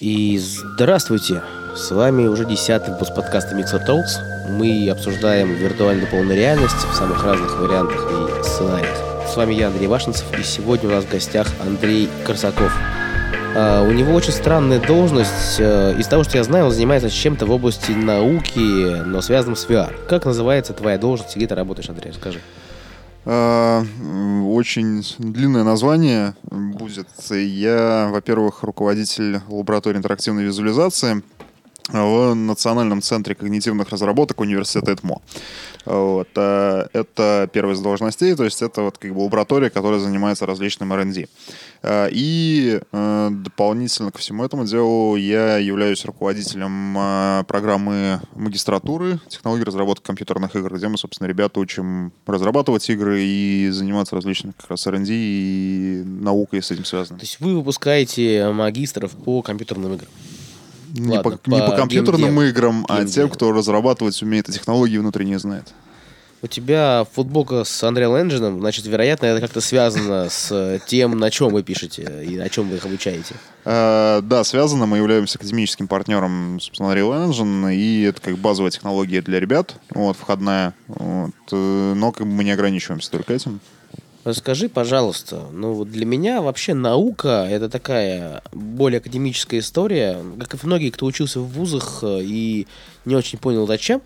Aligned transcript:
И 0.00 0.38
здравствуйте! 0.38 1.42
С 1.76 1.90
вами 1.90 2.24
уже 2.26 2.46
десятый 2.46 2.94
выпуск 2.94 3.14
подкаста 3.14 3.54
Mixer 3.54 3.86
Talks. 3.86 4.48
Мы 4.48 4.88
обсуждаем 4.88 5.52
виртуальную 5.52 6.08
полную 6.08 6.38
реальность 6.38 6.74
в 6.90 6.94
самых 6.94 7.22
разных 7.22 7.60
вариантах 7.60 8.00
и 8.10 8.42
сценариях. 8.42 8.96
С 9.28 9.36
вами 9.36 9.52
я, 9.52 9.66
Андрей 9.66 9.88
Вашенцев, 9.88 10.24
и 10.38 10.42
сегодня 10.42 10.88
у 10.88 10.92
нас 10.92 11.04
в 11.04 11.10
гостях 11.10 11.48
Андрей 11.60 12.08
Корсаков. 12.24 12.72
Uh, 13.54 13.86
у 13.86 13.92
него 13.92 14.14
очень 14.14 14.32
странная 14.32 14.80
должность. 14.80 15.60
Uh, 15.60 15.98
из 15.98 16.06
того, 16.06 16.24
что 16.24 16.38
я 16.38 16.44
знаю, 16.44 16.66
он 16.66 16.70
занимается 16.70 17.10
чем-то 17.10 17.44
в 17.44 17.50
области 17.50 17.90
науки, 17.90 19.02
но 19.04 19.20
связанным 19.20 19.56
с 19.56 19.66
VR. 19.66 19.92
Как 20.08 20.24
называется 20.24 20.72
твоя 20.72 20.96
должность, 20.96 21.36
где 21.36 21.46
ты 21.46 21.54
работаешь, 21.54 21.90
Андрей? 21.90 22.12
Расскажи. 22.12 22.40
Uh, 23.24 23.86
очень 24.50 25.04
длинное 25.18 25.62
название 25.64 26.34
будет. 26.50 27.08
Я, 27.30 28.08
во-первых, 28.10 28.62
руководитель 28.62 29.40
лаборатории 29.48 29.98
интерактивной 29.98 30.44
визуализации 30.44 31.22
в 31.92 32.34
Национальном 32.34 33.02
центре 33.02 33.34
когнитивных 33.34 33.88
разработок 33.90 34.40
университета 34.40 34.94
ЭТМО. 34.94 35.20
Вот. 35.84 36.28
А, 36.36 36.88
это 36.92 37.48
первая 37.52 37.74
из 37.74 37.80
должностей, 37.80 38.34
то 38.34 38.44
есть 38.44 38.62
это 38.62 38.82
вот 38.82 38.98
как 38.98 39.14
бы 39.14 39.20
лаборатория, 39.20 39.70
которая 39.70 40.00
занимается 40.00 40.46
различным 40.46 40.92
R&D. 40.92 41.26
А, 41.82 42.08
и 42.10 42.80
а, 42.92 43.30
дополнительно 43.30 44.10
ко 44.10 44.18
всему 44.18 44.44
этому 44.44 44.66
делу 44.66 45.16
я 45.16 45.56
являюсь 45.58 46.04
руководителем 46.04 47.44
программы 47.46 48.20
магистратуры 48.34 49.20
технологии 49.28 49.64
разработки 49.64 50.04
компьютерных 50.04 50.54
игр, 50.56 50.74
где 50.74 50.88
мы, 50.88 50.98
собственно, 50.98 51.28
ребята 51.28 51.60
учим 51.60 52.12
разрабатывать 52.26 52.88
игры 52.90 53.20
и 53.22 53.68
заниматься 53.70 54.14
различными 54.14 54.52
как 54.58 54.70
раз 54.70 54.86
R&D 54.86 55.06
и 55.10 56.02
наукой 56.04 56.62
с 56.62 56.70
этим 56.70 56.84
связано. 56.84 57.18
То 57.18 57.24
есть 57.24 57.40
вы 57.40 57.56
выпускаете 57.56 58.50
магистров 58.50 59.12
по 59.12 59.42
компьютерным 59.42 59.94
играм? 59.94 60.08
Не, 60.92 61.16
Ладно, 61.16 61.38
по, 61.38 61.50
не 61.50 61.58
по 61.60 61.76
компьютерным 61.76 62.36
геймдев. 62.36 62.50
играм, 62.50 62.86
а 62.88 63.04
тем, 63.04 63.28
кто 63.28 63.52
разрабатывать 63.52 64.20
умеет, 64.22 64.48
и 64.48 64.52
технологии 64.52 64.98
внутренние 64.98 65.38
знает. 65.38 65.72
У 66.42 66.46
тебя 66.46 67.06
футболка 67.12 67.64
с 67.64 67.82
Unreal 67.82 68.22
Engine, 68.22 68.60
значит, 68.60 68.86
вероятно, 68.86 69.26
это 69.26 69.42
как-то 69.42 69.60
связано 69.60 70.30
с 70.30 70.80
тем, 70.86 71.18
на 71.18 71.30
чем 71.30 71.52
вы 71.52 71.62
пишете 71.62 72.24
и 72.26 72.38
на 72.38 72.48
чем 72.48 72.70
вы 72.70 72.76
их 72.76 72.86
обучаете. 72.86 73.34
Uh, 73.66 74.22
да, 74.22 74.42
связано. 74.42 74.86
Мы 74.86 74.96
являемся 74.96 75.36
академическим 75.36 75.86
партнером, 75.86 76.58
собственно, 76.60 76.92
Unreal 76.92 77.28
Engine, 77.28 77.74
и 77.74 78.04
это 78.04 78.22
как 78.22 78.38
базовая 78.38 78.70
технология 78.70 79.20
для 79.20 79.38
ребят, 79.38 79.74
вот, 79.90 80.16
входная. 80.16 80.72
Вот, 80.88 81.32
э, 81.52 81.92
но 81.94 82.10
как 82.10 82.26
бы 82.26 82.32
мы 82.32 82.44
не 82.44 82.52
ограничиваемся 82.52 83.10
только 83.10 83.34
этим. 83.34 83.60
Расскажи, 84.30 84.68
пожалуйста, 84.68 85.48
ну 85.52 85.72
вот 85.72 85.90
для 85.90 86.06
меня 86.06 86.40
вообще 86.40 86.72
наука 86.72 87.48
это 87.50 87.68
такая 87.68 88.44
более 88.52 88.98
академическая 88.98 89.58
история. 89.58 90.22
Как 90.38 90.54
и 90.54 90.66
многие, 90.66 90.90
кто 90.90 91.06
учился 91.06 91.40
в 91.40 91.48
вузах 91.48 92.04
э, 92.04 92.20
и 92.22 92.68
не 93.04 93.16
очень 93.16 93.40
понял 93.40 93.66
зачем, 93.66 94.02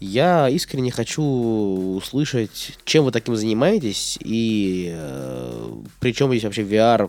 я 0.00 0.48
искренне 0.48 0.90
хочу 0.90 1.22
услышать, 1.22 2.76
чем 2.84 3.04
вы 3.04 3.12
таким 3.12 3.36
занимаетесь 3.36 4.18
и 4.20 4.90
э, 4.92 5.72
при 6.00 6.12
чем 6.12 6.30
здесь 6.30 6.42
вообще 6.42 6.62
VR 6.62 7.08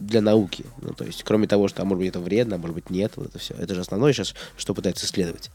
для 0.00 0.20
науки. 0.20 0.64
Ну, 0.82 0.92
то 0.94 1.04
есть, 1.04 1.22
кроме 1.22 1.46
того, 1.46 1.68
что, 1.68 1.82
а 1.82 1.84
может 1.84 1.98
быть, 2.00 2.08
это 2.08 2.20
вредно, 2.20 2.56
а 2.56 2.58
может 2.58 2.74
быть, 2.74 2.90
нет, 2.90 3.12
вот 3.16 3.28
это 3.28 3.38
все. 3.38 3.54
Это 3.54 3.74
же 3.74 3.82
основное 3.82 4.12
сейчас, 4.12 4.34
что 4.56 4.74
пытаются 4.74 5.06
исследовать. 5.06 5.50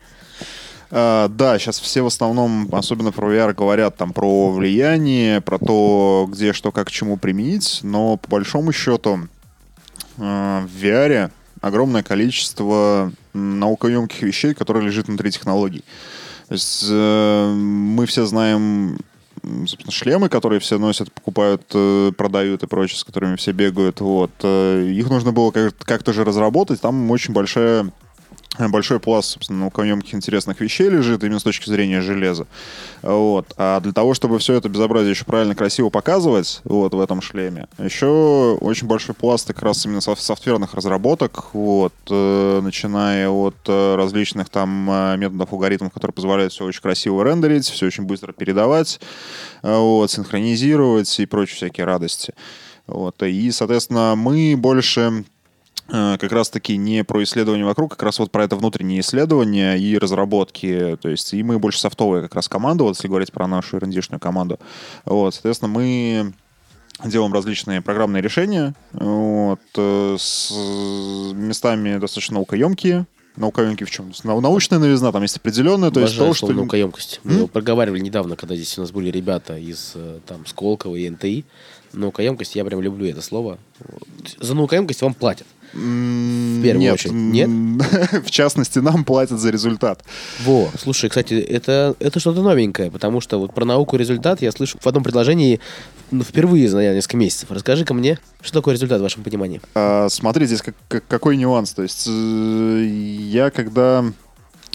Uh, 0.92 1.28
да, 1.30 1.58
сейчас 1.58 1.80
все 1.80 2.04
в 2.04 2.06
основном, 2.06 2.70
особенно 2.72 3.12
про 3.12 3.34
VR, 3.34 3.56
говорят 3.56 3.98
там 3.98 4.14
про 4.14 4.52
влияние, 4.52 5.42
про 5.42 5.58
то, 5.58 6.28
где 6.30 6.54
что, 6.54 6.72
как, 6.72 6.92
чему 6.92 7.18
применить, 7.18 7.80
но 7.82 8.18
по 8.18 8.30
большому 8.30 8.72
счету 8.72 9.28
uh, 10.18 10.68
в 10.68 10.84
VR 10.84 11.32
огромное 11.60 12.04
количество 12.04 13.12
наукоемких 13.34 14.22
вещей, 14.22 14.54
которые 14.54 14.86
лежит 14.86 15.08
внутри 15.08 15.32
технологий. 15.32 15.84
То 16.50 16.54
есть 16.54 16.84
uh, 16.84 17.52
мы 17.52 18.06
все 18.06 18.26
знаем 18.26 19.00
собственно, 19.68 19.92
шлемы, 19.92 20.30
которые 20.30 20.60
все 20.60 20.78
носят, 20.78 21.12
покупают, 21.12 21.64
э, 21.74 22.12
продают 22.18 22.64
и 22.64 22.68
прочее, 22.68 22.98
с 22.98 23.04
которыми 23.04 23.36
все 23.36 23.52
бегают. 23.52 24.02
Вот. 24.02 24.32
Э, 24.44 24.86
их 24.88 25.10
нужно 25.10 25.32
было 25.32 25.52
как-то 25.52 26.14
же 26.14 26.24
разработать. 26.24 26.82
Там 26.82 27.10
очень 27.12 27.34
большая 27.34 27.92
большой 28.60 29.00
пласт, 29.00 29.30
собственно, 29.30 29.60
наукоемких 29.60 30.14
интересных 30.14 30.60
вещей 30.62 30.90
лежит 30.90 31.24
именно 31.24 31.40
с 31.40 31.44
точки 31.44 31.70
зрения 31.70 32.02
железа. 32.02 32.48
Вот. 33.02 33.54
А 33.58 33.80
для 33.80 33.92
того, 33.92 34.14
чтобы 34.14 34.40
все 34.40 34.54
это 34.54 34.70
безобразие 34.70 35.12
еще 35.12 35.26
правильно, 35.26 35.56
красиво 35.56 35.90
показывать 35.90 36.62
вот, 36.64 36.94
в 36.94 37.00
этом 37.00 37.22
шлеме, 37.22 37.68
еще 37.78 38.58
очень 38.62 38.88
большой 38.88 39.16
пласт 39.16 39.48
как 39.48 39.62
раз 39.62 39.86
именно 39.86 40.02
софтверных 40.02 40.74
разработок, 40.74 41.54
вот, 41.54 41.94
э, 42.10 42.62
начиная 42.62 43.30
от 43.30 43.56
э, 43.68 43.96
различных 43.96 44.50
там 44.50 44.90
э, 44.90 45.18
методов, 45.18 45.52
алгоритмов, 45.52 45.94
которые 45.94 46.14
позволяют 46.14 46.54
все 46.54 46.66
очень 46.66 46.82
красиво 46.82 47.24
рендерить, 47.24 47.66
все 47.66 47.88
очень 47.88 48.04
быстро 48.04 48.32
передавать, 48.32 49.00
э, 49.64 49.78
вот, 49.78 50.12
синхронизировать 50.12 51.20
и 51.20 51.26
прочие 51.26 51.56
всякие 51.58 51.86
радости. 51.86 52.34
Вот. 52.88 53.22
И, 53.24 53.52
соответственно, 53.52 54.16
мы 54.16 54.56
больше 54.58 55.26
как 55.88 56.32
раз-таки 56.32 56.78
не 56.78 57.04
про 57.04 57.24
исследование 57.24 57.66
вокруг, 57.66 57.92
как 57.92 58.04
раз 58.04 58.20
вот 58.20 58.32
про 58.32 58.44
это 58.44 58.56
внутреннее 58.56 59.02
исследование 59.02 59.80
и 59.80 59.98
разработки. 59.98 60.98
То 61.02 61.10
есть 61.10 61.34
и 61.34 61.44
мы 61.44 61.60
больше 61.60 61.80
софтовая 61.80 62.22
как 62.24 62.36
раз 62.36 62.48
команда, 62.48 62.84
вот 62.84 62.96
если 62.96 63.08
говорить 63.08 63.32
про 63.32 63.48
нашу 63.48 63.78
rnd 63.78 64.20
команду. 64.20 64.60
Вот, 65.06 65.34
соответственно, 65.34 65.72
мы 65.72 66.34
делаем 67.04 67.34
различные 67.34 67.82
программные 67.82 68.22
решения 68.22 68.74
вот, 68.94 69.60
э, 69.76 70.16
с 70.18 70.52
местами 71.34 71.98
достаточно 71.98 72.36
наукоемкие, 72.36 73.06
наукоемкие 73.38 73.86
в 73.86 73.92
чем? 73.92 74.12
Научная 74.24 74.80
новизна, 74.80 75.12
там 75.12 75.22
есть 75.22 75.38
определенная, 75.38 75.92
то 75.92 76.00
есть 76.00 76.18
то, 76.18 76.34
что... 76.34 76.48
наукоемкость. 76.52 77.20
Мы 77.24 77.42
mm? 77.42 77.48
проговаривали 77.48 78.00
недавно, 78.00 78.36
когда 78.36 78.56
здесь 78.56 78.78
у 78.78 78.82
нас 78.82 78.92
были 78.92 79.10
ребята 79.10 79.58
из 79.58 79.92
э, 79.96 80.20
там 80.26 80.46
Сколково 80.46 80.96
и 80.96 81.10
НТИ. 81.10 81.46
Наукоемкость, 81.94 82.56
я 82.56 82.66
прям 82.66 82.82
люблю 82.82 83.06
это 83.06 83.22
слово. 83.22 83.58
За 84.40 84.54
наукоемкость 84.54 85.02
вам 85.02 85.14
платят. 85.14 85.48
В 85.74 86.62
первую 86.64 86.80
Нет. 86.80 86.94
очередь. 86.94 87.14
Нет? 87.14 87.50
в 88.26 88.32
частности, 88.32 88.80
нам 88.80 89.04
платят 89.04 89.40
за 89.40 89.50
результат. 89.50 90.04
Во, 90.44 90.70
слушай, 90.80 91.10
кстати, 91.10 91.34
это, 91.34 91.96
это 92.00 92.20
что-то 92.20 92.42
новенькое, 92.42 92.90
потому 92.92 93.22
что 93.22 93.40
вот 93.40 93.54
про 93.54 93.66
науку 93.66 93.98
результат 93.98 94.42
я 94.42 94.52
слышу 94.52 94.78
в 94.80 94.88
одном 94.88 95.04
предложении 95.04 95.60
ну, 96.12 96.24
впервые 96.24 96.70
за 96.70 96.82
несколько 96.94 97.18
месяцев. 97.18 97.52
Расскажи-ка 97.52 97.94
мне, 97.94 98.20
что 98.42 98.60
такое 98.60 98.76
результат 98.76 99.00
в 99.00 99.04
вашем 99.04 99.24
понимании? 99.24 99.62
А, 99.74 100.08
смотри, 100.10 100.46
здесь 100.46 100.62
как, 100.62 100.76
как, 100.88 101.08
какой 101.08 101.36
нюанс. 101.38 101.74
То 101.74 101.84
есть 101.84 102.08
э, 102.08 102.86
я 102.88 103.50
когда 103.50 104.06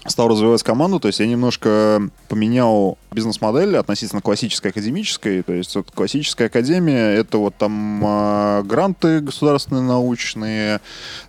стал 0.07 0.29
развивать 0.29 0.63
команду, 0.63 0.99
то 0.99 1.09
есть 1.09 1.21
я 1.21 1.27
немножко 1.27 2.09
поменял 2.29 2.99
бизнес-модель 3.13 3.77
относительно 3.77 4.23
классической 4.23 4.69
академической, 4.69 5.43
то 5.43 5.53
есть 5.53 5.75
вот 5.77 5.91
классическая 5.91 6.47
академия 6.47 7.15
это 7.15 7.39
вот 7.39 7.55
там 7.57 8.03
э, 8.05 8.63
гранты 8.65 9.21
государственные 9.21 9.83
научные, 9.83 10.81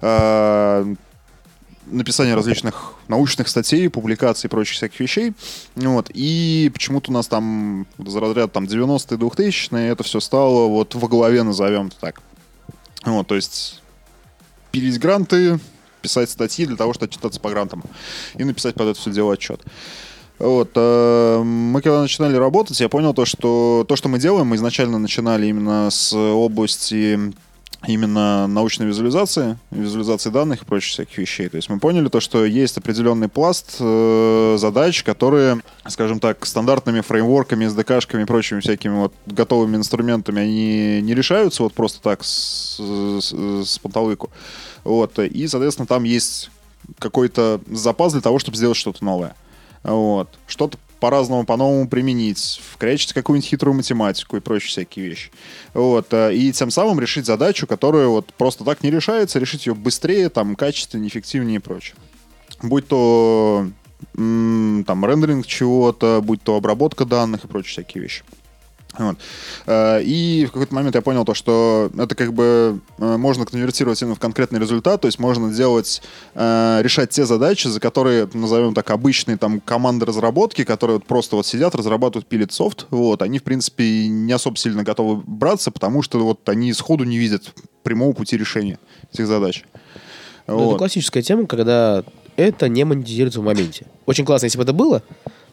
э, 0.02 0.96
написание 1.88 2.36
различных 2.36 2.94
научных 3.08 3.50
статей, 3.50 3.90
публикаций 3.90 4.48
и 4.48 4.50
прочих 4.50 4.78
всяких 4.78 5.00
вещей. 5.00 5.34
Вот. 5.76 6.10
И 6.14 6.72
почему-то 6.74 7.12
у 7.12 7.14
нас 7.14 7.28
там 7.28 7.86
за 7.98 8.20
разряд 8.22 8.54
там 8.54 8.64
90-е, 8.64 9.18
2000-е 9.18 9.90
это 9.90 10.04
все 10.04 10.22
стало 10.22 10.68
вот 10.68 10.96
во 10.96 11.08
главе, 11.10 11.44
назовем 11.44 11.90
так. 12.00 12.22
Вот, 13.04 13.28
то 13.28 13.36
есть 13.36 13.82
пилить 14.72 15.00
гранты, 15.00 15.60
писать 16.02 16.30
статьи 16.30 16.66
для 16.66 16.76
того, 16.76 16.94
чтобы 16.94 17.10
отчитаться 17.10 17.40
по 17.40 17.50
грантам 17.50 17.84
и 18.36 18.44
написать 18.44 18.76
под 18.76 18.90
это 18.90 19.00
все 19.00 19.12
дело 19.12 19.34
отчет. 19.34 19.62
Вот, 20.40 20.72
э, 20.76 21.44
мы 21.44 21.82
когда 21.82 22.02
начинали 22.02 22.36
работать, 22.36 22.80
я 22.80 22.90
понял 22.90 23.14
то, 23.14 23.26
что 23.26 23.86
то, 23.88 23.96
что 23.96 24.10
мы 24.10 24.18
делаем, 24.18 24.48
мы 24.48 24.56
изначально 24.56 24.98
начинали 24.98 25.46
именно 25.46 25.90
с 25.92 26.14
области 26.16 27.34
именно 27.88 28.46
научной 28.48 28.86
визуализации, 28.86 29.58
визуализации 29.72 30.30
данных 30.30 30.62
и 30.62 30.66
прочих 30.66 30.94
всяких 30.94 31.18
вещей. 31.18 31.50
То 31.50 31.56
есть 31.56 31.70
мы 31.70 31.80
поняли 31.80 32.10
то, 32.10 32.20
что 32.20 32.46
есть 32.46 32.78
определенный 32.78 33.28
пласт 33.28 33.78
э, 33.80 34.56
задач, 34.60 35.04
которые, 35.04 35.62
скажем 35.88 36.20
так, 36.20 36.46
стандартными 36.46 37.02
фреймворками, 37.02 37.66
SDK-шками 37.66 38.24
и 38.24 38.26
прочими 38.26 38.60
всякими 38.60 38.94
вот 38.94 39.14
готовыми 39.26 39.78
инструментами, 39.78 40.42
они 40.42 41.02
не 41.02 41.16
решаются 41.16 41.64
вот 41.64 41.74
просто 41.74 42.02
так 42.02 42.24
с, 42.24 42.78
с, 42.78 43.34
с 43.66 43.80
панталыку. 43.80 44.30
Вот. 44.84 45.18
И, 45.18 45.48
соответственно, 45.48 45.88
там 45.88 46.04
есть 46.04 46.52
какой-то 47.00 47.62
запас 47.68 48.14
для 48.14 48.22
того, 48.22 48.38
чтобы 48.38 48.58
сделать 48.58 48.78
что-то 48.78 49.04
новое. 49.04 49.36
Вот. 49.84 50.30
Что-то 50.48 50.78
по-разному, 51.02 51.44
по-новому 51.46 51.90
применить, 51.90 52.62
вкрячить 52.72 53.12
какую-нибудь 53.12 53.50
хитрую 53.50 53.76
математику 53.76 54.38
и 54.38 54.40
прочие 54.40 54.70
всякие 54.70 55.10
вещи. 55.10 55.32
Вот. 55.74 56.14
Э, 56.14 56.34
и 56.34 56.52
тем 56.54 56.70
самым 56.70 57.00
решить 57.00 57.26
задачу, 57.26 57.68
которая 57.68 58.08
вот 58.08 58.32
просто 58.38 58.64
так 58.64 58.84
не 58.84 58.92
решается, 58.92 59.40
решить 59.40 59.66
ее 59.66 59.74
быстрее, 59.74 60.30
там, 60.30 60.56
качественнее, 60.56 61.10
эффективнее 61.10 61.58
и 61.58 61.60
прочее. 61.60 61.96
Будь 62.62 62.88
то 62.88 63.68
там 64.14 65.06
рендеринг 65.06 65.46
чего-то, 65.46 66.22
будь 66.24 66.42
то 66.42 66.56
обработка 66.56 67.06
данных 67.06 67.46
и 67.46 67.48
прочие 67.48 67.72
всякие 67.72 68.04
вещи. 68.04 68.24
Вот. 68.98 69.18
Э, 69.68 70.02
и 70.04 70.46
в 70.46 70.52
какой-то 70.52 70.76
момент 70.76 70.96
я 70.96 71.02
понял 71.02 71.24
то, 71.24 71.34
что 71.34 71.90
это 71.98 72.14
как 72.14 72.34
бы 72.34 72.82
э, 72.98 73.18
можно 73.18 73.46
конвертировать 73.46 74.02
именно 74.02 74.16
в 74.16 74.20
конкретный 74.20 74.60
результат, 74.60 75.02
то 75.02 75.08
есть 75.08 75.18
можно 75.18 75.52
делать, 75.54 76.02
э, 76.36 76.80
решать 76.82 77.10
те 77.10 77.26
задачи, 77.26 77.68
за 77.68 77.80
которые, 77.80 78.30
назовем 78.34 78.74
так, 78.74 78.90
обычные 78.92 79.38
там 79.38 79.62
команды 79.62 80.06
разработки, 80.06 80.64
которые 80.66 80.98
вот 80.98 81.06
просто 81.06 81.38
вот 81.38 81.46
сидят, 81.46 81.74
разрабатывают, 81.74 82.28
пилит 82.28 82.52
софт, 82.52 82.88
вот, 82.90 83.22
они, 83.22 83.40
в 83.40 83.44
принципе, 83.44 84.08
не 84.08 84.34
особо 84.34 84.58
сильно 84.58 84.84
готовы 84.84 85.22
браться, 85.26 85.72
потому 85.72 86.02
что 86.02 86.20
вот 86.20 86.48
они 86.50 86.74
сходу 86.74 87.06
не 87.06 87.18
видят 87.18 87.54
прямого 87.84 88.12
пути 88.14 88.38
решения 88.38 88.78
этих 89.14 89.26
задач. 89.28 89.64
Ну, 90.48 90.58
вот. 90.58 90.70
Это 90.70 90.78
классическая 90.80 91.22
тема, 91.22 91.48
когда 91.48 92.04
это 92.36 92.68
не 92.68 92.84
монетизируется 92.84 93.40
в 93.40 93.44
моменте. 93.44 93.86
Очень 94.06 94.26
классно, 94.26 94.48
если 94.48 94.58
бы 94.58 94.64
это 94.64 94.74
было, 94.74 95.04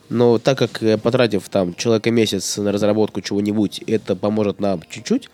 но 0.08 0.38
так 0.38 0.58
как 0.58 0.82
потратив 1.02 1.48
там 1.48 1.74
человека 1.74 2.10
месяц 2.10 2.56
на 2.56 2.72
разработку 2.72 3.20
чего-нибудь, 3.20 3.82
это 3.86 4.16
поможет 4.16 4.60
нам 4.60 4.82
чуть-чуть, 4.88 5.30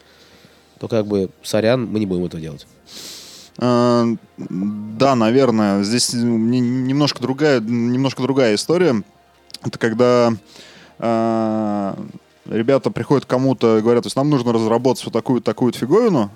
то 0.79 0.89
как 0.89 1.07
бы, 1.07 1.31
сорян, 1.43 1.87
мы 1.87 2.01
не 2.01 2.07
будем 2.07 2.25
этого 2.25 2.41
делать. 2.41 2.67
А, 3.59 4.07
да, 4.39 5.15
наверное. 5.15 5.83
Здесь 5.83 6.13
немножко 6.13 7.21
другая, 7.23 7.61
немножко 7.61 8.23
другая 8.23 8.55
история. 8.55 9.03
Это 9.63 9.79
когда 9.79 10.33
а, 10.99 11.97
ребята 12.47 12.91
приходят 12.91 13.25
к 13.25 13.29
кому-то 13.29 13.79
и 13.79 13.81
говорят, 13.81 14.03
то 14.03 14.09
есть 14.09 14.17
нам 14.17 14.29
нужно 14.31 14.53
разработать 14.53 15.05
вот 15.05 15.13
такую 15.13 15.41
такую 15.41 15.73
фиговину, 15.73 16.11
ну 16.11 16.31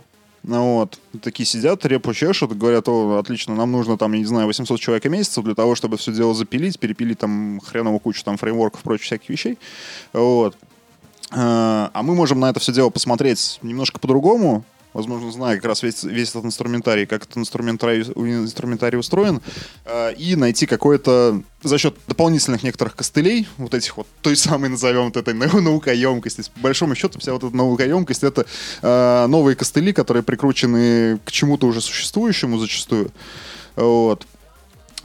вот, 0.45 0.99
такие 1.23 1.47
сидят, 1.47 1.85
репу 1.85 2.15
чешут, 2.15 2.57
говорят, 2.57 2.89
о, 2.89 3.19
отлично, 3.19 3.55
нам 3.55 3.73
нужно 3.73 3.99
там, 3.99 4.13
я 4.13 4.21
не 4.21 4.25
знаю, 4.25 4.47
800 4.47 4.81
человек 4.81 5.05
в 5.05 5.09
месяц 5.09 5.39
для 5.39 5.55
того, 5.55 5.75
чтобы 5.75 5.97
все 5.97 6.13
дело 6.13 6.35
запилить, 6.35 6.79
перепилить 6.79 7.19
там 7.19 7.61
хреновую 7.61 8.01
кучу 8.01 8.25
там 8.25 8.37
фреймворков 8.37 8.83
прочих 8.83 9.07
всяких 9.07 9.29
вещей. 9.29 9.59
Вот. 10.13 10.57
А, 11.31 11.91
а 11.93 12.03
мы 12.03 12.15
можем 12.15 12.41
на 12.41 12.51
это 12.51 12.61
все 12.61 12.73
дело 12.73 12.91
посмотреть 12.91 13.59
немножко 13.63 13.99
по-другому, 13.99 14.65
возможно, 14.93 15.31
зная 15.31 15.57
как 15.57 15.67
раз 15.67 15.83
весь, 15.83 16.03
весь 16.03 16.31
этот 16.31 16.47
инструментарий, 16.47 17.07
как 17.07 17.25
этот 17.25 17.37
инструментарий, 17.37 18.03
инструментарий 18.03 18.99
устроен, 18.99 19.41
э, 19.85 20.15
и 20.15 20.37
найти 20.37 20.67
какое-то 20.67 21.43
за 21.63 21.79
счет 21.79 21.97
дополнительных 22.07 22.63
некоторых 22.63 22.97
костылей, 22.97 23.49
вот 23.57 23.75
этих 23.75 23.97
вот, 23.97 24.07
той 24.23 24.37
самой, 24.37 24.71
назовем 24.71 25.07
вот 25.07 25.17
этой 25.17 25.35
наукоемкости. 25.35 26.45
По 26.55 26.61
большому 26.61 26.95
счету, 26.95 27.19
вся 27.19 27.33
вот 27.33 27.45
эта 27.45 27.57
наукоемкость— 27.57 28.23
это 28.25 28.47
э, 28.83 29.27
новые 29.27 29.57
костыли, 29.57 29.93
которые 29.93 30.23
прикручены 30.23 31.19
к 31.25 31.31
чему-то 31.31 31.67
уже 31.67 31.81
существующему 31.81 32.59
зачастую, 32.59 33.11
вот, 33.77 34.27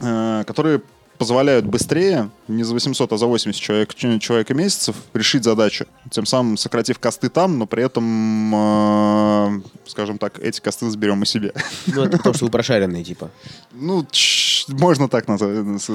э, 0.00 0.44
которые 0.46 0.82
позволяют 1.18 1.64
быстрее, 1.64 2.30
не 2.48 2.64
за 2.64 2.74
800, 2.74 3.12
а 3.12 3.16
за 3.16 3.26
80 3.26 3.60
человек, 3.60 3.94
человека 3.94 4.54
месяцев, 4.54 4.96
решить 5.12 5.44
задачу. 5.44 5.86
Тем 6.10 6.26
самым 6.26 6.56
сократив 6.56 6.98
косты 6.98 7.28
там, 7.28 7.58
но 7.58 7.66
при 7.66 7.84
этом, 7.84 8.54
э, 8.54 9.62
скажем 9.86 10.18
так, 10.18 10.38
эти 10.40 10.60
косты 10.60 10.90
заберем 10.90 11.18
мы 11.18 11.26
себе. 11.26 11.52
Ну, 11.86 12.02
это 12.02 12.18
потому 12.18 12.34
что 12.34 12.44
вы 12.46 12.50
прошаренные, 12.50 13.04
типа. 13.04 13.30
Ну, 13.72 14.06
можно 14.68 15.08
так 15.08 15.26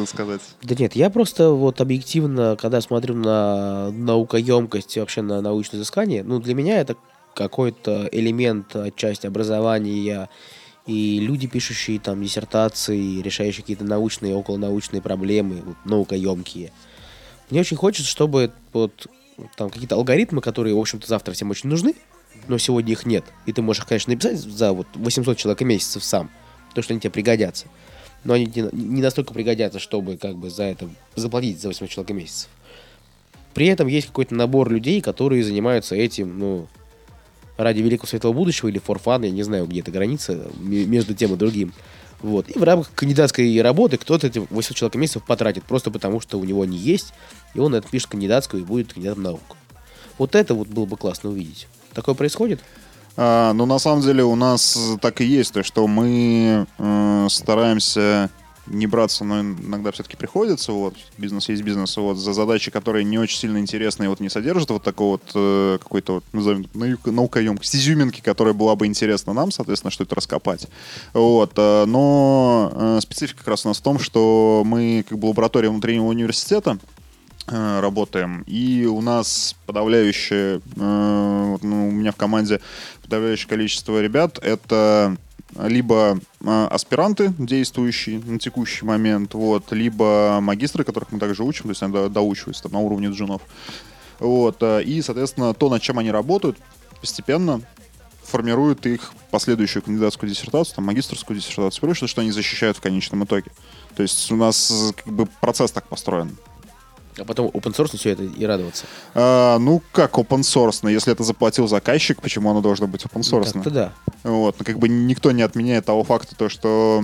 сказать. 0.08 0.42
Да 0.62 0.76
нет, 0.78 0.96
я 0.96 1.10
просто 1.10 1.52
вот 1.52 1.82
объективно, 1.82 2.58
когда 2.60 2.82
смотрю 2.82 3.16
на 3.16 3.92
наукоемкость 3.92 4.98
и 4.98 5.00
вообще 5.00 5.22
на 5.22 5.42
научное 5.42 5.80
изыскание, 5.80 6.24
ну, 6.24 6.40
для 6.40 6.54
меня 6.54 6.80
это 6.80 6.96
какой-то 7.34 8.10
элемент, 8.12 8.76
часть 8.96 9.26
образования 9.26 10.30
и 10.86 11.20
люди, 11.20 11.48
пишущие 11.48 12.00
там 12.00 12.24
диссертации, 12.24 13.22
решающие 13.22 13.62
какие-то 13.62 13.84
научные, 13.84 14.36
околонаучные 14.36 15.02
проблемы, 15.02 15.62
вот, 15.66 15.78
наукоемкие. 15.86 16.72
Мне 17.50 17.62
очень 17.62 17.78
хочется, 17.78 18.10
чтобы 18.10 18.52
вот 18.74 19.08
там 19.56 19.70
какие-то 19.70 19.96
алгоритмы, 19.96 20.42
которые, 20.42 20.76
в 20.76 20.80
общем-то, 20.80 21.08
завтра 21.08 21.34
всем 21.34 21.50
очень 21.50 21.70
нужны, 21.70 21.96
но 22.48 22.58
сегодня 22.58 22.94
их 22.94 23.06
нет. 23.06 23.26
И 23.46 23.54
ты 23.54 23.62
можешь, 23.62 23.86
конечно, 23.86 24.14
написать 24.14 24.38
за 24.40 24.74
вот 24.74 24.88
800 24.96 25.38
человек 25.38 25.62
месяцев 25.62 26.04
сам, 26.04 26.30
то, 26.74 26.82
что 26.82 26.94
они 26.94 27.00
тебе 27.00 27.12
пригодятся. 27.12 27.68
Но 28.24 28.34
они 28.34 28.46
не 28.46 29.02
настолько 29.02 29.34
пригодятся, 29.34 29.80
чтобы 29.80 30.18
как 30.18 30.36
бы 30.36 30.50
за 30.50 30.64
это 30.64 30.90
заплатить 31.16 31.62
за 31.62 31.70
800 31.70 31.90
человек 31.90 32.12
месяцев. 32.12 32.50
При 33.54 33.68
этом 33.68 33.88
есть 33.88 34.08
какой-то 34.08 34.36
набор 34.36 34.70
людей, 34.70 35.02
которые 35.02 35.44
занимаются 35.44 35.96
этим, 35.96 36.38
ну, 36.38 36.68
ради 37.60 37.82
великого 37.82 38.08
светлого 38.08 38.34
будущего 38.34 38.70
или 38.70 38.80
fun, 38.80 39.26
я 39.26 39.32
не 39.32 39.44
знаю, 39.44 39.68
где 39.68 39.82
эта 39.82 39.92
граница 39.92 40.48
между 40.60 41.14
тем 41.14 41.34
и 41.34 41.38
другим. 41.38 41.74
Вот. 42.22 42.50
И 42.50 42.58
в 42.58 42.64
рамках 42.64 42.92
кандидатской 42.96 43.62
работы 43.62 43.98
кто-то 43.98 44.28
эти 44.28 44.40
800 44.40 44.78
человек 44.78 44.96
в 44.96 44.98
месяц 44.98 45.22
потратит, 45.26 45.64
просто 45.64 45.92
потому 45.92 46.22
что 46.22 46.40
у 46.40 46.44
него 46.44 46.66
не 46.66 46.78
есть, 46.78 47.14
и 47.54 47.60
он 47.60 47.76
это 47.76 47.88
пишет 47.88 48.10
кандидатскую 48.10 48.64
и 48.64 48.66
будет 48.66 48.94
кандидатом 48.94 49.24
наук. 49.24 49.58
Вот 50.18 50.36
это 50.36 50.54
вот 50.54 50.68
было 50.68 50.86
бы 50.86 50.98
классно 50.98 51.30
увидеть. 51.30 51.68
Такое 51.94 52.16
происходит? 52.16 52.62
А, 53.16 53.54
ну, 53.54 53.66
на 53.66 53.80
самом 53.80 54.02
деле, 54.02 54.24
у 54.24 54.36
нас 54.36 54.78
так 55.02 55.22
и 55.22 55.26
есть, 55.26 55.54
то, 55.54 55.64
что 55.64 55.88
мы 55.88 56.66
э, 56.78 57.28
стараемся 57.30 58.30
не 58.70 58.88
браться, 58.88 59.24
но 59.24 59.42
иногда 59.42 59.92
все-таки 59.92 60.16
приходится. 60.16 60.72
Вот, 60.72 60.96
бизнес 61.18 61.50
есть 61.50 61.62
бизнес. 61.64 61.98
Вот, 61.98 62.18
за 62.18 62.34
задачи, 62.34 62.72
которые 62.72 63.04
не 63.04 63.18
очень 63.18 63.38
сильно 63.38 63.58
интересные, 63.58 64.10
вот 64.10 64.20
не 64.20 64.30
содержат 64.30 64.70
вот 64.70 64.84
такого 64.84 65.12
вот 65.12 65.32
э, 65.36 65.78
какой-то 65.82 66.16
вот, 66.16 66.24
назовем, 66.32 66.66
наукоемкости, 67.06 67.78
изюминки, 67.78 68.22
которая 68.22 68.54
была 68.54 68.76
бы 68.76 68.86
интересна 68.86 69.34
нам, 69.34 69.52
соответственно, 69.52 69.92
что 69.92 70.04
это 70.04 70.16
раскопать. 70.16 70.68
Вот, 71.14 71.54
э, 71.58 71.86
но 71.86 72.72
э, 72.74 73.00
специфика 73.02 73.40
как 73.40 73.50
раз 73.50 73.66
у 73.66 73.70
нас 73.70 73.80
в 73.80 73.84
том, 73.84 74.00
что 74.00 74.64
мы 74.66 75.06
как 75.08 75.18
бы 75.18 75.28
лаборатория 75.28 75.70
внутреннего 75.70 76.06
университета, 76.06 76.78
э, 77.48 77.80
работаем. 77.80 78.44
И 78.48 78.86
у 78.86 79.02
нас 79.02 79.56
подавляющее, 79.66 80.62
э, 80.76 81.58
ну, 81.62 81.90
у 81.90 81.92
меня 81.92 82.12
в 82.12 82.16
команде 82.16 82.62
подавляющее 83.02 83.50
количество 83.50 84.02
ребят 84.02 84.40
это 84.42 85.18
либо 85.58 86.20
э, 86.42 86.68
аспиранты, 86.70 87.34
действующие 87.38 88.20
на 88.20 88.40
текущий 88.40 88.86
момент, 88.86 89.34
вот, 89.34 89.72
либо 89.72 90.40
магистры, 90.42 90.84
которых 90.84 91.12
мы 91.12 91.20
также 91.20 91.44
учим, 91.44 91.64
то 91.64 91.70
есть 91.70 91.84
они 91.84 92.10
доучиваются 92.10 92.64
там, 92.64 92.74
на 92.74 92.80
уровне 92.80 93.10
джунов. 93.10 93.42
Вот, 94.20 94.58
э, 94.62 94.84
и, 94.84 95.02
соответственно, 95.02 95.54
то, 95.54 95.70
над 95.70 95.82
чем 95.82 96.00
они 96.00 96.12
работают, 96.12 96.58
постепенно 97.02 97.62
формирует 98.24 98.86
их 98.86 99.12
последующую 99.32 99.82
кандидатскую 99.82 100.30
диссертацию, 100.30 100.76
там, 100.76 100.86
магистрскую 100.86 101.38
диссертацию, 101.38 101.82
прочее, 101.82 102.08
что 102.08 102.22
они 102.22 102.32
защищают 102.32 102.78
в 102.78 102.82
конечном 102.82 103.24
итоге. 103.24 103.52
То 103.96 104.04
есть 104.04 104.32
у 104.32 104.36
нас 104.36 104.94
как 104.96 105.12
бы 105.14 105.26
процесс 105.42 105.72
так 105.72 105.88
построен. 105.88 106.38
А 107.20 107.26
потом 107.26 107.48
open 107.48 107.76
source 107.76 107.98
все 107.98 108.12
это 108.12 108.24
и 108.24 108.46
радоваться. 108.46 108.86
А, 109.14 109.58
ну, 109.60 109.82
как 109.92 110.14
open 110.14 110.42
source? 110.42 110.90
Если 110.92 111.12
это 111.12 111.24
заплатил 111.24 111.68
заказчик, 111.68 112.22
почему 112.22 112.50
оно 112.52 112.62
должно 112.62 112.88
быть 112.88 113.04
open 113.04 113.22
source? 113.22 113.52
Ну, 113.54 113.70
да. 113.70 113.94
Вот, 114.24 114.56
ну, 114.60 114.66
как 114.66 114.80
бы 114.80 114.90
никто 114.90 115.32
не 115.32 115.42
отменяет 115.42 115.86
того 115.86 116.04
факта, 116.04 116.36
то, 116.36 116.50
что 116.50 117.04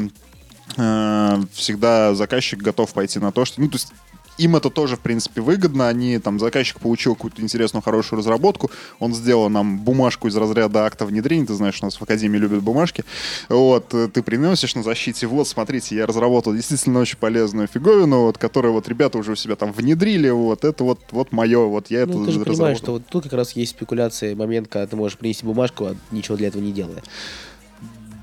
э, 0.77 1.43
всегда 1.53 2.13
заказчик 2.15 2.61
готов 2.61 2.93
пойти 2.93 3.19
на 3.19 3.31
то, 3.31 3.45
что... 3.45 3.61
Ну, 3.61 3.69
то 3.69 3.75
есть 3.75 3.91
им 4.37 4.55
это 4.55 4.69
тоже, 4.69 4.95
в 4.95 4.99
принципе, 4.99 5.41
выгодно. 5.41 5.87
Они, 5.87 6.17
там, 6.19 6.39
заказчик 6.39 6.79
получил 6.79 7.15
какую-то 7.15 7.41
интересную, 7.41 7.83
хорошую 7.83 8.19
разработку. 8.19 8.71
Он 8.99 9.13
сделал 9.13 9.49
нам 9.49 9.79
бумажку 9.79 10.27
из 10.27 10.35
разряда 10.35 10.85
акта 10.85 11.05
внедрения. 11.05 11.45
Ты 11.45 11.53
знаешь, 11.53 11.79
у 11.81 11.85
нас 11.85 11.95
в 11.95 12.01
Академии 12.01 12.37
любят 12.37 12.61
бумажки. 12.61 13.05
Вот, 13.49 13.93
э, 13.93 14.07
ты 14.07 14.23
приносишь 14.23 14.75
на 14.75 14.83
защите. 14.83 15.27
Вот, 15.27 15.47
смотрите, 15.47 15.95
я 15.95 16.05
разработал 16.05 16.53
действительно 16.53 16.99
очень 16.99 17.17
полезную 17.17 17.67
фиговину, 17.67 18.23
вот, 18.23 18.37
которую 18.37 18.73
вот 18.73 18.87
ребята 18.87 19.17
уже 19.17 19.33
у 19.33 19.35
себя 19.35 19.55
там 19.55 19.71
внедрили. 19.71 20.29
Вот, 20.29 20.63
это 20.63 20.83
вот, 20.83 20.99
вот 21.11 21.31
мое, 21.31 21.65
вот 21.65 21.89
я 21.89 22.05
ну, 22.05 22.23
это 22.23 22.25
ты 22.25 22.31
же 22.31 22.39
понимаешь, 22.41 22.77
что 22.77 22.93
вот 22.93 23.03
тут 23.09 23.23
как 23.23 23.33
раз 23.33 23.55
есть 23.55 23.71
спекуляция, 23.71 24.35
момент, 24.35 24.67
когда 24.67 24.87
ты 24.87 24.95
можешь 24.95 25.17
принести 25.17 25.45
бумажку, 25.45 25.85
а 25.85 25.95
ничего 26.11 26.37
для 26.37 26.47
этого 26.47 26.61
не 26.61 26.71
делая. 26.71 27.03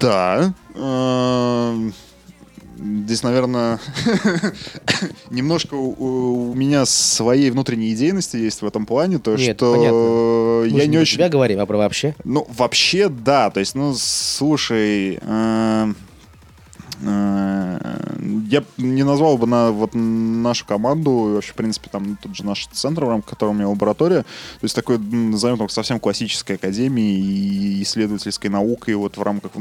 Да. 0.01 0.53
Здесь, 3.05 3.23
наверное, 3.23 3.79
немножко 5.31 5.75
у, 5.75 6.51
у 6.51 6.55
меня 6.55 6.85
своей 6.85 7.51
внутренней 7.51 7.93
идейности 7.93 8.37
есть 8.37 8.63
в 8.63 8.67
этом 8.67 8.87
плане, 8.87 9.19
то 9.19 9.37
Нет, 9.37 9.57
что 9.57 9.73
понятно. 9.73 10.77
я 10.77 10.87
не, 10.87 10.91
не 10.91 10.99
очень. 10.99 11.17
Тебя 11.17 11.29
говорим, 11.29 11.61
а 11.61 11.67
про 11.67 11.79
вообще? 11.79 12.15
Ну 12.25 12.47
вообще 12.57 13.09
да, 13.09 13.51
то 13.51 13.61
есть, 13.61 13.75
ну 13.75 13.95
слушай. 13.97 15.19
Э, 15.23 15.93
я 17.03 18.65
не 18.77 19.03
назвал 19.03 19.37
бы 19.39 19.47
на 19.47 19.73
вот 19.73 19.95
нашу 19.95 20.67
команду, 20.67 21.11
вообще, 21.35 21.53
в 21.53 21.57
принципе, 21.57 21.89
там 21.91 22.17
тот 22.17 22.37
же 22.37 22.45
наш 22.45 22.67
центр, 22.67 23.05
в 23.05 23.09
рамках 23.09 23.31
которого 23.31 23.55
у 23.55 23.57
меня 23.57 23.69
лаборатория, 23.69 24.23
то 24.23 24.65
есть 24.65 24.75
такой, 24.75 24.99
назовем 24.99 25.59
так, 25.59 25.71
совсем 25.71 25.99
классической 25.99 26.57
академии 26.57 27.19
и 27.19 27.83
исследовательской 27.83 28.51
наукой 28.51 28.95
вот 28.95 29.17
в 29.17 29.23
рамках 29.23 29.53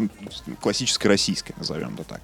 классической 0.62 1.07
российской, 1.07 1.53
назовем 1.57 1.95
это 1.95 2.03
так. 2.03 2.21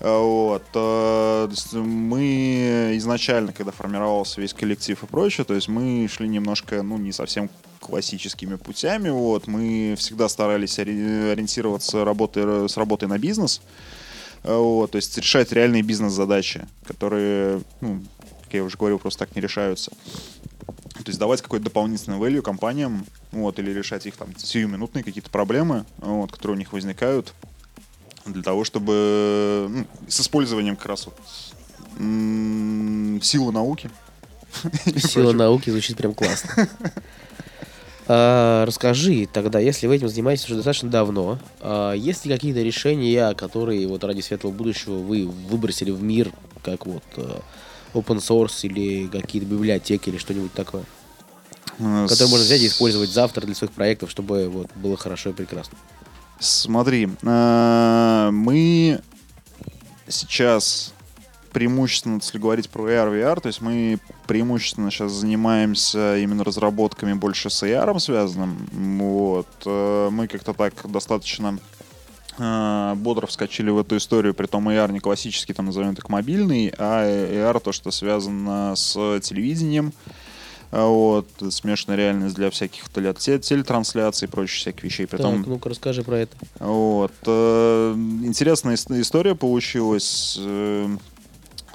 Э, 0.00 0.18
вот. 0.18 0.64
Э, 0.74 1.48
мы 1.74 2.92
изначально, 2.96 3.52
когда 3.52 3.72
формировался 3.72 4.40
весь 4.40 4.54
коллектив 4.54 5.02
и 5.02 5.06
прочее, 5.06 5.44
то 5.44 5.54
есть 5.54 5.68
мы 5.68 6.08
шли 6.08 6.28
немножко, 6.28 6.82
ну, 6.82 6.96
не 6.96 7.12
совсем 7.12 7.50
классическими 7.80 8.56
путями. 8.56 9.10
Вот. 9.10 9.46
Мы 9.46 9.94
всегда 9.98 10.28
старались 10.28 10.78
ориентироваться 10.78 12.04
работой, 12.04 12.68
с 12.68 12.76
работой 12.76 13.08
на 13.08 13.18
бизнес. 13.18 13.60
Вот, 14.46 14.92
то 14.92 14.96
есть 14.96 15.16
решать 15.18 15.50
реальные 15.52 15.82
бизнес-задачи, 15.82 16.66
которые, 16.86 17.62
ну, 17.80 18.02
как 18.44 18.54
я 18.54 18.62
уже 18.62 18.76
говорил, 18.76 18.98
просто 18.98 19.26
так 19.26 19.34
не 19.34 19.42
решаются. 19.42 19.90
То 19.90 21.10
есть 21.10 21.18
давать 21.18 21.42
какой-то 21.42 21.64
дополнительный 21.64 22.18
value 22.18 22.42
компаниям, 22.42 23.04
вот, 23.32 23.58
или 23.58 23.72
решать 23.72 24.06
их 24.06 24.16
там 24.16 24.28
сиюминутные 24.36 25.02
какие-то 25.02 25.30
проблемы, 25.30 25.84
вот, 25.98 26.30
которые 26.30 26.54
у 26.54 26.58
них 26.58 26.72
возникают, 26.72 27.34
для 28.24 28.42
того, 28.42 28.64
чтобы 28.64 29.66
ну, 29.68 29.86
с 30.08 30.20
использованием 30.20 30.76
как 30.76 30.86
раз 30.86 31.06
вот, 31.06 31.18
силы 33.22 33.52
науки. 33.52 33.90
Сила 34.96 35.32
науки 35.32 35.70
звучит 35.70 35.96
прям 35.96 36.14
классно. 36.14 36.68
А, 38.08 38.64
расскажи 38.64 39.28
тогда, 39.32 39.58
если 39.58 39.86
вы 39.86 39.96
этим 39.96 40.08
занимаетесь 40.08 40.44
уже 40.46 40.56
достаточно 40.56 40.88
давно, 40.88 41.38
а, 41.60 41.92
есть 41.92 42.24
ли 42.24 42.32
какие-то 42.32 42.62
решения, 42.62 43.34
которые 43.34 43.86
вот 43.88 44.04
ради 44.04 44.20
светлого 44.20 44.52
будущего 44.52 44.98
вы 44.98 45.26
выбросили 45.26 45.90
в 45.90 46.02
мир, 46.02 46.32
как 46.62 46.86
вот 46.86 47.02
а, 47.16 47.42
open 47.94 48.18
source 48.18 48.60
или 48.62 49.08
какие-то 49.08 49.48
библиотеки 49.48 50.08
или 50.08 50.18
что-нибудь 50.18 50.52
такое? 50.52 50.84
Э, 51.78 52.06
Которые 52.08 52.28
можно 52.30 52.44
взять 52.44 52.60
и 52.62 52.66
использовать 52.66 53.10
завтра 53.10 53.44
для 53.44 53.54
своих 53.54 53.72
проектов, 53.72 54.10
чтобы 54.10 54.48
вот 54.48 54.68
было 54.76 54.96
хорошо 54.96 55.30
и 55.30 55.32
прекрасно. 55.32 55.76
Смотри, 56.38 57.08
э, 57.22 58.30
мы 58.32 59.00
сейчас 60.08 60.92
преимущественно, 61.56 62.18
если 62.22 62.36
говорить 62.36 62.68
про 62.68 62.86
AR, 62.86 63.10
VR, 63.10 63.40
то 63.40 63.46
есть 63.46 63.62
мы 63.62 63.98
преимущественно 64.26 64.90
сейчас 64.90 65.12
занимаемся 65.12 66.18
именно 66.18 66.44
разработками 66.44 67.14
больше 67.14 67.48
с 67.48 67.62
AR 67.62 67.98
связанным. 67.98 68.68
Вот. 68.72 69.46
Э, 69.64 70.10
мы 70.12 70.28
как-то 70.28 70.52
так 70.52 70.74
достаточно 70.84 71.58
бодро 72.38 73.26
вскочили 73.26 73.70
в 73.70 73.78
эту 73.78 73.96
историю, 73.96 74.34
при 74.34 74.44
том 74.44 74.68
AR 74.68 74.92
не 74.92 75.00
классический, 75.00 75.54
там 75.54 75.64
назовем 75.64 75.94
так 75.94 76.10
мобильный, 76.10 76.74
а 76.76 77.06
AR 77.06 77.58
то, 77.60 77.72
что 77.72 77.90
связано 77.90 78.76
с 78.76 78.92
телевидением, 79.20 79.94
а 80.70 80.86
вот, 80.86 81.26
смешанная 81.48 81.96
реальность 81.96 82.34
для 82.34 82.50
всяких 82.50 82.90
телетрансляций 82.90 84.28
и 84.28 84.30
прочих 84.30 84.58
всяких 84.58 84.84
вещей. 84.84 85.06
Притом, 85.06 85.38
так, 85.38 85.46
ну-ка 85.46 85.70
расскажи 85.70 86.02
про 86.02 86.18
это. 86.18 86.36
Вот. 86.58 87.14
Э, 87.24 87.94
интересная 87.96 88.74
история 88.74 89.34
получилась. 89.34 90.38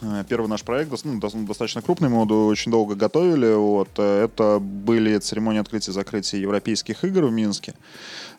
Э, 0.02 0.24
первый 0.28 0.48
наш 0.48 0.64
проект, 0.64 0.92
ну, 1.04 1.20
достаточно 1.20 1.82
крупный, 1.82 2.10
мы 2.10 2.24
его 2.24 2.48
очень 2.48 2.72
долго 2.72 2.96
готовили. 2.96 3.54
Вот. 3.54 4.00
Это 4.00 4.60
были 4.60 5.18
церемонии 5.18 5.60
открытия 5.60 5.92
и 5.92 5.94
закрытия 5.94 6.40
европейских 6.40 7.04
игр 7.04 7.26
в 7.26 7.32
Минске. 7.32 7.76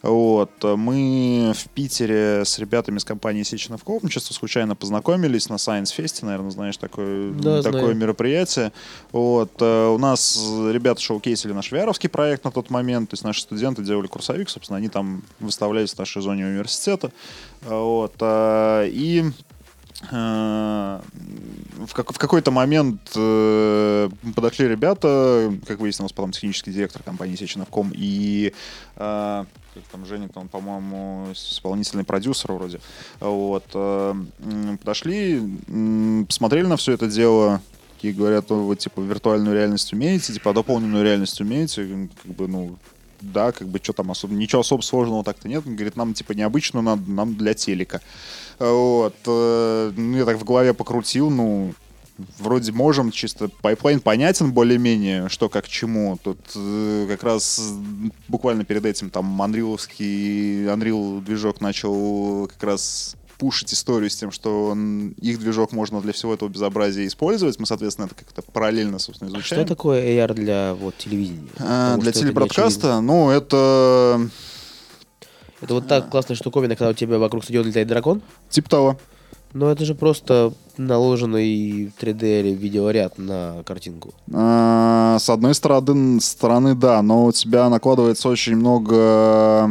Вот. 0.03 0.51
Мы 0.63 1.53
в 1.55 1.69
Питере 1.71 2.45
с 2.45 2.59
ребятами 2.59 2.99
с 2.99 3.05
компании 3.05 3.45
Сеченов 3.45 3.85
Копничество 3.85 4.35
случайно 4.35 4.75
познакомились 4.75 5.49
на 5.49 5.55
Science 5.55 5.97
Fest, 5.97 6.25
наверное, 6.25 6.51
знаешь, 6.51 6.77
такое, 6.77 7.33
да, 7.33 7.63
такое 7.63 7.81
знаю. 7.81 7.97
мероприятие. 7.97 8.73
Вот. 9.13 9.53
Э, 9.61 9.89
у 9.89 9.99
нас 9.99 10.37
ребята 10.71 11.01
шоу-кейсили 11.01 11.53
наш 11.53 11.71
vr 11.71 11.93
проект 12.09 12.45
на 12.45 12.51
тот 12.51 12.71
момент, 12.71 13.11
то 13.11 13.15
есть 13.15 13.25
наши 13.25 13.43
студенты 13.43 13.83
делали 13.83 14.09
курсовик, 14.09 14.51
собственно, 14.51 14.79
они 14.79 14.89
там 14.89 15.23
выставлялись 15.39 15.95
в 15.95 15.99
нашей 15.99 16.21
зоне 16.21 16.47
университета. 16.47 17.13
Вот. 17.63 18.15
Э, 18.21 18.89
и 18.89 19.23
э, 19.23 19.52
в, 20.11 21.93
как, 21.93 22.13
в 22.13 22.19
какой-то 22.19 22.51
момент 22.51 23.01
э, 23.15 24.09
подошли 24.35 24.69
ребята, 24.69 25.53
как 25.67 25.79
выяснилось, 25.79 26.13
потом 26.13 26.33
технический 26.33 26.73
директор 26.73 27.03
компании 27.03 27.37
Сеченовком 27.37 27.93
и 27.95 28.53
э, 28.97 29.45
как 29.75 29.83
там 29.91 30.05
Женя, 30.07 30.29
там, 30.29 30.49
по-моему, 30.49 31.29
исполнительный 31.33 32.05
продюсер 32.05 32.53
вроде. 32.53 32.81
Вот. 33.21 33.65
Э, 33.75 34.15
подошли, 34.81 35.41
посмотрели 36.27 36.67
на 36.67 36.77
все 36.77 36.93
это 36.93 37.07
дело, 37.07 37.61
и 38.03 38.13
говорят, 38.13 38.51
вы, 38.51 38.75
типа, 38.75 39.01
виртуальную 39.01 39.55
реальность 39.55 39.93
умеете, 39.93 40.33
типа, 40.33 40.53
дополненную 40.53 41.05
реальность 41.05 41.41
умеете, 41.41 42.09
как 42.23 42.33
бы, 42.35 42.49
ну, 42.49 42.77
да, 43.21 43.53
как 43.53 43.69
бы, 43.69 43.79
что 43.81 43.93
там 43.93 44.11
особо, 44.11 44.35
ничего 44.35 44.61
особо 44.61 44.83
сложного 44.83 45.23
так-то 45.23 45.49
нет. 45.49 45.63
Он 45.65 45.77
говорит, 45.77 45.97
нам, 45.97 46.13
типа, 46.13 46.33
необычно, 46.33 46.83
надо, 46.83 47.09
нам 47.09 47.37
для 47.37 47.55
телека. 47.55 48.01
Вот. 48.63 49.15
Э, 49.27 49.93
ну, 49.97 50.17
я 50.17 50.25
так 50.25 50.39
в 50.39 50.45
голове 50.45 50.73
покрутил, 50.73 51.31
ну, 51.31 51.75
вроде 52.39 52.73
можем, 52.73 53.11
чисто 53.11 53.49
pipeline 53.49 54.01
понятен 54.01 54.53
более-менее, 54.53 55.29
что 55.29 55.49
как 55.49 55.69
чему. 55.69 56.19
Тут 56.23 56.39
э, 56.55 57.07
как 57.09 57.23
раз 57.23 57.73
буквально 58.29 58.65
перед 58.65 58.87
этим 58.87 59.11
там 59.11 59.41
Unreal'овский 59.43 60.67
Unreal 60.67 61.23
движок 61.23 61.61
начал 61.61 62.49
как 62.49 62.63
раз 62.63 63.17
пушить 63.39 63.75
историю 63.75 64.09
с 64.09 64.15
тем, 64.15 64.31
что 64.31 64.67
он, 64.69 65.09
их 65.21 65.41
движок 65.41 65.73
можно 65.73 66.01
для 66.01 66.13
всего 66.13 66.33
этого 66.33 66.49
безобразия 66.49 67.09
использовать. 67.09 67.59
Мы, 67.59 67.67
соответственно, 67.67 68.07
это 68.07 68.15
как-то 68.15 68.43
параллельно, 68.43 69.01
собственно, 69.01 69.31
изучаем. 69.31 69.65
Что 69.65 69.75
такое 69.75 70.05
AR 70.05 70.33
для 70.35 70.75
вот, 70.75 70.97
телевидения? 70.97 71.49
А, 71.59 71.97
для 71.97 72.13
телебродкаста? 72.13 73.01
Ну, 73.01 73.31
это... 73.31 74.29
Это 75.63 75.75
вот 75.75 75.87
так 75.87 76.11
классная 76.11 76.37
штуковина, 76.37 76.77
когда 76.77 76.91
у 76.91 76.95
тебя 76.95 77.19
вокруг 77.19 77.45
стадиона 77.45 77.69
летает 77.69 77.89
дракон? 77.89 78.21
Типа 78.51 78.69
того. 78.69 78.99
Ну, 79.55 79.69
это 79.69 79.85
же 79.85 79.95
просто 79.95 80.53
наложенный 80.79 81.93
3D 82.01 82.41
или 82.41 82.55
видеоряд 82.55 83.19
на 83.19 83.63
картинку. 83.65 84.15
А, 84.33 85.19
с 85.21 85.29
одной 85.29 85.55
стороны, 85.55 86.21
стороны, 86.21 86.75
да, 86.75 87.03
но 87.03 87.27
у 87.27 87.33
тебя 87.33 87.69
накладывается 87.69 88.29
очень 88.29 88.57
много 88.57 89.71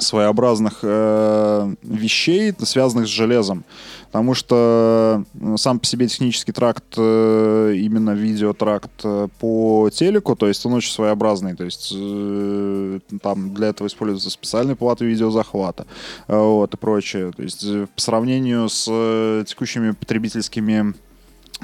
своеобразных 0.00 0.80
э, 0.82 1.74
вещей, 1.82 2.54
связанных 2.62 3.06
с 3.06 3.10
железом. 3.10 3.64
Потому 4.06 4.34
что 4.34 5.24
э, 5.34 5.56
сам 5.58 5.78
по 5.78 5.86
себе 5.86 6.08
технический 6.08 6.52
тракт, 6.52 6.84
э, 6.96 7.74
именно 7.76 8.10
видеотракт 8.10 8.90
э, 9.04 9.28
по 9.38 9.90
телеку, 9.92 10.34
то 10.34 10.48
есть 10.48 10.64
он 10.64 10.74
очень 10.74 10.92
своеобразный. 10.92 11.54
То 11.54 11.64
есть 11.64 11.92
э, 11.94 13.00
там 13.22 13.54
для 13.54 13.68
этого 13.68 13.86
используются 13.86 14.30
специальные 14.30 14.76
платы 14.76 15.04
видеозахвата 15.04 15.86
э, 16.26 16.36
вот, 16.36 16.72
и 16.72 16.76
прочее. 16.76 17.32
То 17.36 17.42
есть 17.42 17.64
э, 17.64 17.86
по 17.94 18.00
сравнению 18.00 18.68
с 18.68 18.86
э, 18.88 19.44
текущими 19.46 19.90
потребительскими 19.90 20.94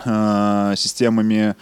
э, 0.04 0.74
системами 0.76 1.56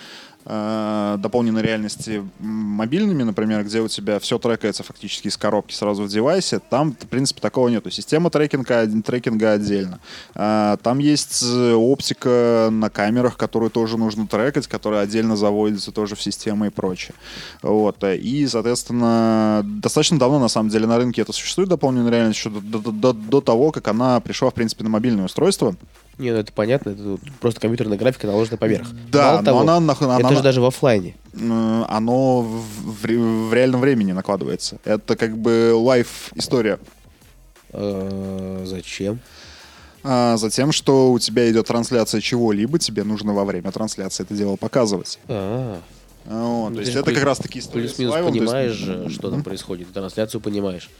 э, 0.44 1.16
дополненной 1.18 1.62
реальности 1.62 2.22
мобильными, 2.38 3.22
например, 3.22 3.64
где 3.64 3.80
у 3.80 3.88
тебя 3.88 4.18
все 4.18 4.38
трекается 4.38 4.82
фактически 4.82 5.28
из 5.28 5.36
коробки 5.36 5.74
сразу 5.74 6.04
в 6.04 6.08
девайсе, 6.08 6.58
там, 6.58 6.92
в 6.92 7.06
принципе, 7.08 7.40
такого 7.40 7.68
нету. 7.68 7.90
Система 7.90 8.30
трекинга, 8.30 8.86
трекинга 9.02 9.52
отдельно. 9.52 10.00
Э, 10.34 10.76
там 10.82 10.98
есть 10.98 11.42
э, 11.42 11.72
оптика 11.74 12.68
на 12.70 12.90
камерах, 12.90 13.36
которую 13.36 13.70
тоже 13.70 13.98
нужно 13.98 14.26
трекать, 14.26 14.66
которая 14.66 15.02
отдельно 15.02 15.36
заводится 15.36 15.92
тоже 15.92 16.14
в 16.14 16.22
систему 16.22 16.66
и 16.66 16.70
прочее. 16.70 17.14
Вот. 17.62 18.02
И, 18.04 18.46
соответственно, 18.46 19.62
достаточно 19.64 20.18
давно, 20.18 20.38
на 20.38 20.48
самом 20.48 20.70
деле, 20.70 20.86
на 20.86 20.98
рынке 20.98 21.22
это 21.22 21.32
существует, 21.32 21.68
дополненная 21.68 22.10
реальность, 22.10 22.38
еще 22.38 22.50
до, 22.50 22.78
до, 22.78 22.92
до, 22.92 23.12
до 23.12 23.40
того, 23.40 23.70
как 23.70 23.88
она 23.88 24.20
пришла, 24.20 24.50
в 24.50 24.54
принципе, 24.54 24.84
на 24.84 24.90
мобильное 24.90 25.26
устройство. 25.26 25.74
Не, 26.18 26.30
ну 26.30 26.38
это 26.38 26.52
понятно, 26.52 26.90
это 26.90 27.18
просто 27.40 27.60
компьютерная 27.60 27.98
графика 27.98 28.26
наложена 28.26 28.56
поверх. 28.56 28.86
Да, 29.10 29.22
Мало 29.22 29.38
но 29.38 29.44
того, 29.44 29.60
она, 29.60 29.76
она... 29.76 30.18
Это 30.20 30.36
же 30.36 30.42
даже 30.42 30.60
в 30.60 30.64
офлайне. 30.66 31.16
Оно 31.34 32.42
в, 32.42 32.64
в, 32.84 33.48
в 33.48 33.54
реальном 33.54 33.80
времени 33.80 34.12
накладывается. 34.12 34.78
Это 34.84 35.16
как 35.16 35.38
бы 35.38 35.72
лайф 35.74 36.30
история. 36.34 36.78
А, 37.72 38.62
зачем? 38.66 39.20
А, 40.04 40.36
затем, 40.36 40.72
что 40.72 41.12
у 41.12 41.18
тебя 41.18 41.50
идет 41.50 41.66
трансляция 41.66 42.20
чего-либо, 42.20 42.78
тебе 42.78 43.04
нужно 43.04 43.32
во 43.32 43.44
время 43.44 43.70
трансляции 43.72 44.24
это 44.24 44.34
дело 44.34 44.56
показывать. 44.56 45.18
А, 45.28 45.80
вот, 46.24 46.70
ну, 46.70 46.74
то 46.76 46.80
есть 46.80 46.94
это 46.94 47.12
как 47.12 47.24
раз 47.24 47.38
таки 47.38 47.58
история 47.58 47.86
Плюс-минус 47.86 48.14
понимаешь, 48.14 48.78
есть... 48.78 49.14
что 49.14 49.30
там 49.30 49.42
происходит, 49.42 49.92
трансляцию 49.92 50.40
понимаешь. 50.40 50.90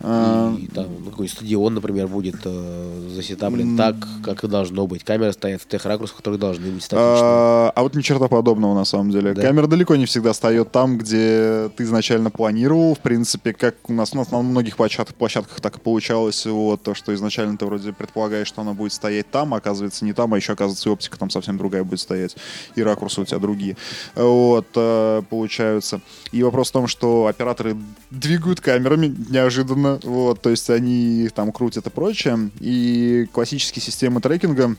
И 0.00 0.68
там 0.74 0.86
какой 1.08 1.28
стадион, 1.28 1.74
например, 1.74 2.06
будет 2.06 2.36
э, 2.44 3.08
засетаблен 3.14 3.78
так, 3.78 3.96
как 4.22 4.44
и 4.44 4.48
должно 4.48 4.86
быть. 4.86 5.02
Камеры 5.04 5.32
стоят 5.32 5.62
в 5.62 5.66
тех 5.66 5.86
ракурсах, 5.86 6.18
которые 6.18 6.38
должны 6.38 6.70
быть 6.70 6.86
а, 6.92 7.72
а 7.74 7.82
вот 7.82 7.94
ни 7.94 8.02
черта 8.02 8.28
подобного 8.28 8.74
на 8.74 8.84
самом 8.84 9.10
деле. 9.10 9.32
Да? 9.32 9.40
Камера 9.40 9.66
далеко 9.66 9.96
не 9.96 10.04
всегда 10.04 10.34
встает 10.34 10.70
там, 10.70 10.98
где 10.98 11.70
ты 11.76 11.84
изначально 11.84 12.30
планировал. 12.30 12.94
В 12.94 12.98
принципе, 12.98 13.54
как 13.54 13.76
у 13.88 13.94
нас, 13.94 14.12
у 14.12 14.18
нас 14.18 14.30
на 14.30 14.42
многих 14.42 14.76
площадках, 14.76 15.16
площадках 15.16 15.60
так 15.62 15.78
и 15.78 15.80
получалось. 15.80 16.44
Вот, 16.44 16.82
то, 16.82 16.94
что 16.94 17.14
изначально 17.14 17.56
ты 17.56 17.64
вроде 17.64 17.94
предполагаешь, 17.94 18.48
что 18.48 18.60
она 18.60 18.74
будет 18.74 18.92
стоять 18.92 19.30
там, 19.30 19.54
а 19.54 19.56
оказывается 19.56 20.04
не 20.04 20.12
там, 20.12 20.34
а 20.34 20.36
еще 20.36 20.52
оказывается 20.52 20.90
и 20.90 20.92
оптика 20.92 21.18
там 21.18 21.30
совсем 21.30 21.56
другая 21.56 21.84
будет 21.84 22.00
стоять. 22.00 22.36
И 22.74 22.82
ракурсы 22.82 23.22
у 23.22 23.24
тебя 23.24 23.38
другие. 23.38 23.78
Вот, 24.14 24.66
э, 24.74 25.22
получаются. 25.30 26.02
И 26.32 26.42
вопрос 26.42 26.68
в 26.68 26.72
том, 26.72 26.86
что 26.86 27.26
операторы 27.26 27.76
двигают 28.10 28.60
камерами 28.60 29.14
неожиданно 29.30 29.85
условно, 29.86 30.00
вот, 30.02 30.40
то 30.40 30.50
есть 30.50 30.68
они 30.70 31.24
их 31.24 31.32
там 31.32 31.52
крутят 31.52 31.86
и 31.86 31.90
прочее, 31.90 32.50
и 32.60 33.28
классические 33.32 33.82
системы 33.82 34.20
трекинга, 34.20 34.76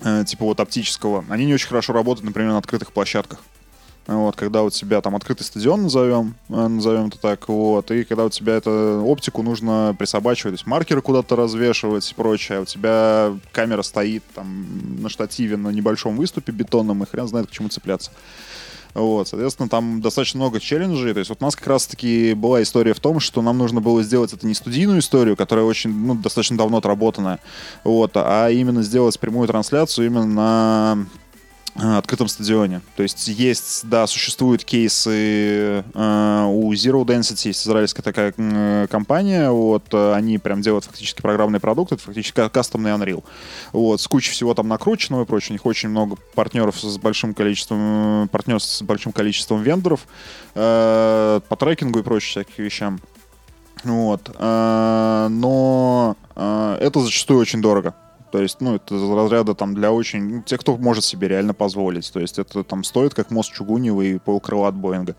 э, 0.00 0.24
типа 0.26 0.44
вот 0.44 0.60
оптического, 0.60 1.24
они 1.28 1.46
не 1.46 1.54
очень 1.54 1.68
хорошо 1.68 1.92
работают, 1.92 2.24
например, 2.24 2.52
на 2.52 2.58
открытых 2.58 2.92
площадках. 2.92 3.40
вот, 4.06 4.36
когда 4.36 4.62
у 4.62 4.70
тебя 4.70 5.00
там 5.00 5.16
открытый 5.16 5.44
стадион 5.44 5.82
назовем, 5.82 6.34
э, 6.48 6.66
назовем 6.68 7.06
это 7.06 7.18
так, 7.18 7.48
вот, 7.48 7.90
и 7.90 8.04
когда 8.04 8.24
у 8.24 8.30
тебя 8.30 8.54
это 8.54 9.00
оптику 9.04 9.42
нужно 9.42 9.96
присобачивать, 9.98 10.54
то 10.54 10.58
есть 10.58 10.66
маркеры 10.66 11.02
куда-то 11.02 11.36
развешивать 11.36 12.10
и 12.10 12.14
прочее, 12.14 12.58
а 12.58 12.60
у 12.62 12.64
тебя 12.64 13.36
камера 13.52 13.82
стоит 13.82 14.22
там 14.34 15.02
на 15.02 15.08
штативе 15.08 15.56
на 15.56 15.70
небольшом 15.70 16.16
выступе 16.16 16.52
бетонном, 16.52 17.02
и 17.02 17.06
хрен 17.06 17.26
знает 17.26 17.48
к 17.48 17.50
чему 17.50 17.68
цепляться. 17.68 18.10
Вот, 18.96 19.28
соответственно, 19.28 19.68
там 19.68 20.00
достаточно 20.00 20.38
много 20.38 20.58
челленджей. 20.58 21.12
То 21.12 21.18
есть 21.18 21.28
вот 21.28 21.42
у 21.42 21.44
нас 21.44 21.54
как 21.54 21.66
раз-таки 21.66 22.32
была 22.32 22.62
история 22.62 22.94
в 22.94 23.00
том, 23.00 23.20
что 23.20 23.42
нам 23.42 23.58
нужно 23.58 23.82
было 23.82 24.02
сделать 24.02 24.32
это 24.32 24.46
не 24.46 24.54
студийную 24.54 25.00
историю, 25.00 25.36
которая 25.36 25.66
очень, 25.66 25.90
ну, 25.90 26.14
достаточно 26.14 26.56
давно 26.56 26.78
отработанная, 26.78 27.38
вот, 27.84 28.12
а 28.14 28.48
именно 28.48 28.82
сделать 28.82 29.20
прямую 29.20 29.48
трансляцию 29.48 30.06
именно 30.06 30.24
на 30.24 31.06
открытом 31.78 32.28
стадионе. 32.28 32.80
То 32.96 33.02
есть 33.02 33.28
есть, 33.28 33.88
да, 33.88 34.06
существуют 34.06 34.64
кейсы 34.64 35.84
э, 35.92 36.44
у 36.48 36.72
Zero 36.72 37.04
Density, 37.04 37.48
есть 37.48 37.66
израильская 37.66 38.02
такая 38.02 38.32
э, 38.36 38.86
компания, 38.90 39.50
вот, 39.50 39.84
э, 39.92 40.14
они 40.14 40.38
прям 40.38 40.62
делают 40.62 40.84
фактически 40.84 41.20
программный 41.20 41.60
продукт, 41.60 41.92
это 41.92 42.02
фактически 42.02 42.48
кастомный 42.48 42.92
Unreal. 42.92 43.24
Вот, 43.72 44.00
с 44.00 44.08
кучей 44.08 44.32
всего 44.32 44.54
там 44.54 44.68
накрученного 44.68 45.22
и 45.22 45.26
прочего. 45.26 45.52
У 45.52 45.54
них 45.54 45.66
очень 45.66 45.88
много 45.88 46.16
партнеров 46.34 46.78
с 46.80 46.98
большим 46.98 47.34
количеством, 47.34 48.24
э, 48.24 48.28
партнеров 48.28 48.62
с 48.62 48.82
большим 48.82 49.12
количеством 49.12 49.62
вендоров 49.62 50.06
э, 50.54 51.40
по 51.48 51.56
трекингу 51.56 51.98
и 51.98 52.02
прочим 52.02 52.30
всяким 52.30 52.64
вещам. 52.64 53.00
Вот. 53.84 54.30
Э, 54.34 55.28
но 55.30 56.16
э, 56.34 56.78
это 56.80 57.00
зачастую 57.00 57.40
очень 57.40 57.60
дорого. 57.60 57.94
То 58.32 58.42
есть, 58.42 58.60
ну, 58.60 58.74
это 58.76 58.94
разряда 59.14 59.54
там 59.54 59.74
для 59.74 59.92
очень... 59.92 60.36
Ну, 60.36 60.42
тех, 60.42 60.60
кто 60.60 60.76
может 60.76 61.04
себе 61.04 61.28
реально 61.28 61.54
позволить. 61.54 62.12
То 62.12 62.20
есть 62.20 62.38
это 62.38 62.64
там 62.64 62.84
стоит 62.84 63.14
как 63.14 63.30
мост 63.30 63.52
Чугунева 63.52 64.02
и 64.02 64.18
полкрыла 64.18 64.68
от 64.68 64.74
Боинга. 64.74 65.16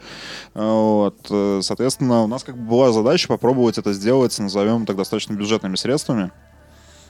Вот. 0.54 1.18
Соответственно, 1.62 2.24
у 2.24 2.28
нас 2.28 2.44
как 2.44 2.58
бы 2.58 2.70
была 2.70 2.92
задача 2.92 3.28
попробовать 3.28 3.78
это 3.78 3.94
сделать, 3.94 4.38
назовем 4.40 4.86
так, 4.86 4.96
достаточно 4.98 5.34
бюджетными 5.34 5.76
средствами. 5.76 6.32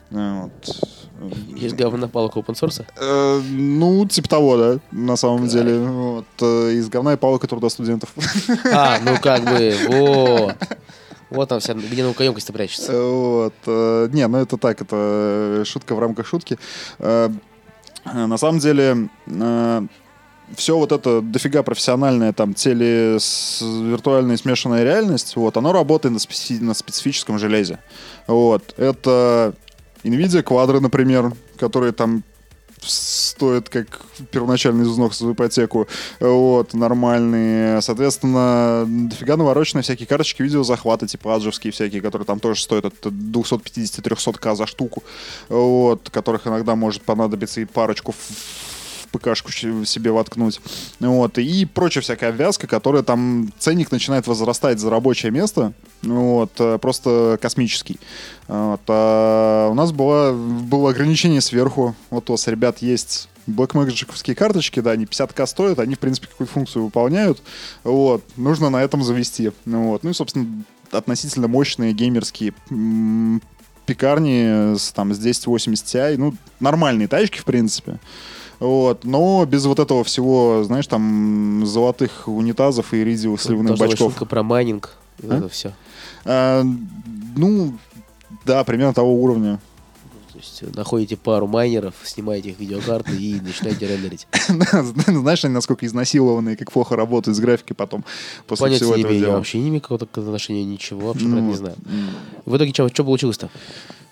Вот. 0.09 0.51
Есть 1.55 1.75
говно 1.75 2.07
палок 2.07 2.35
open 2.37 2.53
source? 2.53 2.85
Э, 2.97 3.41
ну, 3.41 4.05
типа 4.07 4.29
того, 4.29 4.57
да, 4.57 4.79
на 4.91 5.15
самом 5.15 5.39
Кайф. 5.39 5.51
деле. 5.51 5.79
Вот. 5.79 6.25
Э, 6.41 6.71
из 6.71 6.87
говна 6.89 7.13
и 7.13 7.17
палок 7.17 7.45
труда 7.47 7.69
студентов. 7.69 8.13
А, 8.71 8.99
ну 9.03 9.17
как 9.21 9.43
бы, 9.43 9.75
вот. 9.89 10.55
Вот 11.29 11.50
там 11.50 11.60
вся, 11.60 11.74
где 11.74 12.03
наукоемкость 12.03 12.51
прячется. 12.53 13.01
Вот. 13.01 13.53
Э, 13.65 14.07
не, 14.12 14.27
ну 14.27 14.38
это 14.38 14.57
так, 14.57 14.81
это 14.81 15.63
шутка 15.65 15.96
в 15.96 16.00
рамках 16.00 16.25
шутки. 16.25 16.57
Э, 17.00 17.29
на 18.05 18.38
самом 18.38 18.60
деле, 18.60 19.10
э, 19.25 19.81
все 20.55 20.77
вот 20.77 20.91
это 20.91 21.22
дофига 21.22 21.63
профессиональное, 21.63 22.31
там, 22.31 22.53
теле, 22.53 23.17
виртуальная 23.62 24.38
смешанная 24.38 24.84
реальность, 24.84 25.36
вот, 25.36 25.57
оно 25.57 25.74
работает 25.74 26.13
на, 26.13 26.19
специ- 26.19 26.62
на 26.62 26.74
специфическом 26.74 27.38
железе. 27.38 27.79
Вот. 28.27 28.74
Это 28.77 29.53
NVIDIA 30.03 30.43
квадры, 30.43 30.79
например, 30.79 31.34
которые 31.57 31.91
там 31.91 32.24
стоит 32.88 33.70
как 33.70 34.01
первоначальный 34.32 34.86
взнос 34.86 35.20
за 35.20 35.32
ипотеку. 35.32 35.88
Вот, 36.20 36.74
нормальные. 36.74 37.82
Соответственно, 37.82 38.86
дофига 38.88 39.38
навороченные 39.38 39.84
всякие 39.84 40.08
карточки 40.08 40.41
видеозахвата, 40.41 41.08
типа 41.08 41.36
аджевские 41.36 41.72
всякие, 41.72 42.01
которые 42.01 42.25
там 42.25 42.39
тоже 42.39 42.62
стоят 42.62 42.86
от 42.86 43.06
250-300к 43.06 44.56
за 44.56 44.65
штуку. 44.65 45.03
Вот, 45.50 46.10
которых 46.10 46.48
иногда 46.48 46.75
может 46.75 47.03
понадобиться 47.03 47.62
и 47.62 47.65
парочку 47.65 48.13
ПКшку 49.17 49.51
себе 49.51 50.12
воткнуть. 50.12 50.59
Вот. 51.00 51.38
И 51.38 51.65
прочая 51.65 52.01
всякая 52.01 52.29
обвязка, 52.29 52.67
которая 52.67 53.03
там 53.03 53.51
ценник 53.59 53.91
начинает 53.91 54.27
возрастать 54.27 54.79
за 54.79 54.89
рабочее 54.89 55.31
место. 55.31 55.74
Вот. 56.03 56.51
Э, 56.59 56.77
просто 56.79 57.38
космический. 57.41 58.00
Вот. 58.47 58.81
А 58.88 59.69
у 59.69 59.74
нас 59.74 59.91
было, 59.91 60.33
было 60.33 60.91
ограничение 60.91 61.41
сверху. 61.41 61.95
Вот 62.09 62.29
у 62.29 62.33
вас, 62.33 62.47
ребят, 62.47 62.79
есть 62.79 63.29
Blackmagic 63.47 64.36
карточки, 64.36 64.81
да, 64.81 64.91
они 64.91 65.05
50к 65.05 65.45
стоят, 65.47 65.79
они, 65.79 65.95
в 65.95 66.00
принципе, 66.00 66.27
какую-то 66.27 66.53
функцию 66.53 66.86
выполняют. 66.86 67.41
Вот. 67.83 68.24
Нужно 68.36 68.69
на 68.69 68.83
этом 68.83 69.03
завести. 69.03 69.51
Вот. 69.65 70.03
Ну 70.03 70.09
и, 70.09 70.13
собственно, 70.13 70.63
относительно 70.91 71.47
мощные 71.47 71.93
геймерские 71.93 72.53
пекарни 73.86 74.75
с, 74.75 74.91
там, 74.91 75.13
с 75.13 75.17
1080 75.17 75.86
Ti, 75.86 76.17
ну, 76.17 76.36
нормальные 76.59 77.07
тачки, 77.07 77.39
в 77.39 77.45
принципе. 77.45 78.00
Вот. 78.59 79.03
Но 79.03 79.45
без 79.45 79.65
вот 79.65 79.79
этого 79.79 80.03
всего, 80.03 80.63
знаешь, 80.63 80.88
там 80.88 81.65
золотых 81.65 82.27
унитазов 82.27 82.93
и 82.93 83.01
иридиевых 83.01 83.41
сливных 83.41 83.77
бачков. 83.77 84.12
шутка 84.12 84.25
про 84.25 84.43
майнинг. 84.43 84.95
А? 85.23 85.38
Это 85.38 85.49
все. 85.49 85.73
А, 86.25 86.63
ну, 87.36 87.73
да, 88.45 88.63
примерно 88.63 88.93
того 88.93 89.13
уровня. 89.21 89.60
То 90.38 90.43
есть 90.43 90.76
находите 90.76 91.17
пару 91.17 91.47
майнеров, 91.47 91.95
снимаете 92.04 92.50
их 92.50 92.60
видеокарты 92.60 93.12
и 93.12 93.39
начинаете 93.41 93.88
рендерить. 93.88 94.28
Знаешь, 95.08 95.43
они 95.45 95.54
насколько 95.56 95.86
изнасилованные, 95.88 96.56
как 96.56 96.71
плохо 96.71 96.95
работают 96.95 97.36
с 97.36 97.39
графикой 97.39 97.76
потом 97.76 98.06
после 98.45 98.65
Понятия 98.65 98.86
всего 98.86 98.95
этого 98.95 99.13
дела. 99.13 99.30
Я 99.30 99.36
вообще 99.36 99.58
не 99.58 99.69
имею 99.69 99.82
какого-то 99.82 100.06
отношения, 100.06 100.63
ничего, 100.63 101.08
вообще 101.08 101.26
ну, 101.26 101.39
не 101.39 101.56
знаю. 101.56 101.76
В 102.45 102.56
итоге 102.56 102.71
что, 102.71 102.88
что 102.89 103.04
получилось-то? 103.04 103.50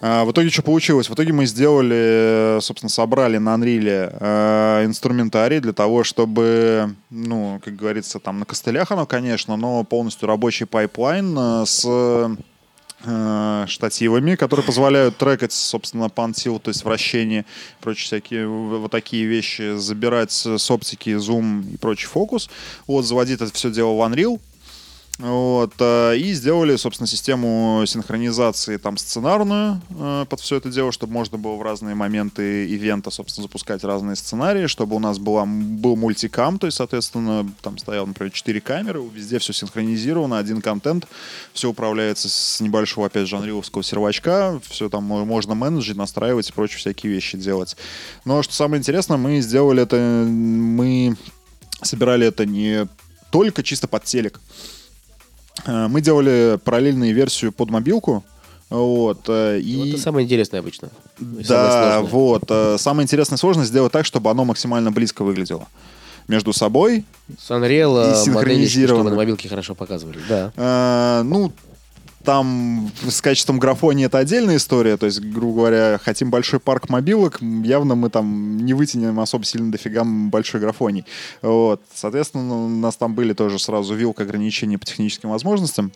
А, 0.02 0.26
в 0.26 0.32
итоге 0.32 0.50
что 0.50 0.64
получилось? 0.64 1.10
В 1.10 1.14
итоге 1.14 1.32
мы 1.32 1.46
сделали, 1.46 2.58
собственно, 2.62 2.90
собрали 2.90 3.38
на 3.38 3.56
Unreal 3.56 4.18
э, 4.20 4.86
инструментарий 4.86 5.60
для 5.60 5.74
того, 5.74 6.04
чтобы, 6.04 6.96
ну, 7.12 7.62
как 7.64 7.76
говорится, 7.76 8.20
там 8.20 8.40
на 8.40 8.46
костылях 8.46 8.92
оно, 8.92 9.06
конечно, 9.06 9.58
но 9.58 9.84
полностью 9.84 10.28
рабочий 10.28 10.66
pipeline 10.66 11.38
э, 11.38 11.64
с 11.66 11.84
э, 11.86 12.36
штативами, 13.68 14.36
которые 14.36 14.66
позволяют 14.66 15.18
трекать, 15.18 15.54
собственно, 15.54 16.10
pan-tilt, 16.10 16.60
то 16.60 16.70
есть 16.70 16.84
вращение, 16.84 17.46
прочие 17.82 18.06
всякие 18.06 18.48
вот 18.48 18.92
такие 18.92 19.26
вещи, 19.26 19.78
забирать 19.78 20.32
с 20.32 20.72
оптики, 20.72 21.16
зум 21.16 21.62
и 21.62 21.78
прочий 21.78 22.08
фокус. 22.08 22.50
Вот, 22.88 23.04
заводить 23.04 23.42
это 23.42 23.54
все 23.54 23.72
дело 23.72 23.94
в 23.94 24.02
Unreal, 24.02 24.40
вот, 25.18 25.74
э, 25.80 26.18
и 26.18 26.34
сделали, 26.34 26.76
собственно, 26.76 27.08
систему 27.08 27.84
синхронизации 27.88 28.76
там 28.76 28.98
сценарную 28.98 29.82
э, 29.90 30.26
под 30.28 30.40
все 30.42 30.58
это 30.58 30.70
дело, 30.70 30.92
чтобы 30.92 31.14
можно 31.14 31.38
было 31.38 31.56
в 31.56 31.62
разные 31.62 31.96
моменты 31.96 32.68
ивента, 32.68 33.12
собственно, 33.12 33.44
запускать 33.44 33.86
разные 33.86 34.18
сценарии, 34.18 34.68
чтобы 34.68 34.98
у 34.98 35.00
нас 35.00 35.18
была, 35.18 35.46
был 35.46 35.96
мультикам, 35.96 36.60
то 36.60 36.68
есть, 36.68 36.78
соответственно, 36.78 37.50
там 37.62 37.78
стоял, 37.78 38.06
например, 38.06 38.34
4 38.34 38.60
камеры, 38.60 39.02
везде 39.14 39.40
все 39.40 39.54
синхронизировано, 39.54 40.38
один 40.38 40.62
контент, 40.62 41.08
все 41.54 41.70
управляется 41.70 42.28
с 42.28 42.60
небольшого, 42.60 43.08
опять 43.08 43.30
же, 43.30 43.38
анриловского 43.38 43.84
сервачка, 43.84 44.60
все 44.68 44.90
там 44.90 45.06
можно 45.06 45.56
менеджить, 45.56 45.96
настраивать 45.96 46.50
и 46.50 46.52
прочие 46.54 46.80
всякие 46.80 47.14
вещи 47.14 47.38
делать. 47.38 47.78
Но 48.26 48.44
что 48.44 48.54
самое 48.54 48.82
интересное, 48.82 49.18
мы 49.18 49.40
сделали 49.40 49.84
это, 49.84 49.96
мы 50.28 51.16
собирали 51.82 52.28
это 52.28 52.46
не 52.46 52.90
только 53.32 53.64
чисто 53.64 53.88
под 53.88 54.04
телек, 54.04 54.42
мы 55.66 56.02
делали 56.02 56.60
параллельную 56.64 57.14
версию 57.14 57.52
под 57.52 57.70
мобилку. 57.70 58.24
Вот, 58.70 59.26
э, 59.28 59.60
и... 59.60 59.78
вот 59.78 59.88
это 59.90 59.98
самое 60.00 60.26
интересное 60.26 60.60
обычно. 60.60 60.90
Да, 61.20 62.02
вот. 62.02 62.44
Э, 62.50 62.78
самое 62.80 63.04
интересное 63.04 63.38
сложность 63.38 63.70
сделать 63.70 63.92
так, 63.92 64.06
чтобы 64.06 64.32
оно 64.32 64.44
максимально 64.44 64.92
близко 64.92 65.24
выглядело 65.24 65.68
между 66.28 66.52
собой. 66.52 67.06
С 67.38 67.52
Unreal 67.52 68.12
и 68.12 68.26
синхронизировано. 68.26 69.04
чтобы 69.04 69.10
на 69.12 69.16
мобилке 69.16 69.48
хорошо 69.48 69.76
показывали, 69.76 70.20
да. 70.28 70.52
А, 70.58 71.24
ну, 71.24 71.52
там 72.26 72.92
с 73.08 73.22
качеством 73.22 73.60
графонии 73.60 74.08
это 74.08 74.18
отдельная 74.18 74.58
история. 74.58 74.98
То 74.98 75.06
есть, 75.06 75.22
грубо 75.22 75.58
говоря, 75.58 76.00
хотим 76.04 76.30
большой 76.30 76.60
парк 76.60 76.90
мобилок, 76.90 77.40
явно 77.42 77.96
мы 77.96 78.10
там 78.10 78.58
не 78.58 78.74
вытянем 78.74 79.20
особо 79.20 79.46
сильно 79.46 79.72
дофига 79.72 80.04
большой 80.04 80.60
графоний. 80.60 81.06
Вот. 81.42 81.82
Соответственно, 81.94 82.66
у 82.66 82.68
нас 82.68 82.98
там 82.98 83.16
были 83.16 83.34
тоже 83.34 83.60
сразу 83.60 83.96
вилка 83.96 84.24
ограничений 84.24 84.78
по 84.78 84.86
техническим 84.86 85.30
возможностям. 85.30 85.92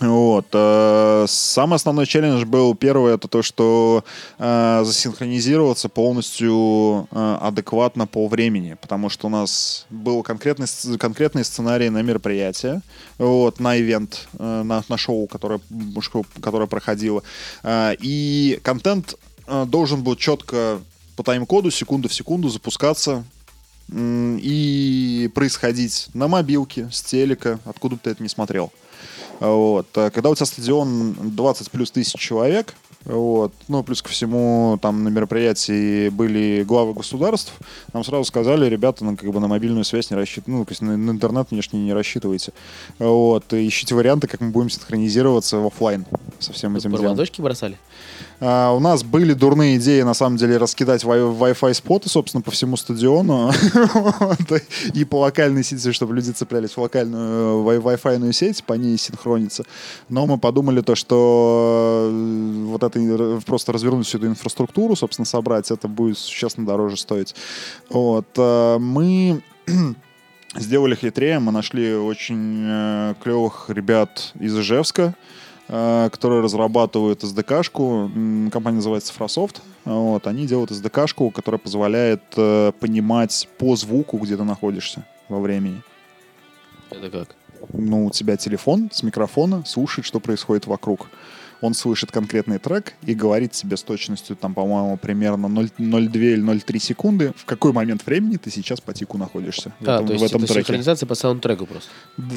Вот. 0.00 0.46
Э, 0.52 1.26
самый 1.28 1.76
основной 1.76 2.06
челлендж 2.06 2.44
был 2.44 2.74
первый, 2.74 3.14
это 3.14 3.28
то, 3.28 3.42
что 3.42 4.04
э, 4.38 4.82
засинхронизироваться 4.84 5.88
полностью 5.88 7.08
э, 7.10 7.38
адекватно 7.40 8.08
по 8.08 8.26
времени, 8.26 8.76
потому 8.80 9.08
что 9.08 9.28
у 9.28 9.30
нас 9.30 9.86
был 9.88 10.24
конкретный, 10.24 10.66
конкретный 10.98 11.44
сценарий 11.44 11.88
на 11.88 12.02
мероприятие, 12.02 12.82
вот, 13.18 13.60
на 13.60 13.78
ивент, 13.78 14.26
э, 14.38 14.62
на, 14.64 14.82
на 14.88 14.96
шоу, 14.96 15.28
которое, 15.28 15.60
которое 16.40 16.66
проходило, 16.66 17.22
и 17.64 18.58
контент 18.62 19.14
должен 19.66 20.02
был 20.02 20.16
четко 20.16 20.80
по 21.14 21.22
тайм-коду, 21.22 21.70
секунду 21.70 22.08
в 22.08 22.14
секунду 22.14 22.48
запускаться 22.48 23.24
и 23.88 25.30
происходить 25.34 26.08
на 26.12 26.26
мобилке, 26.26 26.88
с 26.92 27.02
телека, 27.02 27.60
откуда 27.64 27.94
бы 27.94 28.00
ты 28.02 28.10
это 28.10 28.22
не 28.22 28.28
смотрел. 28.28 28.72
Вот. 29.40 29.86
А 29.94 30.10
когда 30.10 30.30
у 30.30 30.34
тебя 30.34 30.46
стадион 30.46 31.14
20 31.34 31.70
плюс 31.70 31.90
тысяч 31.90 32.18
человек, 32.18 32.74
Вот. 33.06 33.52
Ну, 33.68 33.84
плюс 33.84 34.02
ко 34.02 34.08
всему, 34.08 34.78
там 34.82 35.04
на 35.04 35.08
мероприятии 35.08 36.08
были 36.08 36.64
главы 36.66 36.92
государств. 36.92 37.52
Нам 37.92 38.02
сразу 38.02 38.24
сказали, 38.24 38.66
ребята, 38.66 39.04
ну, 39.04 39.16
как 39.16 39.30
бы 39.30 39.38
на 39.38 39.46
мобильную 39.46 39.84
связь 39.84 40.10
не 40.10 40.16
рассчитывайте. 40.16 40.50
Ну, 40.50 40.64
то 40.64 40.72
есть 40.72 40.82
на, 40.82 40.96
на 40.96 41.10
интернет 41.12 41.50
внешне 41.52 41.80
не 41.84 41.92
рассчитывайте. 41.92 42.52
Вот. 42.98 43.52
И 43.52 43.68
ищите 43.68 43.94
варианты, 43.94 44.26
как 44.26 44.40
мы 44.40 44.50
будем 44.50 44.70
синхронизироваться 44.70 45.58
в 45.58 45.66
офлайн 45.66 46.04
со 46.40 46.52
всем 46.52 46.76
этим 46.76 46.90
делом. 46.90 47.16
Бросали? 47.38 47.78
А, 48.40 48.72
у 48.72 48.80
нас 48.80 49.02
были 49.02 49.32
дурные 49.32 49.76
идеи, 49.76 50.02
на 50.02 50.14
самом 50.14 50.36
деле, 50.36 50.58
раскидать 50.58 51.04
Wi-Fi 51.04 51.74
споты, 51.74 52.08
собственно, 52.08 52.42
по 52.42 52.50
всему 52.50 52.76
стадиону 52.76 53.50
и 54.94 55.04
по 55.04 55.20
локальной 55.20 55.64
сети, 55.64 55.92
чтобы 55.92 56.14
люди 56.14 56.30
цеплялись 56.30 56.72
в 56.72 56.78
локальную 56.78 57.64
Wi-Fi 57.64 58.32
сеть, 58.32 58.64
по 58.64 58.74
ней 58.74 58.98
синхрониться. 58.98 59.64
Но 60.08 60.26
мы 60.26 60.38
подумали 60.38 60.82
то, 60.82 60.94
что 60.94 62.10
э, 62.10 62.64
вот 62.66 62.82
это 62.82 63.40
просто 63.46 63.72
развернуть 63.72 64.06
всю 64.06 64.18
эту 64.18 64.26
инфраструктуру, 64.26 64.96
собственно, 64.96 65.26
собрать, 65.26 65.70
это 65.70 65.88
будет 65.88 66.18
существенно 66.18 66.66
дороже 66.66 66.96
стоить. 66.96 67.34
Вот. 67.88 68.26
Э, 68.36 68.76
мы 68.78 69.42
сделали 70.54 70.94
хитрее, 70.94 71.38
мы 71.38 71.52
нашли 71.52 71.94
очень 71.94 72.64
э, 72.66 73.14
клевых 73.22 73.70
ребят 73.70 74.32
из 74.38 74.58
Ижевска, 74.58 75.14
Э, 75.14 75.14
которые 75.68 76.42
разрабатывают 76.42 77.24
SDK-шку. 77.24 78.50
Компания 78.50 78.76
называется 78.76 79.12
Cifrosoft. 79.12 79.62
Вот, 79.84 80.26
они 80.26 80.46
делают 80.46 80.70
SDK-шку, 80.70 81.30
которая 81.32 81.58
позволяет 81.58 82.22
э, 82.36 82.72
понимать 82.78 83.48
по 83.58 83.74
звуку, 83.76 84.18
где 84.18 84.36
ты 84.36 84.44
находишься 84.44 85.04
во 85.28 85.40
времени. 85.40 85.82
Это 86.90 87.10
как? 87.10 87.34
Ну, 87.72 88.06
у 88.06 88.10
тебя 88.10 88.36
телефон 88.36 88.90
с 88.92 89.02
микрофона 89.02 89.64
слушает, 89.64 90.06
что 90.06 90.20
происходит 90.20 90.66
вокруг. 90.66 91.08
Он 91.62 91.72
слышит 91.72 92.12
конкретный 92.12 92.58
трек 92.58 92.94
и 93.02 93.14
говорит 93.14 93.52
тебе 93.52 93.76
с 93.76 93.82
точностью, 93.82 94.36
там, 94.36 94.54
по-моему, 94.54 94.98
примерно 94.98 95.46
0,2 95.46 95.78
или 95.78 96.42
0,3 96.42 96.78
секунды, 96.78 97.32
в 97.36 97.44
какой 97.46 97.72
момент 97.72 98.04
времени 98.04 98.36
ты 98.36 98.50
сейчас 98.50 98.80
по 98.80 98.92
тику 98.92 99.16
находишься. 99.16 99.72
А, 99.80 99.84
в 99.84 99.84
этом, 99.84 100.06
то 100.06 100.12
есть 100.12 100.22
в 100.22 100.26
этом 100.26 100.42
это 100.42 100.52
треке. 100.52 100.66
синхронизация 100.66 101.06
по 101.06 101.14
саундтреку 101.14 101.66
просто? 101.66 101.90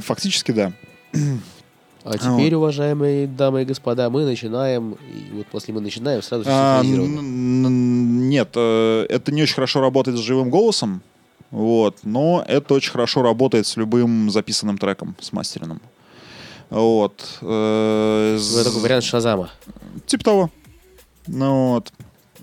Фактически, 0.04 0.52
да. 0.52 0.72
А 2.04 2.18
теперь, 2.18 2.56
вот. 2.56 2.64
уважаемые 2.64 3.28
дамы 3.28 3.64
и 3.64 3.66
господа, 3.66 4.10
мы 4.10 4.24
начинаем. 4.24 4.94
И 5.14 5.32
вот 5.34 5.48
после 5.48 5.74
мы 5.74 5.82
начинаем, 5.82 6.22
сразу 6.22 6.46
а, 6.48 6.82
Нет, 6.84 8.50
э, 8.56 9.06
это 9.10 9.32
не 9.32 9.44
очень 9.44 9.56
хорошо 9.56 9.82
работает 9.82 10.18
с 10.18 10.22
живым 10.22 10.50
голосом. 10.50 11.02
Вот, 11.52 11.98
но 12.04 12.44
это 12.48 12.76
очень 12.76 12.92
хорошо 12.92 13.24
работает 13.24 13.66
с 13.66 13.76
любым 13.76 14.30
записанным 14.30 14.78
треком, 14.78 15.16
с 15.20 15.34
мастерином. 15.34 15.82
Вот. 16.70 17.40
Э, 17.42 18.38
это 18.38 18.64
такой 18.66 18.82
вариант 18.82 19.04
Шазама. 19.04 19.50
Типа 20.06 20.24
того. 20.24 20.52
Ну 21.28 21.74
вот. 21.74 21.92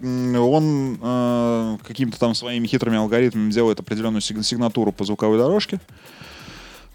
Он 0.02 0.98
э, 1.00 1.78
какими-то 1.86 2.18
там 2.18 2.34
своими 2.34 2.66
хитрыми 2.66 2.98
алгоритмами 2.98 3.50
делает 3.50 3.80
определенную 3.80 4.20
сигнатуру 4.20 4.92
по 4.92 5.04
звуковой 5.04 5.38
дорожке. 5.38 5.80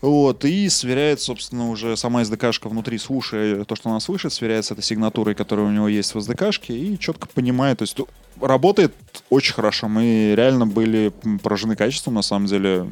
Вот, 0.01 0.45
и 0.45 0.67
сверяет, 0.67 1.21
собственно, 1.21 1.69
уже 1.69 1.95
сама 1.95 2.23
SDK-шка 2.23 2.69
внутри, 2.69 2.97
слушая 2.97 3.63
то, 3.65 3.75
что 3.75 3.89
она 3.91 3.99
слышит, 3.99 4.33
сверяет 4.33 4.65
с 4.65 4.71
этой 4.71 4.83
сигнатурой, 4.83 5.35
которая 5.35 5.67
у 5.67 5.71
него 5.71 5.87
есть 5.87 6.15
в 6.15 6.17
SDK-шке, 6.17 6.75
и 6.75 6.99
четко 6.99 7.27
понимает, 7.27 7.79
то 7.79 7.83
есть 7.83 7.95
работает 8.39 8.93
очень 9.29 9.53
хорошо. 9.53 9.87
Мы 9.87 10.33
реально 10.35 10.65
были 10.65 11.11
поражены 11.43 11.75
качеством, 11.75 12.15
на 12.15 12.21
самом 12.21 12.47
деле. 12.47 12.89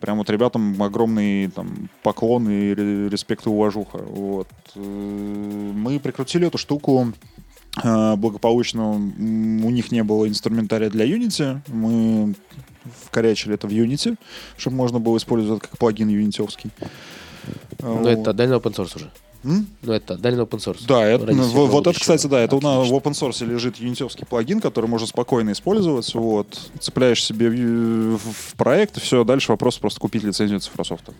Прям 0.00 0.18
вот 0.18 0.28
ребятам 0.30 0.80
огромный 0.82 1.48
там, 1.48 1.88
поклон 2.02 2.50
и 2.50 2.74
респект 2.74 3.46
и 3.46 3.48
уважуха. 3.48 3.98
Вот. 3.98 4.48
Э, 4.74 5.72
мы 5.74 5.98
прикрутили 6.00 6.46
эту 6.48 6.58
штуку 6.58 7.06
э, 7.08 7.35
благополучно. 7.82 8.92
У 8.92 9.70
них 9.70 9.92
не 9.92 10.02
было 10.02 10.28
инструментария 10.28 10.90
для 10.90 11.06
Unity. 11.06 11.60
Мы 11.68 12.34
вкорячили 13.06 13.54
это 13.54 13.66
в 13.66 13.70
Unity, 13.70 14.16
чтобы 14.56 14.76
можно 14.76 14.98
было 14.98 15.16
использовать 15.16 15.62
как 15.62 15.78
плагин 15.78 16.08
юнитовский. 16.08 16.70
Но 17.80 18.08
это 18.08 18.30
отдельно 18.30 18.54
open 18.54 18.74
source 18.74 18.96
уже. 18.96 19.10
М? 19.44 19.66
Ну, 19.82 19.92
это 19.92 20.14
отдельно 20.14 20.42
open 20.42 20.58
source. 20.58 20.84
Да, 20.88 21.04
это, 21.04 21.26
ну, 21.26 21.66
вот 21.66 21.86
это, 21.86 21.98
кстати, 21.98 22.26
да, 22.26 22.40
это 22.40 22.56
Отлично. 22.56 22.82
в 22.82 22.92
open 22.92 23.12
source 23.12 23.44
лежит 23.46 23.76
юнитовский 23.76 24.26
плагин, 24.26 24.60
который 24.60 24.86
можно 24.86 25.06
спокойно 25.06 25.52
использовать. 25.52 26.12
Вот, 26.14 26.70
цепляешь 26.80 27.24
себе 27.24 27.50
в, 27.50 28.18
в 28.18 28.54
проект, 28.56 28.96
и 28.96 29.00
все, 29.00 29.22
дальше 29.24 29.52
вопрос 29.52 29.78
просто 29.78 30.00
купить 30.00 30.24
лицензию 30.24 30.58
Cifrosoft. 30.58 31.12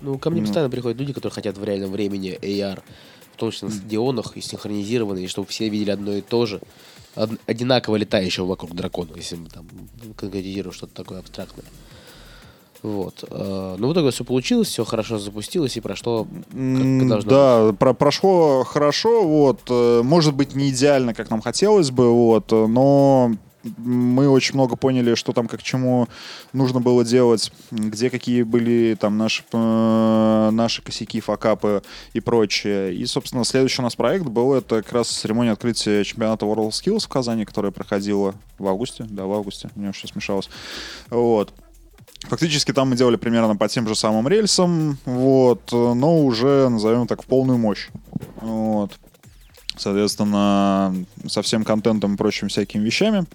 Ну, 0.00 0.18
ко 0.18 0.30
мне 0.30 0.40
ну. 0.40 0.46
постоянно 0.46 0.70
приходят 0.70 0.98
люди, 0.98 1.12
которые 1.12 1.34
хотят 1.34 1.58
в 1.58 1.64
реальном 1.64 1.90
времени 1.90 2.38
AR, 2.40 2.82
в 3.34 3.36
том 3.36 3.50
числе 3.50 3.68
на 3.68 3.74
стадионах, 3.74 4.36
и 4.36 4.40
синхронизированные, 4.40 5.28
чтобы 5.28 5.48
все 5.48 5.68
видели 5.68 5.90
одно 5.90 6.12
и 6.14 6.20
то 6.20 6.46
же 6.46 6.60
одинаково 7.46 7.96
летающего 7.96 8.46
вокруг 8.46 8.74
дракона, 8.74 9.10
если 9.16 9.36
мы 9.36 9.48
там 9.48 9.66
конкретизируем 10.16 10.74
что-то 10.74 10.94
такое 10.94 11.20
абстрактное. 11.20 11.66
Вот. 12.82 13.24
Э, 13.30 13.76
ну, 13.78 13.88
в 13.88 13.92
итоге 13.94 14.10
все 14.10 14.24
получилось, 14.24 14.68
все 14.68 14.84
хорошо 14.84 15.18
запустилось 15.18 15.76
и 15.76 15.80
прошло 15.80 16.24
как 16.50 17.08
должно 17.08 17.30
Да, 17.30 17.66
быть. 17.70 17.78
Про 17.78 17.94
прошло 17.94 18.64
хорошо, 18.64 19.26
вот. 19.26 19.60
Э, 19.70 20.02
может 20.02 20.34
быть, 20.34 20.54
не 20.54 20.68
идеально, 20.68 21.14
как 21.14 21.30
нам 21.30 21.40
хотелось 21.40 21.90
бы, 21.90 22.12
вот, 22.12 22.50
но 22.50 23.32
мы 23.78 24.28
очень 24.28 24.54
много 24.54 24.76
поняли, 24.76 25.14
что 25.14 25.32
там 25.32 25.48
как 25.48 25.62
чему 25.62 26.08
нужно 26.52 26.80
было 26.80 27.04
делать, 27.04 27.52
где 27.70 28.10
какие 28.10 28.42
были 28.42 28.96
там 28.98 29.18
наши, 29.18 29.42
э, 29.52 30.50
наши 30.52 30.82
косяки, 30.82 31.20
факапы 31.20 31.82
и 32.12 32.20
прочее. 32.20 32.94
И, 32.94 33.04
собственно, 33.06 33.44
следующий 33.44 33.80
у 33.80 33.84
нас 33.84 33.96
проект 33.96 34.26
был, 34.26 34.54
это 34.54 34.82
как 34.82 34.92
раз 34.92 35.08
церемония 35.08 35.52
открытия 35.52 36.04
чемпионата 36.04 36.46
World 36.46 36.70
Skills 36.70 37.04
в 37.04 37.08
Казани, 37.08 37.44
которая 37.44 37.72
проходила 37.72 38.34
в 38.58 38.66
августе, 38.66 39.06
да, 39.08 39.26
в 39.26 39.32
августе, 39.32 39.70
у 39.74 39.80
меня 39.80 39.92
все 39.92 40.06
смешалось. 40.08 40.48
Вот. 41.10 41.52
Фактически 42.28 42.72
там 42.72 42.88
мы 42.88 42.96
делали 42.96 43.16
примерно 43.16 43.54
по 43.54 43.68
тем 43.68 43.86
же 43.86 43.94
самым 43.94 44.26
рельсам, 44.28 44.96
вот, 45.04 45.72
но 45.72 46.20
уже, 46.20 46.68
назовем 46.70 47.06
так, 47.06 47.22
в 47.22 47.26
полную 47.26 47.58
мощь. 47.58 47.88
Вот. 48.40 48.92
Соответственно, 49.76 50.94
со 51.26 51.42
всем 51.42 51.64
контентом 51.64 52.14
и 52.14 52.16
прочими 52.16 52.48
всякими 52.48 52.82
вещами. 52.82 53.26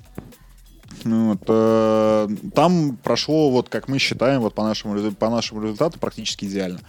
Вот, 1.03 1.41
э, 1.47 2.27
там 2.55 2.97
прошло, 2.97 3.51
вот 3.51 3.69
как 3.69 3.87
мы 3.87 3.99
считаем, 3.99 4.41
вот 4.41 4.53
по 4.53 4.63
нашему, 4.63 5.11
по 5.11 5.29
нашему 5.29 5.63
результату 5.63 5.99
практически 5.99 6.45
идеально. 6.45 6.79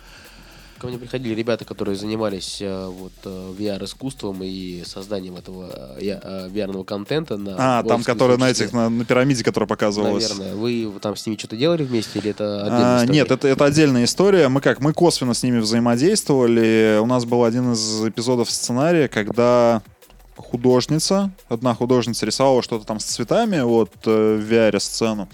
Ко 0.81 0.87
мне 0.87 0.97
приходили 0.97 1.35
ребята, 1.35 1.67
которые 1.67 1.95
занимались 1.95 2.57
э, 2.63 2.87
вот 2.87 3.13
э, 3.25 3.53
VR-искусством 3.59 4.43
и 4.43 4.83
созданием 4.87 5.37
этого 5.37 5.97
э, 6.01 6.49
VR-ного 6.49 6.85
контента. 6.85 7.37
На 7.37 7.81
а, 7.81 7.83
там, 7.83 8.03
который 8.03 8.39
на 8.39 8.51
этих, 8.51 8.73
на, 8.73 8.89
на 8.89 9.05
пирамиде, 9.05 9.45
которая 9.45 9.69
показывалась. 9.69 10.31
Наверное. 10.31 10.55
Вы 10.55 10.91
там 11.01 11.17
с 11.17 11.27
ними 11.27 11.37
что-то 11.37 11.57
делали 11.57 11.85
вместе 11.85 12.19
или 12.19 12.31
это 12.31 12.63
отдельная 12.63 13.01
а, 13.01 13.07
Нет, 13.07 13.31
это, 13.31 13.47
это 13.47 13.67
отдельная 13.67 14.05
история. 14.05 14.49
Мы 14.49 14.63
как, 14.63 14.81
мы 14.81 14.95
косвенно 14.95 15.35
с 15.35 15.43
ними 15.43 15.59
взаимодействовали. 15.59 16.99
У 16.99 17.05
нас 17.05 17.27
был 17.27 17.45
один 17.45 17.75
из 17.75 18.07
эпизодов 18.07 18.51
сценария, 18.51 19.09
когда 19.09 19.83
художница, 20.39 21.31
одна 21.51 21.75
художница 21.75 22.25
рисовала 22.25 22.63
что-то 22.63 22.87
там 22.87 23.01
с 23.01 23.05
цветами, 23.05 23.61
вот, 23.61 23.91
в 24.07 24.09
VR-сцену. 24.09 25.29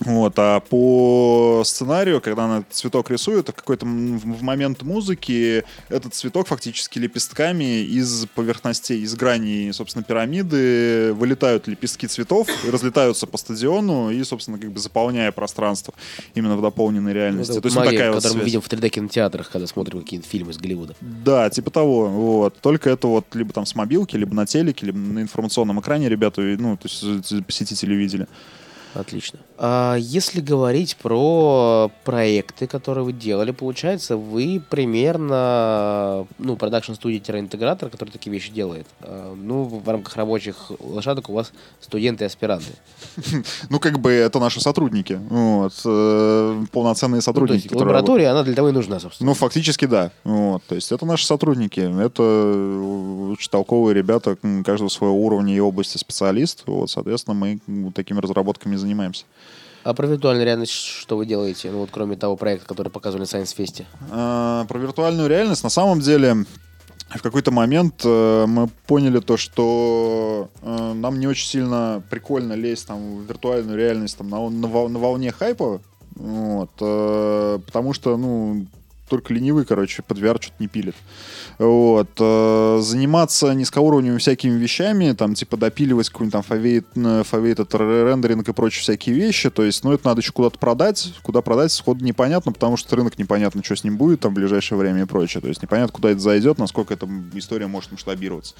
Вот, 0.00 0.34
а 0.38 0.60
по 0.60 1.62
сценарию, 1.64 2.20
когда 2.20 2.46
она 2.46 2.64
цветок 2.70 3.10
рисует, 3.10 3.46
то 3.46 3.52
какой-то 3.52 3.86
в 3.86 4.42
момент 4.42 4.82
музыки 4.82 5.64
этот 5.88 6.14
цветок 6.14 6.48
фактически 6.48 6.98
лепестками 6.98 7.82
из 7.82 8.26
поверхностей, 8.34 9.02
из 9.02 9.14
граней, 9.14 9.72
собственно, 9.72 10.02
пирамиды 10.02 11.12
вылетают 11.12 11.68
лепестки 11.68 12.06
цветов 12.06 12.48
разлетаются 12.70 13.26
по 13.26 13.36
стадиону 13.36 14.10
и, 14.10 14.24
собственно, 14.24 14.58
как 14.58 14.72
бы 14.72 14.80
заполняя 14.80 15.30
пространство 15.30 15.94
именно 16.34 16.56
в 16.56 16.62
дополненной 16.62 17.12
реальности. 17.12 17.52
Ну, 17.52 17.60
то 17.60 17.66
есть 17.66 17.76
магия, 17.76 17.90
вот 17.90 17.96
такая 17.96 18.12
которую 18.12 18.32
вот 18.32 18.40
мы 18.40 18.44
видим 18.46 18.60
в 18.60 18.68
3D-кинотеатрах, 18.68 19.50
когда 19.50 19.66
смотрим 19.66 20.00
какие-то 20.00 20.28
фильмы 20.28 20.52
из 20.52 20.58
Голливуда. 20.58 20.94
Да, 21.00 21.50
типа 21.50 21.70
того. 21.70 22.08
Вот. 22.08 22.56
Только 22.60 22.90
это 22.90 23.06
вот 23.06 23.26
либо 23.34 23.52
там 23.52 23.66
с 23.66 23.74
мобилки, 23.74 24.16
либо 24.16 24.34
на 24.34 24.46
телеке, 24.46 24.86
либо 24.86 24.98
на 24.98 25.20
информационном 25.20 25.80
экране 25.80 26.08
ребята, 26.08 26.40
ну, 26.40 26.76
то 26.76 26.88
есть 26.88 27.46
посетители 27.46 27.94
видели. 27.94 28.26
Отлично. 28.94 29.38
А 29.58 29.96
если 29.96 30.40
говорить 30.40 30.96
про 30.96 31.90
проекты, 32.04 32.66
которые 32.66 33.04
вы 33.04 33.12
делали, 33.12 33.52
получается, 33.52 34.16
вы 34.16 34.62
примерно, 34.68 36.26
ну, 36.38 36.56
продакшн 36.56 36.92
студия-интегратор, 36.94 37.88
который 37.88 38.10
такие 38.10 38.32
вещи 38.32 38.52
делает. 38.52 38.86
А, 39.00 39.34
ну, 39.34 39.64
в 39.64 39.88
рамках 39.88 40.16
рабочих 40.16 40.72
лошадок 40.80 41.30
у 41.30 41.32
вас 41.32 41.52
студенты 41.80 42.24
и 42.24 42.26
аспиранты. 42.26 42.72
Ну, 43.70 43.78
как 43.78 44.00
бы 44.00 44.10
это 44.10 44.38
наши 44.38 44.60
сотрудники. 44.60 45.18
Вот. 45.30 45.72
Э, 45.84 46.64
полноценные 46.72 47.18
ну, 47.18 47.22
сотрудники. 47.22 47.72
Лаборатория, 47.72 48.28
она 48.28 48.42
для 48.42 48.54
того 48.54 48.68
и 48.68 48.72
нужна, 48.72 49.00
собственно. 49.00 49.30
Ну, 49.30 49.34
фактически, 49.34 49.86
да. 49.86 50.10
Вот. 50.24 50.62
То 50.64 50.74
есть 50.74 50.92
это 50.92 51.06
наши 51.06 51.26
сотрудники. 51.26 51.80
Это 51.80 52.22
очень 53.32 53.50
толковые 53.50 53.94
ребята, 53.94 54.36
каждого 54.64 54.88
своего 54.88 55.16
уровня 55.16 55.54
и 55.54 55.60
области 55.60 55.96
специалист. 55.96 56.64
Вот, 56.66 56.90
соответственно, 56.90 57.34
мы 57.34 57.92
такими 57.92 58.20
разработками 58.20 58.76
занимаемся. 58.82 59.24
А 59.84 59.94
про 59.94 60.06
виртуальную 60.06 60.46
реальность 60.46 60.72
что 60.72 61.16
вы 61.16 61.26
делаете? 61.26 61.70
Ну 61.70 61.78
вот 61.78 61.90
кроме 61.90 62.16
того 62.16 62.36
проекта, 62.36 62.68
который 62.68 62.90
показывали 62.90 63.22
на 63.22 63.26
Science 63.26 63.56
Fest. 63.56 63.84
А, 64.10 64.64
про 64.66 64.78
виртуальную 64.78 65.28
реальность 65.28 65.64
на 65.64 65.70
самом 65.70 66.00
деле 66.00 66.44
в 67.18 67.22
какой-то 67.22 67.50
момент 67.50 68.02
э, 68.04 68.46
мы 68.46 68.68
поняли 68.86 69.20
то, 69.20 69.36
что 69.36 70.48
э, 70.62 70.92
нам 70.94 71.20
не 71.20 71.26
очень 71.26 71.46
сильно 71.46 72.02
прикольно 72.08 72.54
лезть 72.54 72.86
там, 72.86 73.18
в 73.18 73.28
виртуальную 73.28 73.76
реальность 73.76 74.16
там, 74.16 74.28
на, 74.30 74.48
на, 74.48 74.88
на 74.88 74.98
волне 74.98 75.30
хайпа, 75.30 75.80
вот, 76.14 76.70
э, 76.80 77.58
потому 77.66 77.92
что, 77.92 78.16
ну, 78.16 78.66
только 79.12 79.34
ленивый, 79.34 79.66
короче, 79.66 80.02
под 80.02 80.16
VR 80.16 80.40
что-то 80.40 80.56
не 80.58 80.68
пилит. 80.68 80.94
Вот. 81.58 82.08
Э, 82.18 82.78
заниматься 82.80 83.52
низкоуровневыми 83.52 84.18
всякими 84.18 84.58
вещами, 84.58 85.12
там, 85.12 85.34
типа, 85.34 85.58
допиливать 85.58 86.08
какой-нибудь 86.08 86.32
там 86.32 86.42
фавейт, 86.42 86.86
э, 86.96 87.22
фавейт 87.22 87.58
рендеринг 87.74 88.48
и 88.48 88.52
прочие 88.54 88.80
всякие 88.80 89.14
вещи, 89.14 89.50
то 89.50 89.64
есть, 89.64 89.84
ну, 89.84 89.92
это 89.92 90.06
надо 90.06 90.22
еще 90.22 90.32
куда-то 90.32 90.58
продать, 90.58 91.12
куда 91.22 91.42
продать 91.42 91.72
сходу 91.72 92.02
непонятно, 92.02 92.52
потому 92.52 92.78
что 92.78 92.96
рынок 92.96 93.18
непонятно, 93.18 93.62
что 93.62 93.76
с 93.76 93.84
ним 93.84 93.98
будет 93.98 94.20
там 94.20 94.32
в 94.32 94.34
ближайшее 94.34 94.78
время 94.78 95.02
и 95.02 95.04
прочее, 95.04 95.42
то 95.42 95.48
есть, 95.48 95.60
непонятно, 95.60 95.92
куда 95.92 96.08
это 96.08 96.20
зайдет, 96.20 96.56
насколько 96.56 96.94
эта 96.94 97.06
история 97.34 97.66
может 97.66 97.92
масштабироваться, 97.92 98.54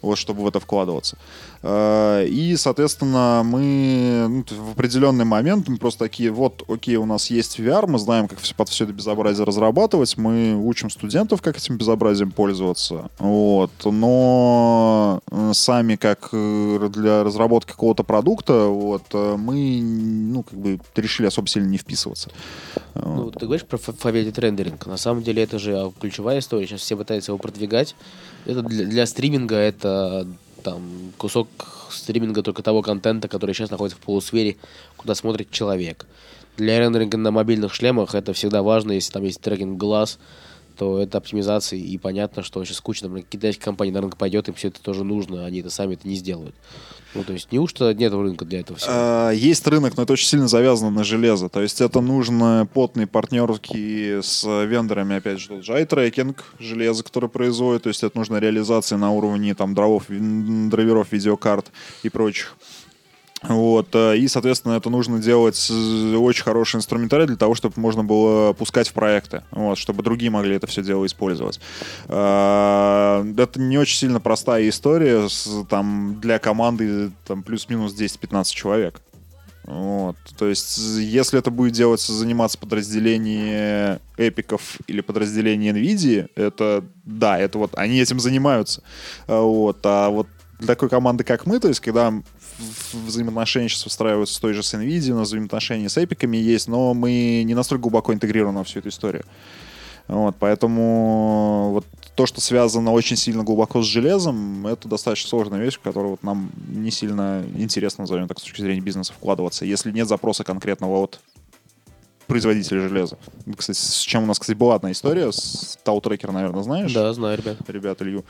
вот, 0.00 0.16
чтобы 0.16 0.44
в 0.44 0.46
это 0.46 0.60
вкладываться. 0.60 1.18
Э, 1.64 2.24
и, 2.24 2.56
соответственно, 2.56 3.42
мы 3.44 4.26
ну, 4.28 4.44
в 4.48 4.72
определенный 4.74 5.24
момент 5.24 5.66
мы 5.66 5.76
просто 5.76 6.04
такие, 6.04 6.30
вот, 6.30 6.62
окей, 6.68 6.94
у 6.94 7.04
нас 7.04 7.30
есть 7.30 7.58
VR, 7.58 7.88
мы 7.88 7.98
знаем, 7.98 8.28
как 8.28 8.38
под 8.56 8.68
все 8.68 8.84
это 8.84 8.92
безобразие 8.92 9.44
разрабатывать, 9.44 9.87
разрабатывать, 9.88 10.16
мы 10.16 10.56
учим 10.56 10.90
студентов, 10.90 11.42
как 11.42 11.56
этим 11.56 11.76
безобразием 11.76 12.30
пользоваться. 12.30 13.10
Вот. 13.18 13.70
Но 13.84 15.20
э, 15.30 15.52
сами, 15.54 15.96
как 15.96 16.30
э, 16.32 16.88
для 16.92 17.24
разработки 17.24 17.70
какого-то 17.70 18.04
продукта, 18.04 18.66
вот, 18.66 19.04
э, 19.12 19.36
мы 19.36 19.80
ну, 19.80 20.42
как 20.42 20.58
бы 20.58 20.78
решили 20.96 21.26
особо 21.26 21.48
сильно 21.48 21.68
не 21.68 21.78
вписываться. 21.78 22.30
Ну, 22.94 23.30
ты 23.30 23.46
говоришь 23.46 23.66
про 23.66 23.78
фавелит 23.78 24.38
рендеринг. 24.38 24.86
На 24.86 24.96
самом 24.96 25.22
деле 25.22 25.42
это 25.42 25.58
же 25.58 25.76
а, 25.76 25.92
ключевая 26.00 26.38
история. 26.38 26.66
Сейчас 26.66 26.80
все 26.80 26.96
пытаются 26.96 27.32
его 27.32 27.38
продвигать. 27.38 27.94
Это 28.46 28.62
для, 28.62 28.86
для 28.86 29.06
стриминга 29.06 29.56
это 29.56 30.26
там 30.62 30.82
кусок 31.16 31.48
стриминга 31.90 32.42
только 32.42 32.62
того 32.62 32.82
контента, 32.82 33.28
который 33.28 33.54
сейчас 33.54 33.70
находится 33.70 33.96
в 33.96 34.04
полусфере, 34.04 34.56
куда 34.96 35.14
смотрит 35.14 35.50
человек 35.50 36.06
для 36.58 36.80
рендеринга 36.80 37.16
на 37.16 37.30
мобильных 37.30 37.72
шлемах 37.72 38.14
это 38.14 38.32
всегда 38.34 38.62
важно, 38.62 38.92
если 38.92 39.12
там 39.12 39.24
есть 39.24 39.40
трекинг 39.40 39.78
глаз, 39.78 40.18
то 40.76 41.00
это 41.00 41.18
оптимизация, 41.18 41.78
и 41.78 41.98
понятно, 41.98 42.42
что 42.42 42.64
сейчас 42.64 42.80
куча 42.80 43.02
там, 43.02 43.22
китайских 43.22 43.64
компаний 43.64 43.90
на 43.90 44.00
рынок 44.00 44.16
пойдет, 44.16 44.48
им 44.48 44.54
все 44.54 44.68
это 44.68 44.80
тоже 44.80 45.02
нужно, 45.02 45.44
они 45.44 45.60
это 45.60 45.70
сами 45.70 45.94
это 45.94 46.06
не 46.06 46.14
сделают. 46.14 46.54
Ну, 47.14 47.24
то 47.24 47.32
есть, 47.32 47.50
неужто 47.50 47.92
нет 47.94 48.12
рынка 48.12 48.44
для 48.44 48.60
этого 48.60 48.78
всего? 48.78 48.92
А, 48.94 49.30
есть 49.30 49.66
рынок, 49.66 49.96
но 49.96 50.02
это 50.02 50.12
очень 50.12 50.28
сильно 50.28 50.46
завязано 50.46 50.90
на 50.90 51.04
железо. 51.04 51.48
То 51.48 51.62
есть, 51.62 51.80
это 51.80 52.00
нужно 52.00 52.68
потные 52.72 53.06
партнерки 53.06 54.20
с 54.20 54.44
вендорами, 54.44 55.16
опять 55.16 55.40
же, 55.40 55.48
тот 55.48 55.64
же 55.64 55.72
iTracking, 55.72 56.36
железо, 56.58 57.02
которое 57.02 57.28
производит. 57.28 57.84
То 57.84 57.88
есть, 57.88 58.04
это 58.04 58.16
нужно 58.16 58.36
реализация 58.36 58.98
на 58.98 59.10
уровне 59.10 59.54
там 59.54 59.74
дровов, 59.74 60.04
драйверов 60.08 61.10
видеокарт 61.10 61.72
и 62.02 62.08
прочих. 62.10 62.56
Вот, 63.42 63.88
э, 63.94 64.16
и, 64.16 64.26
соответственно, 64.26 64.72
это 64.72 64.90
нужно 64.90 65.20
делать 65.20 65.70
очень 65.70 66.42
хороший 66.42 66.76
инструментарий 66.76 67.26
для 67.26 67.36
того, 67.36 67.54
чтобы 67.54 67.74
можно 67.76 68.02
было 68.02 68.52
пускать 68.52 68.88
в 68.88 68.92
проекты, 68.92 69.44
вот, 69.52 69.78
чтобы 69.78 70.02
другие 70.02 70.30
могли 70.30 70.56
это 70.56 70.66
все 70.66 70.82
дело 70.82 71.06
использовать. 71.06 71.60
Э, 72.08 73.24
это 73.36 73.60
не 73.60 73.78
очень 73.78 73.96
сильно 73.96 74.20
простая 74.20 74.68
история 74.68 75.28
там, 75.68 76.18
для 76.20 76.38
команды 76.38 77.12
там, 77.26 77.42
плюс-минус 77.42 77.94
10-15 77.94 78.44
человек. 78.54 79.00
Вот. 79.68 80.16
То 80.38 80.48
есть, 80.48 80.78
если 80.78 81.38
это 81.38 81.50
будет 81.50 81.74
делаться, 81.74 82.14
заниматься 82.14 82.56
подразделение 82.56 84.00
эпиков 84.16 84.78
или 84.86 85.02
подразделение 85.02 85.74
NVIDIA, 85.74 86.30
это, 86.36 86.82
да, 87.04 87.38
это 87.38 87.58
вот, 87.58 87.72
они 87.76 88.00
этим 88.00 88.18
занимаются. 88.18 88.82
Вот. 89.26 89.78
А 89.84 90.08
вот 90.08 90.26
для 90.58 90.66
такой 90.66 90.88
команды, 90.88 91.24
как 91.24 91.46
мы, 91.46 91.60
то 91.60 91.68
есть, 91.68 91.80
когда 91.80 92.12
взаимоотношения 92.92 93.68
сейчас 93.68 93.86
устраиваются 93.86 94.34
с 94.34 94.38
той 94.38 94.54
же 94.54 94.62
с 94.62 94.74
NVIDIA, 94.74 95.12
у 95.12 95.16
нас 95.16 95.28
взаимоотношения 95.28 95.88
с 95.88 95.96
эпиками 95.96 96.36
есть, 96.36 96.68
но 96.68 96.94
мы 96.94 97.42
не 97.44 97.54
настолько 97.54 97.82
глубоко 97.82 98.12
интегрированы 98.12 98.64
в 98.64 98.66
всю 98.66 98.80
эту 98.80 98.88
историю. 98.88 99.24
Вот, 100.08 100.36
поэтому 100.38 101.70
вот 101.72 101.86
то, 102.14 102.24
что 102.24 102.40
связано 102.40 102.92
очень 102.92 103.16
сильно 103.16 103.44
глубоко 103.44 103.82
с 103.82 103.86
железом, 103.86 104.66
это 104.66 104.88
достаточно 104.88 105.28
сложная 105.28 105.60
вещь, 105.60 105.76
в 105.76 105.80
которую 105.80 106.12
вот 106.12 106.22
нам 106.22 106.50
не 106.68 106.90
сильно 106.90 107.44
интересно, 107.56 108.02
назовем 108.02 108.26
так, 108.26 108.38
с 108.38 108.42
точки 108.42 108.62
зрения 108.62 108.80
бизнеса 108.80 109.12
вкладываться, 109.12 109.66
если 109.66 109.92
нет 109.92 110.08
запроса 110.08 110.44
конкретного 110.44 110.96
от 110.96 111.20
производителя 112.28 112.88
железа. 112.88 113.16
Кстати, 113.56 113.76
с 113.76 114.00
чем 114.00 114.24
у 114.24 114.26
нас, 114.26 114.38
кстати, 114.38 114.56
была 114.56 114.76
одна 114.76 114.92
история. 114.92 115.32
С 115.32 115.78
Таутрекер, 115.82 116.30
наверное, 116.30 116.62
знаешь? 116.62 116.92
Да, 116.92 117.12
знаю, 117.12 117.38
ребят. 117.38 117.56
Ребят 117.66 118.02
Илью. 118.02 118.24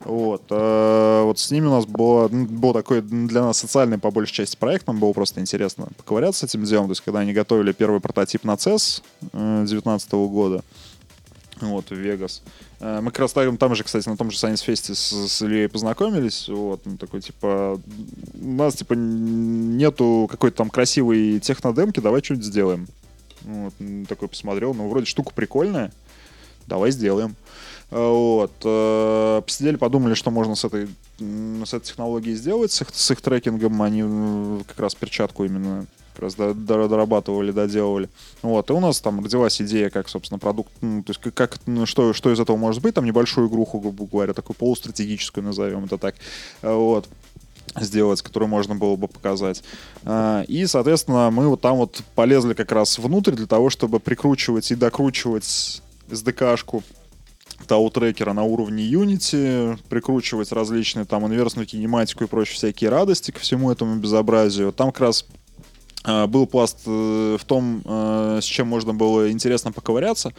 Вот. 0.00 0.42
Э, 0.50 1.22
вот 1.22 1.38
с 1.38 1.50
ними 1.50 1.66
у 1.66 1.70
нас 1.70 1.86
было, 1.86 2.28
был 2.28 2.72
такой 2.72 3.02
для 3.02 3.42
нас 3.42 3.58
социальный, 3.58 3.98
по 3.98 4.10
большей 4.10 4.32
части, 4.32 4.56
проект. 4.56 4.86
Нам 4.86 4.98
было 4.98 5.12
просто 5.12 5.40
интересно 5.40 5.88
поковыряться 5.96 6.40
с 6.40 6.50
этим 6.50 6.64
делом. 6.64 6.86
То 6.86 6.92
есть, 6.92 7.02
когда 7.02 7.20
они 7.20 7.32
готовили 7.32 7.72
первый 7.72 8.00
прототип 8.00 8.44
на 8.44 8.54
CES 8.54 9.02
2019 9.20 10.12
э, 10.12 10.16
года, 10.26 10.64
вот, 11.60 11.90
в 11.90 11.94
Вегас. 11.94 12.42
Э, 12.80 13.00
мы 13.00 13.10
как 13.10 13.20
раз 13.20 13.32
там, 13.32 13.56
там 13.58 13.74
же, 13.74 13.84
кстати, 13.84 14.08
на 14.08 14.16
том 14.16 14.30
же 14.30 14.38
Science 14.38 14.66
Fest 14.66 14.94
с, 14.94 15.28
с 15.28 15.42
Ильей 15.42 15.68
познакомились. 15.68 16.48
Вот, 16.48 16.80
ну, 16.84 16.96
такой, 16.96 17.20
типа, 17.20 17.78
у 18.34 18.52
нас, 18.52 18.74
типа, 18.74 18.94
нету 18.94 20.26
какой-то 20.30 20.56
там 20.56 20.70
красивой 20.70 21.38
технодемки, 21.40 22.00
давай 22.00 22.22
что-нибудь 22.22 22.46
сделаем. 22.46 22.88
Вот, 23.44 23.74
такой 24.08 24.28
посмотрел, 24.28 24.74
ну, 24.74 24.88
вроде 24.88 25.06
штука 25.06 25.32
прикольная, 25.34 25.92
давай 26.66 26.90
сделаем. 26.90 27.36
А, 27.90 28.10
вот. 28.10 28.52
Э, 28.64 29.42
посидели, 29.44 29.76
подумали, 29.76 30.14
что 30.14 30.30
можно 30.30 30.54
с 30.54 30.64
этой, 30.64 30.88
с 31.18 31.74
этой 31.74 31.86
технологией 31.86 32.36
сделать, 32.36 32.72
с 32.72 32.82
их, 32.82 32.88
с 32.92 33.10
их 33.10 33.20
трекингом. 33.20 33.80
Они 33.82 34.62
как 34.66 34.80
раз 34.80 34.94
перчатку 34.94 35.44
именно 35.44 35.86
как 36.14 36.22
раз 36.24 36.34
дорабатывали, 36.36 37.50
доделывали. 37.50 38.08
Вот, 38.42 38.70
и 38.70 38.72
у 38.72 38.80
нас 38.80 39.00
там 39.00 39.22
родилась 39.22 39.60
идея, 39.60 39.90
как, 39.90 40.08
собственно, 40.08 40.38
продукт, 40.38 40.70
ну, 40.80 41.02
то 41.02 41.10
есть 41.10 41.20
как, 41.34 41.58
ну, 41.66 41.86
что, 41.86 42.12
что 42.12 42.32
из 42.32 42.38
этого 42.38 42.56
может 42.56 42.82
быть, 42.82 42.94
там 42.94 43.04
небольшую 43.04 43.48
игруху, 43.48 43.80
грубо 43.80 44.06
говоря, 44.06 44.32
такую 44.32 44.56
полустратегическую, 44.56 45.42
назовем 45.42 45.84
это 45.86 45.98
так. 45.98 46.14
А, 46.62 46.76
вот 46.76 47.08
сделать, 47.76 48.22
которую 48.22 48.48
можно 48.48 48.74
было 48.74 48.96
бы 48.96 49.08
показать. 49.08 49.62
А, 50.04 50.42
и, 50.42 50.66
соответственно, 50.66 51.30
мы 51.30 51.48
вот 51.48 51.60
там 51.60 51.76
вот 51.76 52.02
полезли 52.14 52.54
как 52.54 52.72
раз 52.72 52.98
внутрь 52.98 53.32
для 53.32 53.46
того, 53.46 53.70
чтобы 53.70 54.00
прикручивать 54.00 54.70
и 54.70 54.74
докручивать 54.74 55.82
SDK-шку 56.08 56.82
тау-трекера 57.66 58.32
на 58.32 58.42
уровне 58.42 58.84
Unity, 58.84 59.78
прикручивать 59.88 60.52
различные 60.52 61.04
там 61.04 61.26
инверсную 61.26 61.66
кинематику 61.66 62.24
и 62.24 62.26
прочие 62.26 62.56
всякие 62.56 62.90
радости 62.90 63.30
ко 63.30 63.40
всему 63.40 63.70
этому 63.70 63.96
безобразию. 63.96 64.72
Там 64.72 64.92
как 64.92 65.00
раз 65.00 65.26
был 66.04 66.46
пласт 66.46 66.80
э, 66.86 67.36
в 67.40 67.44
том, 67.44 67.82
э, 67.84 68.38
с 68.42 68.44
чем 68.44 68.68
можно 68.68 68.92
было 68.92 69.30
интересно 69.30 69.72
поковыряться. 69.72 70.32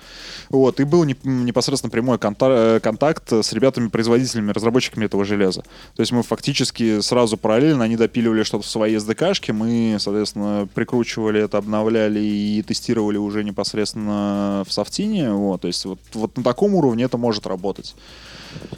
Вот, 0.50 0.80
и 0.80 0.84
был 0.84 1.04
непосредственно 1.04 1.90
прямой 1.90 2.20
э, 2.22 2.80
контакт 2.80 3.34
с 3.34 3.52
ребятами-производителями, 3.52 4.52
разработчиками 4.52 5.06
этого 5.06 5.26
железа. 5.26 5.64
То 5.96 6.02
есть 6.02 6.12
мы 6.12 6.22
фактически 6.22 7.02
сразу 7.02 7.38
параллельно, 7.38 7.84
они 7.84 7.98
допиливали 7.98 8.44
что-то 8.44 8.64
в 8.64 8.70
своей 8.70 8.98
SDK-шке, 8.98 9.54
мы, 9.54 9.98
соответственно, 10.00 10.68
прикручивали 10.74 11.42
это, 11.42 11.58
обновляли 11.58 12.20
и 12.20 12.62
тестировали 12.62 13.18
уже 13.18 13.44
непосредственно 13.44 14.64
в 14.68 14.72
софтине. 14.72 15.32
Вот, 15.32 15.62
то 15.62 15.68
есть 15.68 15.86
вот, 15.86 16.00
вот 16.14 16.38
на 16.38 16.44
таком 16.44 16.76
уровне 16.76 17.06
это 17.06 17.18
может 17.18 17.48
работать. 17.48 17.96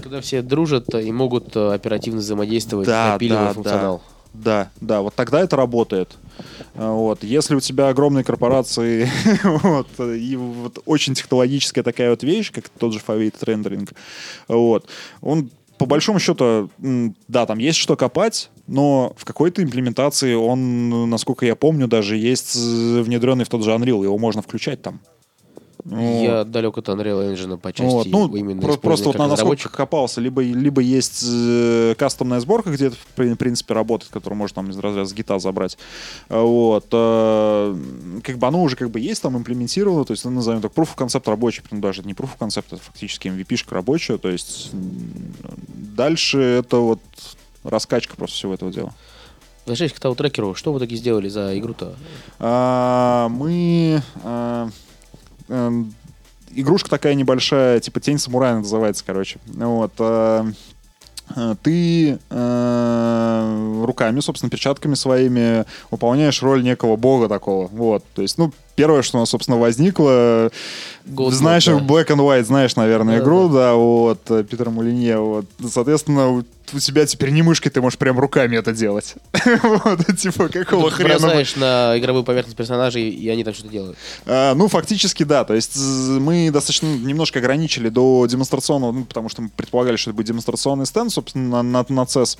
Когда 0.02 0.22
все 0.22 0.42
дружат 0.42 0.96
и 0.96 1.12
могут 1.12 1.56
оперативно 1.56 2.20
взаимодействовать, 2.22 2.88
да, 2.88 3.14
напиливая 3.14 3.48
да, 3.48 3.54
функционал. 3.54 3.98
Да. 3.98 4.17
Да, 4.44 4.70
да, 4.82 5.02
вот 5.02 5.16
тогда 5.16 5.42
это 5.42 5.56
работает. 5.56 6.18
А, 6.76 6.92
вот. 6.92 7.24
Если 7.24 7.56
у 7.56 7.60
тебя 7.60 7.90
огромные 7.90 8.24
корпорации 8.24 9.10
вот, 9.44 9.88
и 10.00 10.36
вот 10.36 10.80
очень 10.86 11.14
технологическая 11.16 11.84
такая 11.84 12.12
вот 12.12 12.24
вещь, 12.24 12.52
как 12.52 12.70
тот 12.70 12.94
же 12.94 13.02
Favate 13.06 13.36
рендеринг, 13.42 13.94
вот, 14.48 14.88
он 15.22 15.50
по 15.78 15.86
большому 15.86 16.20
счету, 16.20 16.70
да, 17.28 17.46
там 17.46 17.60
есть 17.60 17.78
что 17.78 17.96
копать, 17.96 18.50
но 18.66 19.14
в 19.16 19.26
какой-то 19.26 19.62
имплементации 19.62 20.34
он, 20.34 21.10
насколько 21.10 21.46
я 21.46 21.56
помню, 21.56 21.88
даже 21.88 22.18
есть 22.18 22.56
внедренный 22.56 23.46
в 23.46 23.50
тот 23.50 23.64
же 23.64 23.72
Unreal, 23.72 24.04
его 24.04 24.18
можно 24.18 24.42
включать 24.42 24.82
там. 24.82 25.00
Вот. 25.84 26.24
Я 26.24 26.44
далек 26.44 26.78
от 26.78 26.90
Unreal 26.90 27.34
Engine 27.34 27.58
по 27.58 27.72
части 27.72 27.94
вот. 27.94 28.08
ну, 28.08 28.36
именно 28.36 28.62
Просто, 28.62 28.82
просто 28.82 29.06
вот 29.06 29.18
на 29.18 29.28
насколько 29.28 29.70
копался, 29.70 30.20
либо, 30.22 30.42
либо 30.42 30.82
есть 30.82 31.24
э, 31.28 31.96
кастомная 31.98 32.40
сборка, 32.40 32.72
где 32.72 32.88
это, 32.88 32.96
в 32.96 33.36
принципе, 33.36 33.74
работает, 33.74 34.12
которую 34.12 34.38
можно 34.38 34.56
там 34.56 34.70
из 34.70 34.78
разряда 34.78 35.08
с 35.08 35.14
гита 35.14 35.40
забрать. 35.40 35.78
Вот. 36.30 36.88
Э, 36.92 37.76
как 38.24 38.38
бы 38.38 38.48
оно 38.48 38.64
уже 38.64 38.76
как 38.76 38.90
бы 38.90 39.00
есть 39.00 39.22
там 39.22 39.38
имплементировано, 39.38 40.06
то 40.06 40.12
есть, 40.12 40.26
ну, 40.26 40.32
назовем 40.32 40.62
так, 40.62 40.74
proof 40.74 40.96
of 40.96 40.98
concept 40.98 41.30
рабочий, 41.30 41.64
ну, 41.72 41.80
даже 41.80 42.04
не 42.04 42.14
proof 42.14 42.30
of 42.38 42.48
concept, 42.48 42.66
это 42.72 42.82
фактически 42.82 43.28
MVP-шка 43.28 43.74
рабочая, 43.74 44.18
то 44.18 44.30
есть 44.30 44.72
дальше 44.74 46.40
это 46.40 46.78
вот 46.78 47.00
раскачка 47.64 48.16
просто 48.16 48.36
всего 48.36 48.54
этого 48.54 48.72
дела. 48.72 48.94
Возвращаясь 49.66 49.92
к 49.92 50.16
трекеру, 50.16 50.56
что 50.56 50.72
вы 50.72 50.80
таки 50.80 50.96
сделали 50.96 51.28
за 51.28 51.58
игру-то? 51.60 51.96
А, 52.40 53.28
мы 53.28 54.02
а, 54.24 54.70
Эм, 55.50 55.94
игрушка 56.52 56.90
такая 56.90 57.14
небольшая, 57.14 57.80
типа 57.80 58.00
тень 58.00 58.20
самурая 58.20 58.58
называется, 58.58 59.04
короче. 59.06 59.40
Вот. 59.48 59.92
э, 60.00 60.52
э, 61.36 61.56
ты 61.62 62.20
э, 62.30 63.84
руками, 63.86 64.20
собственно, 64.20 64.50
перчатками 64.50 64.96
своими 64.96 65.66
выполняешь 65.92 66.42
роль 66.42 66.64
некого 66.64 66.96
бога 66.96 67.28
такого. 67.28 67.68
Вот. 67.68 68.04
То 68.14 68.22
есть, 68.22 68.38
ну, 68.38 68.52
первое, 68.76 69.02
что 69.02 69.18
у 69.18 69.20
нас, 69.22 69.30
собственно, 69.30 69.58
возникло, 69.58 70.52
God 71.06 71.32
знаешь, 71.32 71.68
Mode, 71.68 71.82
да. 71.82 71.86
Black 71.86 72.08
and 72.08 72.20
White, 72.20 72.46
знаешь, 72.46 72.76
наверное, 72.76 73.18
Да, 73.18 73.24
игру, 73.24 73.50
да, 73.50 73.74
вот, 73.74 74.20
э, 74.30 74.44
Питера 74.44 74.70
Мулинье, 74.70 75.20
вот. 75.20 75.46
Соответственно, 75.70 76.44
у- 76.74 76.80
тебя 76.80 77.06
теперь 77.06 77.30
не 77.32 77.42
мышкой, 77.42 77.70
ты 77.72 77.82
можешь 77.82 77.98
прям 77.98 78.20
руками 78.20 78.58
это 78.58 78.72
делать. 78.74 79.16
Вот, 79.64 80.06
типа, 80.18 80.50
какого 80.50 80.90
Ты 80.90 80.98
хрена? 80.98 81.14
мы- 81.16 81.20
бросаешь 81.20 81.56
на 81.56 81.98
игровую 81.98 82.24
поверхность 82.24 82.58
персонажей, 82.58 83.10
и 83.10 83.30
они 83.30 83.44
там 83.44 83.54
что-то 83.54 83.70
делают. 83.70 83.98
А, 84.26 84.54
ну, 84.56 84.68
фактически, 84.68 85.24
да. 85.24 85.44
То 85.46 85.54
есть 85.54 85.76
мы 85.78 86.50
достаточно 86.52 86.88
немножко 86.88 87.40
ограничили 87.40 87.90
до 87.90 88.26
демонстрационного, 88.28 88.92
ну, 88.92 89.06
потому 89.06 89.30
что 89.30 89.42
мы 89.44 89.50
предполагали, 89.50 89.96
что 89.98 90.12
это 90.12 90.18
будет 90.18 90.28
демонстрационный 90.28 90.86
стенд, 90.86 91.12
собственно, 91.12 91.62
на, 91.64 91.84
на, 91.84 91.86
на 91.90 92.02
CES. 92.06 92.38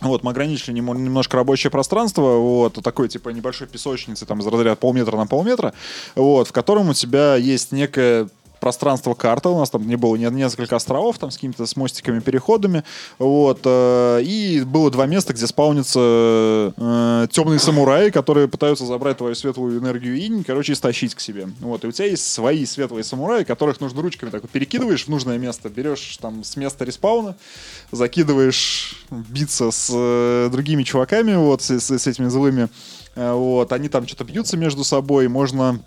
Вот, 0.00 0.24
мы 0.24 0.32
ограничили 0.32 0.72
немножко 0.74 1.36
рабочее 1.36 1.70
пространство, 1.70 2.36
вот, 2.38 2.82
такой, 2.82 3.08
типа, 3.08 3.28
небольшой 3.28 3.68
песочницы, 3.68 4.26
там, 4.26 4.40
из 4.40 4.46
разряда 4.46 4.74
полметра 4.74 5.16
на 5.16 5.26
полметра, 5.28 5.72
вот, 6.16 6.48
в 6.48 6.52
котором 6.52 6.88
у 6.88 6.94
тебя 6.94 7.36
есть 7.36 7.70
некое 7.70 8.28
пространство 8.60 9.14
карта, 9.14 9.50
у 9.50 9.58
нас 9.58 9.70
там 9.70 9.86
не 9.86 9.96
было 9.96 10.16
не- 10.16 10.30
несколько 10.30 10.76
островов, 10.76 11.18
там, 11.18 11.30
с 11.30 11.34
какими-то 11.34 11.66
с 11.66 11.76
мостиками, 11.76 12.20
переходами, 12.20 12.82
вот, 13.18 13.60
э, 13.64 14.22
и 14.22 14.62
было 14.64 14.90
два 14.90 15.06
места, 15.06 15.32
где 15.34 15.46
спаунятся 15.46 16.72
э, 16.76 17.26
темные 17.30 17.58
самураи, 17.58 18.10
которые 18.10 18.48
пытаются 18.48 18.86
забрать 18.86 19.18
твою 19.18 19.34
светлую 19.34 19.78
энергию 19.80 20.16
инь, 20.18 20.44
короче, 20.44 20.72
и 20.72 20.74
стащить 20.74 21.14
к 21.14 21.20
себе, 21.20 21.48
вот, 21.60 21.84
и 21.84 21.88
у 21.88 21.92
тебя 21.92 22.06
есть 22.06 22.26
свои 22.26 22.64
светлые 22.66 23.04
самураи, 23.04 23.44
которых 23.44 23.80
нужно 23.80 24.00
ручками 24.02 24.30
так 24.30 24.42
вот 24.42 24.50
перекидываешь 24.50 25.04
в 25.04 25.08
нужное 25.08 25.38
место, 25.38 25.68
берешь 25.68 26.16
там 26.20 26.42
с 26.44 26.56
места 26.56 26.84
респауна, 26.84 27.36
закидываешь 27.92 29.04
биться 29.10 29.70
с 29.70 29.90
э, 29.92 30.48
другими 30.50 30.82
чуваками, 30.82 31.34
вот, 31.34 31.62
с, 31.62 31.70
с- 31.70 31.98
с 31.98 32.06
этими 32.06 32.28
злыми, 32.28 32.68
Э, 33.16 33.32
вот, 33.32 33.70
они 33.72 33.88
там 33.88 34.08
что-то 34.08 34.24
бьются 34.24 34.56
между 34.56 34.82
собой, 34.82 35.28
можно 35.28 35.78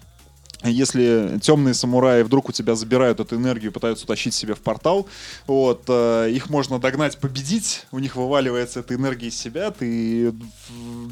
если 0.63 1.39
темные 1.41 1.73
самураи 1.73 2.23
вдруг 2.23 2.49
у 2.49 2.51
тебя 2.51 2.75
забирают 2.75 3.19
эту 3.19 3.35
энергию, 3.35 3.71
пытаются 3.71 4.05
утащить 4.05 4.33
себе 4.33 4.55
в 4.55 4.59
портал, 4.59 5.07
вот, 5.45 5.83
э, 5.87 6.29
их 6.31 6.49
можно 6.49 6.79
догнать, 6.79 7.17
победить, 7.17 7.85
у 7.91 7.99
них 7.99 8.15
вываливается 8.15 8.79
эта 8.79 8.95
энергия 8.95 9.27
из 9.27 9.37
себя, 9.37 9.71
ты 9.71 10.33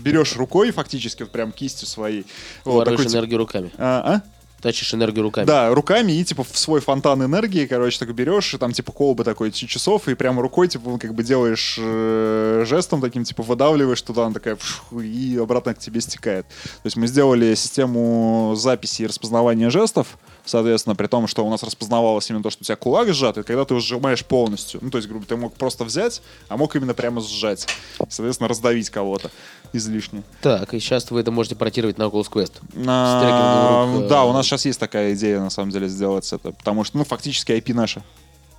берешь 0.03 0.35
рукой, 0.35 0.71
фактически, 0.71 1.23
вот 1.23 1.31
прям 1.31 1.51
кистью 1.51 1.87
своей. 1.87 2.25
Вот, 2.63 2.79
Воруешь 2.79 3.01
такой, 3.01 3.13
энергию 3.13 3.37
руками. 3.37 3.71
а, 3.77 4.15
а? 4.15 4.34
Тащишь 4.65 4.95
энергию 4.95 5.21
руками. 5.21 5.45
Да, 5.45 5.71
руками 5.75 6.11
и 6.13 6.23
типа 6.23 6.43
в 6.43 6.57
свой 6.57 6.81
фонтан 6.81 7.23
энергии, 7.23 7.67
короче, 7.67 7.99
так 7.99 8.11
берешь, 8.15 8.51
и 8.55 8.57
там 8.57 8.71
типа 8.71 8.91
колбы 8.91 9.23
такой 9.23 9.51
часов, 9.51 10.07
и 10.07 10.15
прямо 10.15 10.41
рукой, 10.41 10.67
типа, 10.67 10.89
ну, 10.89 10.97
как 10.97 11.13
бы 11.13 11.21
делаешь 11.21 11.77
э, 11.79 12.63
жестом 12.65 12.99
таким, 12.99 13.23
типа, 13.25 13.43
выдавливаешь 13.43 14.01
туда, 14.01 14.25
она 14.25 14.33
такая, 14.33 14.57
и 14.91 15.37
обратно 15.39 15.75
к 15.75 15.77
тебе 15.77 16.01
стекает. 16.01 16.47
То 16.47 16.85
есть 16.85 16.97
мы 16.97 17.05
сделали 17.05 17.53
систему 17.53 18.55
записи 18.57 19.03
и 19.03 19.05
распознавания 19.05 19.69
жестов, 19.69 20.17
соответственно, 20.45 20.95
при 20.95 21.07
том, 21.07 21.27
что 21.27 21.45
у 21.45 21.49
нас 21.49 21.63
распознавалось 21.63 22.29
именно 22.29 22.43
то, 22.43 22.49
что 22.49 22.61
у 22.61 22.65
тебя 22.65 22.75
кулак 22.75 23.13
сжат, 23.13 23.37
и 23.37 23.43
когда 23.43 23.65
ты 23.65 23.73
его 23.73 23.81
сжимаешь 23.81 24.23
полностью. 24.25 24.79
Ну, 24.81 24.89
то 24.89 24.97
есть, 24.97 25.07
грубо, 25.09 25.25
ты 25.25 25.35
мог 25.35 25.53
просто 25.53 25.83
взять, 25.83 26.21
а 26.47 26.57
мог 26.57 26.75
именно 26.75 26.93
прямо 26.93 27.21
сжать. 27.21 27.67
Соответственно, 28.09 28.47
раздавить 28.47 28.89
кого-то 28.89 29.31
излишне. 29.73 30.23
Так, 30.41 30.73
и 30.73 30.79
сейчас 30.79 31.09
вы 31.11 31.19
это 31.19 31.31
можете 31.31 31.55
портировать 31.55 31.97
на 31.97 32.03
Oculus 32.03 32.29
Quest. 32.31 32.53
А, 32.85 33.21
трекингом 33.21 34.01
рук, 34.01 34.09
Да, 34.09 34.23
э, 34.23 34.29
у 34.29 34.33
нас 34.33 34.45
сейчас 34.45 34.65
есть 34.65 34.79
такая 34.79 35.13
идея, 35.13 35.39
на 35.39 35.49
самом 35.49 35.71
деле, 35.71 35.87
сделать 35.87 36.31
это. 36.31 36.51
Потому 36.51 36.83
что, 36.83 36.97
ну, 36.97 37.03
фактически 37.03 37.51
IP 37.51 37.73
наша. 37.73 38.03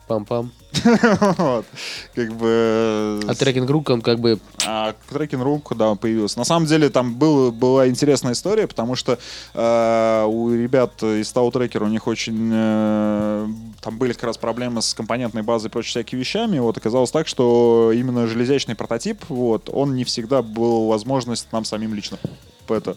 Пам-пам. 0.09 0.51
Вот. 1.39 1.67
Как 2.15 2.33
бы... 2.35 3.21
А 3.27 3.35
трекинг 3.35 3.69
рук, 3.71 3.91
он 3.91 4.03
как 4.03 4.21
бы... 4.21 4.39
А 4.65 4.95
трекинг 5.11 5.43
рук, 5.43 5.73
да, 5.77 5.91
он 5.91 5.99
появился. 5.99 6.39
На 6.39 6.45
самом 6.45 6.67
деле 6.67 6.91
там 6.91 7.15
был, 7.15 7.51
была 7.51 7.89
интересная 7.89 8.33
история, 8.33 8.67
потому 8.67 8.95
что 8.95 9.19
э, 9.55 10.25
у 10.29 10.53
ребят 10.53 11.03
из 11.03 11.33
Tau 11.33 11.51
Tracker 11.51 11.83
у 11.83 11.89
них 11.89 12.07
очень... 12.07 12.51
э, 12.53 13.47
там 13.81 13.99
были 13.99 14.13
как 14.13 14.25
раз 14.25 14.39
проблемы 14.39 14.81
с 14.81 14.95
компонентной 14.95 15.43
базой 15.43 15.69
и 15.69 15.71
прочими 15.71 15.91
всякими 15.91 16.21
вещами. 16.21 16.59
Вот 16.59 16.77
оказалось 16.77 17.11
так, 17.11 17.27
что 17.27 17.93
именно 17.95 18.27
железячный 18.27 18.75
прототип, 18.75 19.25
вот, 19.29 19.71
он 19.73 19.95
не 19.95 20.05
всегда 20.05 20.43
был 20.43 20.87
возможность 20.87 21.53
нам 21.53 21.65
самим 21.65 21.95
лично 21.95 22.19
это, 22.69 22.97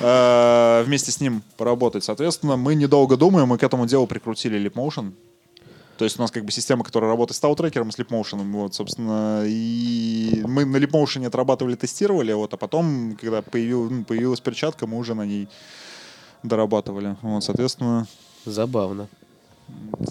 э, 0.00 0.84
вместе 0.86 1.10
с 1.10 1.20
ним 1.20 1.42
поработать. 1.56 2.04
Соответственно, 2.04 2.56
мы 2.56 2.76
недолго 2.76 3.16
думаем, 3.16 3.48
мы 3.48 3.58
к 3.58 3.64
этому 3.64 3.86
делу 3.86 4.06
прикрутили 4.06 4.64
Leapmotion. 4.64 5.12
То 5.98 6.04
есть 6.04 6.16
у 6.16 6.22
нас 6.22 6.30
как 6.30 6.44
бы 6.44 6.52
система, 6.52 6.84
которая 6.84 7.10
работает 7.10 7.36
с 7.36 7.40
Тау-трекером 7.40 7.88
и 7.88 7.92
с 7.92 7.98
Leapmotion. 7.98 8.52
Вот, 8.52 8.72
собственно, 8.72 9.42
и 9.44 10.42
мы 10.46 10.64
на 10.64 10.76
Leapmotion 10.76 11.26
отрабатывали, 11.26 11.74
тестировали, 11.74 12.32
вот, 12.32 12.54
а 12.54 12.56
потом, 12.56 13.18
когда 13.20 13.42
появил, 13.42 13.90
ну, 13.90 14.04
появилась 14.04 14.40
перчатка, 14.40 14.86
мы 14.86 14.96
уже 14.96 15.14
на 15.14 15.26
ней 15.26 15.48
дорабатывали. 16.44 17.16
Вот, 17.22 17.42
соответственно, 17.42 18.06
Забавно. 18.44 19.08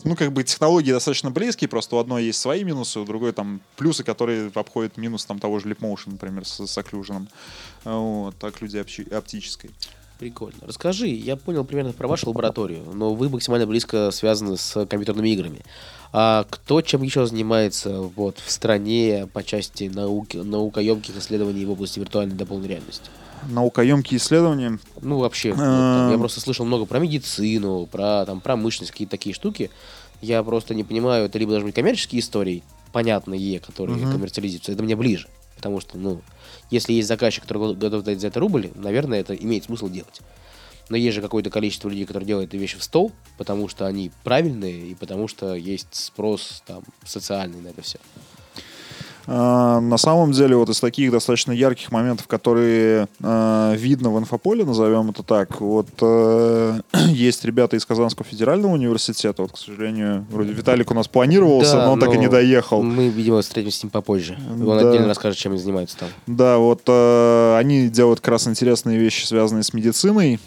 ну, 0.03 0.17
как 0.17 0.33
бы 0.33 0.43
технологии 0.43 0.91
достаточно 0.91 1.31
близкие, 1.31 1.69
просто 1.69 1.95
у 1.95 1.99
одной 1.99 2.25
есть 2.25 2.41
свои 2.41 2.65
минусы, 2.65 2.99
у 2.99 3.05
другой 3.05 3.31
там 3.31 3.61
плюсы, 3.77 4.03
которые 4.03 4.51
обходят 4.53 4.97
минус 4.97 5.25
там 5.25 5.39
того 5.39 5.59
же 5.59 5.69
Leapmotion, 5.69 6.11
например, 6.11 6.45
с, 6.45 6.67
с 6.67 6.77
окклюженом. 6.77 7.29
Вот, 7.85 8.37
так 8.37 8.61
люди 8.61 8.75
общи- 8.75 9.09
оптической. 9.09 9.71
Прикольно. 10.19 10.57
Расскажи, 10.61 11.07
я 11.07 11.35
понял 11.35 11.63
примерно 11.63 11.93
про 11.93 12.07
вашу 12.07 12.29
лабораторию, 12.29 12.83
но 12.93 13.13
вы 13.13 13.29
максимально 13.29 13.67
близко 13.67 14.09
связаны 14.11 14.57
с 14.57 14.85
компьютерными 14.85 15.29
играми. 15.29 15.61
А 16.11 16.45
кто 16.49 16.81
чем 16.81 17.03
еще 17.03 17.25
занимается 17.27 18.01
вот, 18.01 18.39
в 18.43 18.49
стране 18.49 19.27
по 19.31 19.43
части 19.43 19.91
науки, 19.93 20.37
наукоемких 20.37 21.17
исследований 21.17 21.65
в 21.65 21.71
области 21.71 21.99
виртуальной 21.99 22.35
дополненной 22.35 22.69
реальности? 22.69 23.09
Наукоемкие 23.49 24.17
исследования. 24.17 24.79
Ну, 25.01 25.19
вообще, 25.19 25.51
вот 25.51 25.59
там 25.59 26.07
я 26.09 26.15
Эм. 26.15 26.19
просто 26.19 26.39
слышал 26.39 26.65
много 26.65 26.85
про 26.85 26.99
медицину, 26.99 27.85
про 27.85 28.25
там, 28.25 28.41
промышленность, 28.41 28.91
какие-то 28.91 29.11
такие 29.11 29.35
штуки. 29.35 29.69
Я 30.21 30.41
просто 30.41 30.73
не 30.73 30.83
понимаю, 30.83 31.25
это 31.25 31.37
либо 31.37 31.51
должны 31.51 31.67
быть 31.67 31.75
коммерческие 31.75 32.21
истории, 32.21 32.63
понятные, 32.91 33.59
которые 33.59 33.99
коммерциализируются, 33.99 34.71
это 34.71 34.81
мне 34.81 34.95
ближе. 34.95 35.27
Потому 35.55 35.79
что, 35.79 35.97
ну, 35.97 36.21
если 36.69 36.93
есть 36.93 37.07
заказчик, 37.07 37.43
который 37.43 37.59
го- 37.59 37.73
готов 37.73 38.03
дать 38.03 38.19
за 38.19 38.27
это 38.27 38.39
рубль, 38.39 38.71
наверное, 38.75 39.19
это 39.19 39.35
имеет 39.35 39.65
смысл 39.65 39.89
делать. 39.89 40.21
Но 40.89 40.95
есть 40.95 41.15
же 41.15 41.21
какое-то 41.21 41.49
количество 41.49 41.89
людей, 41.89 42.05
которые 42.05 42.27
делают 42.27 42.53
эти 42.53 42.59
вещи 42.59 42.77
в 42.77 42.83
стол, 42.83 43.11
потому 43.37 43.67
что 43.67 43.85
они 43.85 44.11
правильные 44.23 44.87
и 44.87 44.95
потому 44.95 45.27
что 45.27 45.53
есть 45.53 45.93
спрос 45.93 46.63
там 46.65 46.83
социальный 47.05 47.59
на 47.59 47.69
это 47.69 47.81
все. 47.81 47.99
А, 49.27 49.81
На 49.81 49.97
самом 49.97 50.31
деле, 50.31 50.55
вот 50.55 50.69
из 50.69 50.79
таких 50.79 51.11
достаточно 51.11 51.51
ярких 51.51 51.91
моментов, 51.91 52.27
которые 52.27 53.07
а, 53.21 53.73
видно 53.75 54.09
в 54.09 54.17
инфополе, 54.17 54.63
назовем 54.63 55.09
это 55.09 55.21
так, 55.21 55.59
вот 55.59 55.87
э, 56.01 56.79
есть 57.07 57.43
ребята 57.43 57.75
из 57.75 57.85
Казанского 57.85 58.25
федерального 58.25 58.71
университета, 58.71 59.41
вот, 59.41 59.51
к 59.51 59.57
сожалению, 59.57 60.25
вроде 60.31 60.53
Виталик 60.53 60.91
у 60.91 60.93
нас 60.93 61.07
планировался, 61.09 61.73
Да, 61.73 61.85
но 61.85 61.93
он 61.93 61.99
так 61.99 62.09
и 62.09 62.15
но 62.15 62.21
не 62.21 62.29
доехал. 62.29 62.81
Мы, 62.81 63.09
видимо, 63.09 63.41
встретимся 63.41 63.79
с 63.79 63.83
ним 63.83 63.91
попозже. 63.91 64.37
Он 64.49 64.65
Да. 64.65 64.89
отдельно 64.89 65.07
расскажет, 65.07 65.37
чем 65.37 65.51
они 65.51 65.61
занимаются 65.61 65.97
там. 65.97 66.09
Да, 66.25 66.57
вот 66.57 66.83
э, 66.87 67.57
они 67.57 67.89
делают 67.89 68.21
как 68.21 68.29
раз 68.29 68.47
интересные 68.47 68.97
вещи, 68.97 69.25
связанные 69.25 69.63
с 69.63 69.73
медициной. 69.73 70.39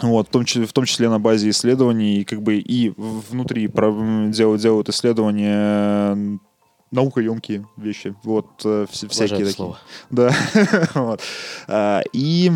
Вот, 0.00 0.28
в 0.28 0.30
том, 0.30 0.44
числе, 0.44 0.66
в 0.66 0.72
том 0.72 0.86
числе 0.86 1.08
на 1.10 1.20
базе 1.20 1.50
исследований, 1.50 2.24
как 2.24 2.42
бы 2.42 2.56
и 2.56 2.94
внутри 2.96 3.68
делают, 3.68 4.60
делают 4.62 4.88
исследования 4.88 6.14
э, 6.16 6.36
наукоемкие 6.92 7.66
вещи. 7.76 8.14
Вот, 8.22 8.46
э, 8.64 8.84
вс- 8.84 9.08
всякие 9.08 9.38
такие. 9.38 9.52
слово. 9.52 9.78
Да. 10.10 10.30
Вот. 10.94 11.20
А, 11.66 12.02
И 12.12 12.52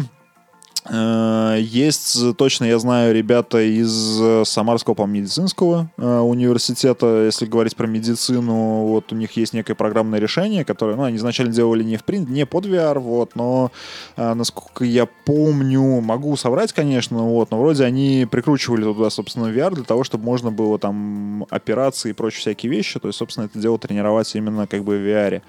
есть, 1.59 2.37
точно 2.37 2.65
я 2.65 2.79
знаю, 2.79 3.15
ребята 3.15 3.61
из 3.61 4.21
э, 4.21 4.45
Самарского, 4.45 4.95
по-моему, 4.95 5.23
медицинского 5.23 5.91
э, 5.97 6.19
университета, 6.19 7.25
если 7.25 7.47
говорить 7.47 7.77
про 7.77 7.87
медицину, 7.87 8.87
вот 8.87 9.13
у 9.13 9.17
них 9.17 9.33
есть 9.33 9.53
некое 9.53 9.75
программное 9.75 10.19
решение, 10.19 10.65
которое, 10.65 10.97
ну, 10.97 11.05
они 11.05 11.17
изначально 11.17 11.53
делали 11.53 11.83
не 11.83 11.97
в 11.97 12.05
принт, 12.05 12.29
не 12.29 12.47
под 12.47 12.67
VR, 12.67 12.99
вот, 12.99 13.35
но, 13.35 13.73
э, 14.17 14.35
насколько 14.35 14.85
я 14.85 15.07
помню, 15.07 16.01
могу 16.01 16.37
соврать, 16.37 16.73
конечно, 16.73 17.19
вот, 17.19 17.51
но 17.51 17.59
вроде 17.61 17.85
они 17.85 18.27
прикручивали 18.31 18.83
туда, 18.83 19.11
собственно, 19.11 19.47
VR 19.47 19.75
для 19.75 19.85
того, 19.85 20.05
чтобы 20.05 20.25
можно 20.25 20.51
было 20.51 20.79
там 20.79 21.47
операции 21.51 22.11
и 22.11 22.13
прочие 22.13 22.41
всякие 22.41 22.71
вещи, 22.71 23.01
то 23.01 23.09
есть, 23.09 23.19
собственно, 23.19 23.47
это 23.47 23.59
дело 23.59 23.79
тренировать 23.79 24.35
именно 24.35 24.67
как 24.67 24.85
бы 24.85 24.99
в 24.99 25.01
VR. 25.01 25.43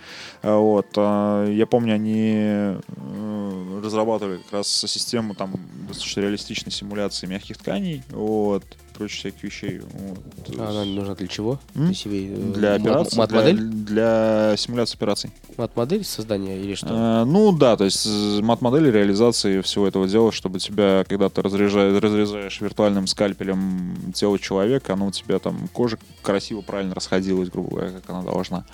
Вот. 0.43 0.87
Я 0.95 1.67
помню, 1.69 1.95
они 1.95 2.33
э, 2.35 3.81
разрабатывали 3.83 4.37
как 4.37 4.53
раз 4.59 4.67
систему 4.67 5.26
там 5.35 5.53
достаточно 5.87 6.21
реалистичной 6.21 6.71
симуляции 6.71 7.27
мягких 7.27 7.57
тканей, 7.57 8.03
вот, 8.09 8.63
прочие 8.97 9.19
всяких 9.19 9.43
вещей. 9.43 9.79
Вот. 9.79 10.59
А 10.59 10.69
она 10.69 10.85
нужна 10.85 11.15
для 11.15 11.27
чего? 11.27 11.59
М? 11.75 11.85
Для, 11.85 11.93
себе, 11.93 12.27
э, 12.27 12.53
Для 12.53 12.73
операций, 12.75 13.11
для, 13.11 13.21
Мат-модель? 13.21 13.57
для 13.57 14.55
симуляции 14.57 14.95
операций. 14.95 15.31
Мат-модель 15.57 16.03
создания 16.03 16.59
или 16.59 16.75
что? 16.75 16.87
Э, 16.89 17.23
ну 17.25 17.51
да, 17.51 17.77
то 17.77 17.83
есть 17.85 18.07
мат-модели 18.41 18.91
реализации 18.91 19.61
всего 19.61 19.87
этого 19.87 20.07
дела, 20.07 20.31
чтобы 20.31 20.59
тебя, 20.59 21.05
когда 21.07 21.29
ты 21.29 21.41
разрезаешь, 21.41 22.01
разрезаешь 22.01 22.59
виртуальным 22.59 23.07
скальпелем 23.07 24.11
тело 24.13 24.39
человека, 24.39 24.93
оно 24.93 25.07
у 25.07 25.11
тебя 25.11 25.39
там 25.39 25.67
кожа 25.73 25.97
красиво, 26.21 26.61
правильно 26.61 26.95
расходилась, 26.95 27.49
грубо 27.49 27.69
говоря, 27.69 27.91
как 27.91 28.09
она 28.09 28.23
должна. 28.23 28.65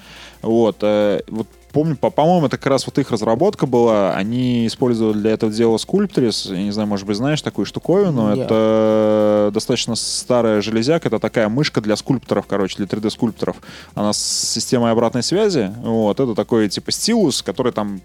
Вот, 0.41 0.77
э, 0.81 1.21
вот 1.27 1.47
помню, 1.73 1.97
по- 1.97 2.11
по-моему, 2.11 2.45
это 2.45 2.57
как 2.57 2.67
раз 2.67 2.85
вот 2.85 2.97
их 2.99 3.11
разработка 3.11 3.65
была. 3.67 4.13
Они 4.15 4.65
использовали 4.67 5.17
для 5.17 5.31
этого 5.31 5.51
дела 5.51 5.75
Sculptris. 5.77 6.55
Я 6.55 6.63
не 6.63 6.71
знаю, 6.71 6.87
может 6.87 7.05
быть, 7.05 7.17
знаешь 7.17 7.41
такую 7.41 7.65
штуковину. 7.65 8.33
Не. 8.33 8.41
Это 8.41 9.51
достаточно 9.53 9.95
старая 9.95 10.61
железяка. 10.61 11.09
Это 11.09 11.19
такая 11.19 11.49
мышка 11.49 11.81
для 11.81 11.95
скульпторов, 11.95 12.45
короче, 12.45 12.77
для 12.77 12.85
3D-скульпторов. 12.85 13.57
Она 13.95 14.13
с 14.13 14.19
системой 14.53 14.91
обратной 14.91 15.23
связи. 15.23 15.73
Вот, 15.81 16.19
это 16.19 16.35
такой 16.35 16.69
типа 16.69 16.91
стилус, 16.91 17.41
который 17.41 17.73
там 17.73 18.01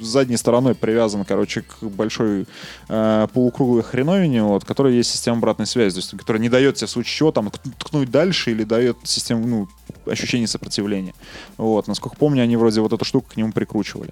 задней 0.00 0.36
стороной 0.36 0.74
привязан, 0.74 1.24
короче, 1.24 1.62
к 1.62 1.82
большой 1.84 2.46
э, 2.88 3.28
полукруглой 3.32 3.82
хреновине, 3.82 4.42
вот, 4.42 4.64
которая 4.64 4.92
есть 4.92 5.10
система 5.10 5.38
обратной 5.38 5.66
связи, 5.66 5.94
то 5.94 5.98
есть, 6.00 6.16
которая 6.16 6.40
не 6.40 6.48
дает 6.48 6.76
тебе 6.76 6.86
в 6.86 6.90
случае 6.90 7.14
чего 7.14 7.32
там 7.32 7.48
ткн- 7.48 7.72
ткнуть 7.78 8.10
дальше 8.10 8.50
или 8.50 8.64
дает 8.64 8.96
систему, 9.04 9.46
ну, 9.46 9.68
ощущение 10.06 10.46
сопротивления. 10.46 11.14
Вот, 11.56 11.86
насколько 11.88 12.16
помню, 12.16 12.42
они 12.42 12.56
вроде 12.56 12.80
вот 12.80 12.92
эту 12.92 13.04
штуку 13.04 13.30
к 13.32 13.36
нему 13.36 13.52
прикручивали. 13.52 14.10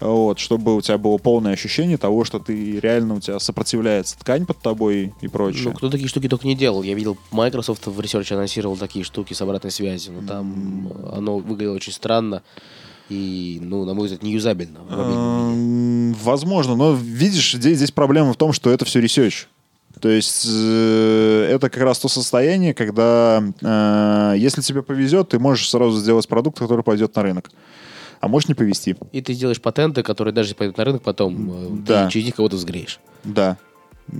Вот, 0.00 0.38
чтобы 0.38 0.76
у 0.76 0.80
тебя 0.80 0.96
было 0.96 1.18
полное 1.18 1.52
ощущение 1.52 1.98
того, 1.98 2.24
что 2.24 2.38
ты 2.38 2.80
реально 2.80 3.16
у 3.16 3.20
тебя 3.20 3.38
сопротивляется 3.38 4.18
ткань 4.18 4.46
под 4.46 4.58
тобой 4.58 5.12
и 5.20 5.28
прочее. 5.28 5.64
Ну, 5.64 5.72
кто 5.74 5.90
такие 5.90 6.08
штуки 6.08 6.26
только 6.26 6.46
не 6.46 6.56
делал. 6.56 6.82
Я 6.82 6.94
видел, 6.94 7.18
Microsoft 7.32 7.86
в 7.86 8.00
Research 8.00 8.32
анонсировал 8.32 8.78
такие 8.78 9.04
штуки 9.04 9.34
с 9.34 9.42
обратной 9.42 9.70
связью. 9.70 10.14
Но 10.14 10.26
там 10.26 10.92
оно 11.12 11.38
выглядело 11.38 11.74
очень 11.74 11.92
странно 11.92 12.42
и, 13.10 13.58
ну, 13.60 13.84
на 13.84 13.94
мой 13.94 14.06
взгляд, 14.06 14.22
неюзабельно. 14.22 14.78
Эм, 14.90 16.14
Возможно, 16.14 16.76
но 16.76 16.92
видишь, 16.94 17.52
здесь, 17.54 17.76
здесь 17.78 17.90
проблема 17.90 18.32
в 18.32 18.36
том, 18.36 18.52
что 18.52 18.70
это 18.70 18.84
все 18.84 19.00
research. 19.00 19.46
То 20.00 20.08
есть 20.08 20.46
э, 20.48 21.48
это 21.52 21.68
как 21.68 21.82
раз 21.82 21.98
то 21.98 22.08
состояние, 22.08 22.72
когда 22.74 23.42
э, 23.60 24.34
если 24.38 24.62
тебе 24.62 24.82
повезет, 24.82 25.30
ты 25.30 25.38
можешь 25.38 25.68
сразу 25.68 25.98
сделать 25.98 26.26
продукт, 26.28 26.58
который 26.58 26.82
пойдет 26.84 27.14
на 27.16 27.22
рынок. 27.22 27.50
А 28.20 28.28
можешь 28.28 28.48
не 28.48 28.54
повезти. 28.54 28.96
И 29.12 29.20
ты 29.20 29.32
сделаешь 29.32 29.60
патенты, 29.60 30.02
которые 30.02 30.32
даже 30.32 30.48
если 30.48 30.58
пойдут 30.58 30.78
на 30.78 30.84
рынок 30.84 31.02
потом, 31.02 31.50
э, 31.52 31.68
Да. 31.86 32.06
ты 32.06 32.12
через 32.12 32.26
них 32.26 32.36
кого-то 32.36 32.56
взгреешь. 32.56 33.00
Да, 33.24 33.56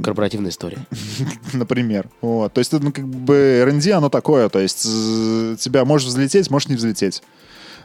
Корпоративная 0.05 0.51
история. 0.51 0.79
например. 1.53 2.09
Вот. 2.21 2.53
То 2.53 2.59
есть 2.61 2.73
это 2.73 2.85
ну, 2.85 2.93
как 2.93 3.07
бы 3.09 3.35
R&D, 3.67 3.91
оно 3.93 4.09
такое. 4.09 4.49
То 4.49 4.59
есть 4.61 4.87
э, 4.87 5.57
тебя 5.59 5.85
может 5.85 6.09
взлететь, 6.09 6.51
может 6.51 6.69
не 6.69 6.77
взлететь. 6.77 7.23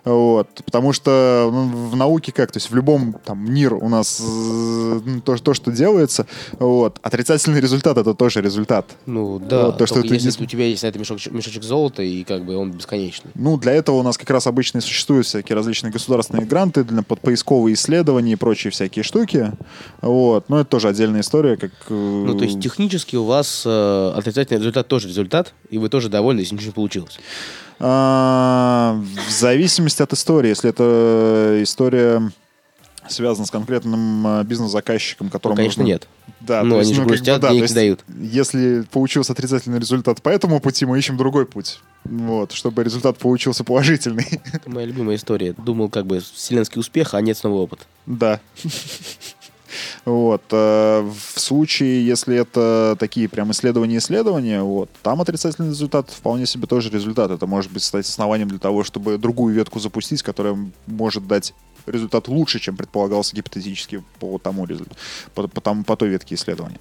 Вот, 0.06 0.48
потому 0.66 0.94
что 0.94 1.50
ну, 1.52 1.90
в 1.90 1.96
науке 1.96 2.32
как, 2.32 2.52
то 2.52 2.58
есть 2.58 2.70
в 2.70 2.76
любом 2.76 3.14
там 3.26 3.52
мир 3.52 3.74
у 3.74 3.90
нас 3.90 4.22
э, 4.24 5.00
то, 5.26 5.36
то, 5.38 5.54
что 5.56 5.72
делается, 5.72 6.28
вот, 6.60 7.00
отрицательный 7.02 7.60
результат 7.60 7.98
это 7.98 8.14
тоже 8.14 8.42
результат. 8.42 8.86
Ну 9.08 9.40
да, 9.40 9.66
Вот, 9.68 9.78
то, 9.80 9.86
что 9.88 10.02
ты 10.04 10.14
если 10.14 10.30
не- 10.40 10.46
у 10.46 10.48
тебя 10.48 10.66
есть 10.68 10.84
на 10.84 10.88
это 10.88 11.00
мешочек, 11.00 11.34
мешочек 11.34 11.64
золота, 11.64 12.04
и 12.04 12.24
как 12.24 12.46
бы 12.46 12.56
он 12.56 12.72
бесконечный. 12.72 13.32
Ну, 13.34 13.58
для 13.58 13.72
этого 13.74 13.96
у 13.98 14.04
нас 14.04 14.18
как 14.18 14.30
раз 14.30 14.46
обычно 14.48 14.78
и 14.78 14.82
существуют 14.82 15.26
всякие 15.26 15.56
различные 15.56 15.92
государственные 15.92 16.46
гранты 16.46 16.84
для 16.84 17.02
под 17.02 17.20
поисковые 17.22 17.74
исследования 17.74 18.34
и 18.34 18.36
прочие 18.36 18.70
всякие 18.72 19.02
штуки. 19.04 19.52
Вот. 20.02 20.50
Но 20.50 20.60
это 20.60 20.70
тоже 20.70 20.88
отдельная 20.90 21.22
история, 21.22 21.58
как... 21.58 21.72
э, 21.90 21.94
Ну, 22.28 22.38
то 22.38 22.44
есть 22.44 22.60
технически 22.62 23.16
у 23.16 23.24
вас 23.24 23.64
э, 23.66 24.14
отрицательный 24.16 24.60
результат 24.60 24.88
тоже 24.88 25.08
результат, 25.08 25.54
и 25.72 25.78
вы 25.80 25.90
тоже 25.90 26.10
довольны, 26.10 26.42
если 26.42 26.54
ничего 26.54 26.68
не 26.68 26.74
получилось. 26.74 27.20
а, 27.80 28.98
в 29.28 29.32
зависимости 29.32 29.95
от 30.04 30.14
истории. 30.14 30.50
Если 30.50 30.70
это 30.70 31.60
история 31.62 32.32
связана 33.08 33.46
с 33.46 33.52
конкретным 33.52 34.26
а, 34.26 34.44
бизнес-заказчиком, 34.44 35.28
Ну, 35.28 35.32
которому... 35.32 35.58
конечно, 35.58 35.82
нужно- 35.84 35.92
нет. 35.94 36.08
Да, 36.40 36.64
Ну, 36.64 36.72
то 36.72 36.80
они 36.80 36.90
есть, 36.90 37.00
же 37.00 37.06
грустят, 37.06 37.36
бы, 37.36 37.42
да, 37.42 37.50
денег 37.50 37.62
есть, 37.64 37.76
дают. 37.76 38.04
Если 38.20 38.82
получился 38.92 39.34
отрицательный 39.34 39.80
результат 39.80 40.22
по 40.24 40.30
этому 40.30 40.60
пути, 40.60 40.86
мы 40.86 40.98
ищем 40.98 41.16
другой 41.18 41.46
путь. 41.46 41.80
Вот, 42.04 42.52
чтобы 42.52 42.84
результат 42.84 43.18
получился 43.18 43.64
положительный. 43.64 44.42
Это 44.54 44.70
моя 44.70 44.88
любимая 44.88 45.16
история. 45.18 45.54
Думал, 45.54 45.90
как 45.90 46.06
бы 46.08 46.20
вселенский 46.20 46.80
успех, 46.80 47.14
а 47.14 47.22
нет 47.22 47.38
снова 47.38 47.62
опыт. 47.62 47.88
Да. 48.08 48.40
Вот. 50.06 50.44
э, 50.52 51.02
В 51.02 51.40
случае, 51.40 52.06
если 52.06 52.38
это 52.38 52.96
такие 53.00 53.30
прям 53.30 53.52
исследования-исследования, 53.52 54.62
вот, 54.62 54.90
там 55.04 55.22
отрицательный 55.22 55.70
результат 55.70 56.10
вполне 56.10 56.46
себе 56.46 56.68
тоже 56.68 56.90
результат. 56.90 57.32
Это 57.32 57.48
может 57.48 57.72
быть 57.72 57.84
стать 57.84 58.06
основанием 58.06 58.50
для 58.50 58.60
того, 58.60 58.84
чтобы 58.84 59.18
другую 59.18 59.56
ветку 59.56 59.80
запустить, 59.80 60.24
которая 60.24 60.58
может 60.88 61.28
дать 61.28 61.54
результат 61.86 62.28
лучше, 62.28 62.60
чем 62.60 62.76
предполагался 62.78 63.36
гипотетически 63.36 64.04
по 64.20 64.38
тому 64.38 64.66
результату, 64.66 64.98
по, 65.34 65.48
по, 65.48 65.62
тому- 65.62 65.84
по 65.84 65.96
той 65.96 66.10
ветке 66.10 66.36
исследования. 66.36 66.80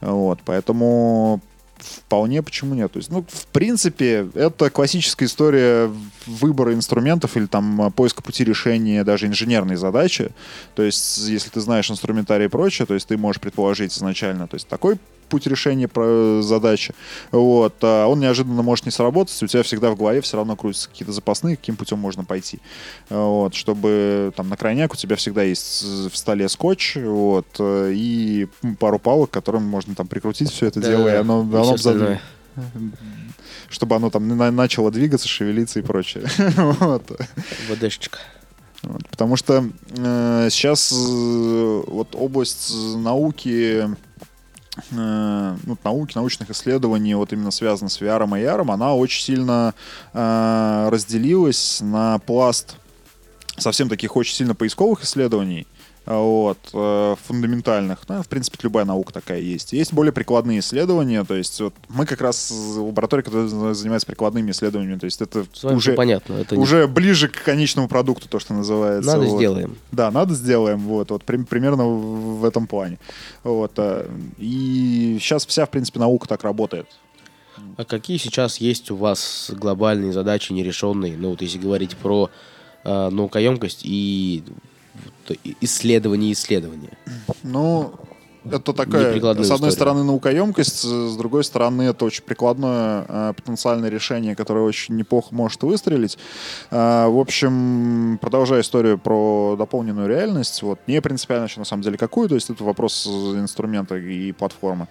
Вот. 0.00 0.40
Поэтому 0.44 1.40
Вполне, 1.82 2.42
почему 2.42 2.74
нет? 2.74 2.92
То 2.92 2.98
есть, 2.98 3.10
ну, 3.10 3.24
в 3.28 3.46
принципе, 3.46 4.28
это 4.34 4.70
классическая 4.70 5.24
история 5.24 5.90
выбора 6.26 6.74
инструментов 6.74 7.36
или 7.36 7.46
там 7.46 7.82
а, 7.82 7.90
поиска 7.90 8.22
пути 8.22 8.44
решения 8.44 9.04
даже 9.04 9.26
инженерной 9.26 9.76
задачи. 9.76 10.30
То 10.74 10.82
есть, 10.82 11.18
если 11.28 11.50
ты 11.50 11.60
знаешь 11.60 11.90
инструментарий 11.90 12.46
и 12.46 12.48
прочее, 12.48 12.86
то 12.86 12.94
есть 12.94 13.08
ты 13.08 13.16
можешь 13.16 13.40
предположить 13.40 13.92
изначально, 13.92 14.46
то 14.46 14.56
есть 14.56 14.68
такой 14.68 14.98
путь 15.32 15.46
решения 15.46 15.88
про 15.88 16.42
задачи. 16.42 16.94
Вот. 17.30 17.74
А 17.80 18.06
он 18.06 18.20
неожиданно 18.20 18.60
может 18.62 18.84
не 18.84 18.92
сработать, 18.92 19.42
у 19.42 19.46
тебя 19.46 19.62
всегда 19.62 19.90
в 19.90 19.96
голове 19.96 20.20
все 20.20 20.36
равно 20.36 20.56
крутятся 20.56 20.90
какие-то 20.90 21.12
запасные, 21.12 21.56
каким 21.56 21.76
путем 21.76 21.98
можно 21.98 22.22
пойти. 22.22 22.60
Вот. 23.08 23.54
Чтобы 23.54 24.32
там 24.36 24.50
на 24.50 24.58
крайняк 24.58 24.92
у 24.92 24.96
тебя 24.96 25.16
всегда 25.16 25.42
есть 25.42 25.82
в 25.82 26.14
столе 26.14 26.50
скотч, 26.50 26.96
вот, 26.96 27.46
э, 27.58 27.92
и 27.94 28.46
пару 28.78 28.98
палок, 28.98 29.30
которым 29.30 29.62
можно 29.62 29.94
там 29.94 30.06
прикрутить 30.06 30.50
все 30.50 30.66
это 30.66 30.80
дело, 30.80 31.08
и 31.08 31.16
оно, 31.16 31.42
и 31.42 31.54
оно. 31.94 32.18
Чтобы 33.72 33.96
оно 33.96 34.10
там 34.10 34.28
на- 34.28 34.50
начало 34.50 34.90
двигаться, 34.90 35.26
шевелиться 35.26 35.80
и 35.80 35.82
прочее. 35.82 36.24
Вот. 36.56 37.10
ВДшечка. 37.68 38.18
Вот, 38.82 39.08
Потому 39.08 39.36
что 39.36 39.64
э, 39.96 40.48
сейчас 40.50 40.92
э, 40.92 41.82
вот 41.86 42.14
область 42.14 42.72
науки, 42.96 43.88
э, 44.90 45.56
ну, 45.64 45.78
науки, 45.84 46.12
научных 46.16 46.50
исследований, 46.50 47.14
вот 47.14 47.32
именно 47.32 47.50
связана 47.52 47.88
с 47.88 48.00
VR 48.00 48.24
и 48.38 48.42
AR, 48.44 48.70
она 48.72 48.94
очень 48.94 49.22
сильно 49.22 49.74
э, 50.12 50.88
разделилась 50.90 51.80
на 51.80 52.18
пласт 52.20 52.76
совсем 53.56 53.88
таких 53.88 54.16
очень 54.16 54.34
сильно 54.34 54.54
поисковых 54.54 55.04
исследований, 55.04 55.66
вот, 56.06 56.58
э, 56.72 57.14
фундаментальных. 57.26 58.00
Ну, 58.08 58.22
в 58.22 58.28
принципе, 58.28 58.58
любая 58.62 58.84
наука 58.84 59.12
такая 59.12 59.38
есть. 59.40 59.72
Есть 59.72 59.92
более 59.92 60.12
прикладные 60.12 60.58
исследования, 60.58 61.22
то 61.24 61.34
есть 61.34 61.60
вот 61.60 61.74
мы 61.88 62.06
как 62.06 62.20
раз 62.20 62.50
лаборатория, 62.76 63.22
которая 63.22 63.46
занимается 63.74 64.06
прикладными 64.06 64.50
исследованиями, 64.50 64.98
то 64.98 65.04
есть 65.06 65.20
это 65.22 65.46
С 65.52 65.64
уже 65.64 65.92
понятно. 65.94 66.34
Это 66.34 66.56
не- 66.56 66.62
уже 66.62 66.88
ближе 66.88 67.28
к 67.28 67.42
конечному 67.44 67.88
продукту, 67.88 68.28
то, 68.28 68.38
что 68.40 68.52
называется. 68.52 69.10
надо 69.12 69.26
вот. 69.26 69.36
сделаем. 69.38 69.76
Да, 69.92 70.10
надо 70.10 70.34
сделаем, 70.34 70.80
вот, 70.80 71.10
вот 71.10 71.22
при- 71.24 71.36
примерно 71.44 71.86
в 71.86 72.44
этом 72.44 72.66
плане. 72.66 72.98
Вот, 73.44 73.72
а, 73.76 74.10
и 74.38 75.18
сейчас 75.20 75.46
вся, 75.46 75.66
в 75.66 75.70
принципе, 75.70 76.00
наука 76.00 76.26
так 76.26 76.42
работает. 76.42 76.86
А 77.76 77.84
какие 77.84 78.16
сейчас 78.16 78.56
есть 78.58 78.90
у 78.90 78.96
вас 78.96 79.50
глобальные 79.54 80.12
задачи 80.12 80.52
нерешенные? 80.52 81.16
Ну, 81.16 81.30
вот 81.30 81.42
если 81.42 81.58
говорить 81.58 81.96
про 81.96 82.28
э, 82.84 83.10
наукоемкость 83.10 83.82
и- 83.84 84.42
исследование 85.60 86.32
исследования. 86.32 86.96
Ну, 87.42 87.94
это 88.44 88.72
такая, 88.72 89.20
с 89.42 89.50
одной 89.50 89.70
стороны, 89.70 90.02
наукоемкость, 90.02 90.82
с 90.82 91.16
другой 91.16 91.44
стороны, 91.44 91.82
это 91.82 92.04
очень 92.04 92.24
прикладное 92.24 93.04
э, 93.08 93.32
потенциальное 93.36 93.88
решение, 93.88 94.34
которое 94.34 94.64
очень 94.64 94.96
неплохо 94.96 95.28
может 95.30 95.62
выстрелить. 95.62 96.18
Э, 96.70 97.06
в 97.06 97.18
общем, 97.18 98.18
продолжая 98.20 98.62
историю 98.62 98.98
про 98.98 99.54
дополненную 99.56 100.08
реальность, 100.08 100.62
вот, 100.62 100.80
не 100.88 101.00
принципиально, 101.00 101.46
что 101.46 101.60
на 101.60 101.64
самом 101.64 101.82
деле 101.82 101.96
какую, 101.96 102.28
то 102.28 102.34
есть 102.34 102.50
это 102.50 102.64
вопрос 102.64 103.06
инструмента 103.06 103.96
и 103.96 104.32
платформы. 104.32 104.88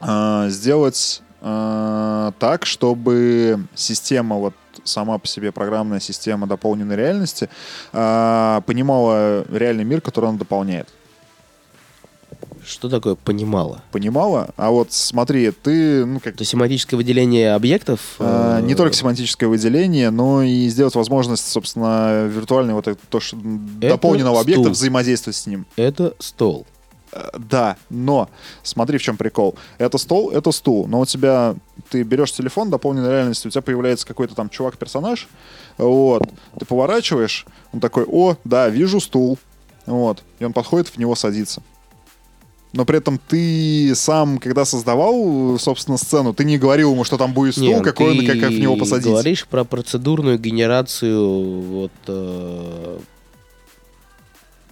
Э, 0.00 0.46
сделать 0.48 1.22
э, 1.40 2.32
так, 2.38 2.66
чтобы 2.66 3.60
система 3.76 4.36
вот 4.36 4.54
сама 4.88 5.18
по 5.18 5.26
себе 5.26 5.52
программная 5.52 6.00
система 6.00 6.46
дополненной 6.46 6.96
реальности 6.96 7.48
э, 7.92 8.60
понимала 8.66 9.44
реальный 9.50 9.84
мир, 9.84 10.00
который 10.00 10.26
он 10.26 10.38
дополняет 10.38 10.88
Что 12.64 12.88
такое 12.88 13.14
понимала? 13.14 13.82
понимала. 13.92 14.50
А 14.56 14.70
вот 14.70 14.92
смотри, 14.92 15.50
ты, 15.52 16.04
ну, 16.04 16.18
как 16.20 16.34
Это 16.34 16.44
семантическое 16.44 16.96
выделение 16.98 17.54
объектов? 17.54 18.16
э, 18.18 18.58
э, 18.60 18.66
не 18.66 18.74
только 18.74 18.94
семантическое 18.96 19.48
выделение, 19.48 20.10
но 20.10 20.42
и 20.42 20.68
сделать 20.68 20.94
возможность, 20.96 21.46
собственно, 21.48 22.26
виртуальный 22.26 22.74
вот 22.74 22.88
это, 22.88 23.00
то, 23.08 23.20
что 23.20 23.36
дополненного 23.40 24.40
объекта 24.40 24.64
стул. 24.64 24.72
взаимодействовать 24.72 25.36
с 25.36 25.46
ним. 25.46 25.66
Это 25.76 26.14
стол. 26.18 26.66
Да, 27.38 27.76
но 27.90 28.28
смотри, 28.62 28.98
в 28.98 29.02
чем 29.02 29.16
прикол. 29.16 29.56
Это 29.78 29.98
стол, 29.98 30.30
это 30.30 30.52
стул, 30.52 30.86
но 30.86 31.00
у 31.00 31.06
тебя 31.06 31.54
ты 31.90 32.02
берешь 32.02 32.32
телефон 32.32 32.70
дополненной 32.70 33.10
реальности, 33.10 33.46
у 33.46 33.50
тебя 33.50 33.62
появляется 33.62 34.06
какой-то 34.06 34.34
там 34.34 34.48
чувак-персонаж, 34.48 35.28
вот, 35.78 36.22
ты 36.58 36.64
поворачиваешь, 36.64 37.46
он 37.72 37.80
такой, 37.80 38.04
о, 38.04 38.36
да, 38.44 38.68
вижу 38.68 39.00
стул, 39.00 39.38
вот, 39.86 40.22
и 40.38 40.44
он 40.44 40.52
подходит, 40.52 40.88
в 40.88 40.96
него 40.96 41.14
садится. 41.14 41.62
Но 42.72 42.84
при 42.84 42.98
этом 42.98 43.18
ты 43.18 43.94
сам, 43.94 44.38
когда 44.38 44.66
создавал, 44.66 45.58
собственно, 45.58 45.96
сцену, 45.96 46.34
ты 46.34 46.44
не 46.44 46.58
говорил 46.58 46.92
ему, 46.92 47.04
что 47.04 47.16
там 47.16 47.32
будет 47.32 47.54
стул, 47.54 47.68
Не, 47.68 47.80
какой 47.82 48.18
он, 48.18 48.26
как, 48.26 48.38
как 48.38 48.50
в 48.50 48.58
него 48.58 48.76
посадить. 48.76 49.06
говоришь 49.06 49.46
про 49.46 49.64
процедурную 49.64 50.38
генерацию 50.38 51.60
вот 51.62 51.92
э, 52.06 52.98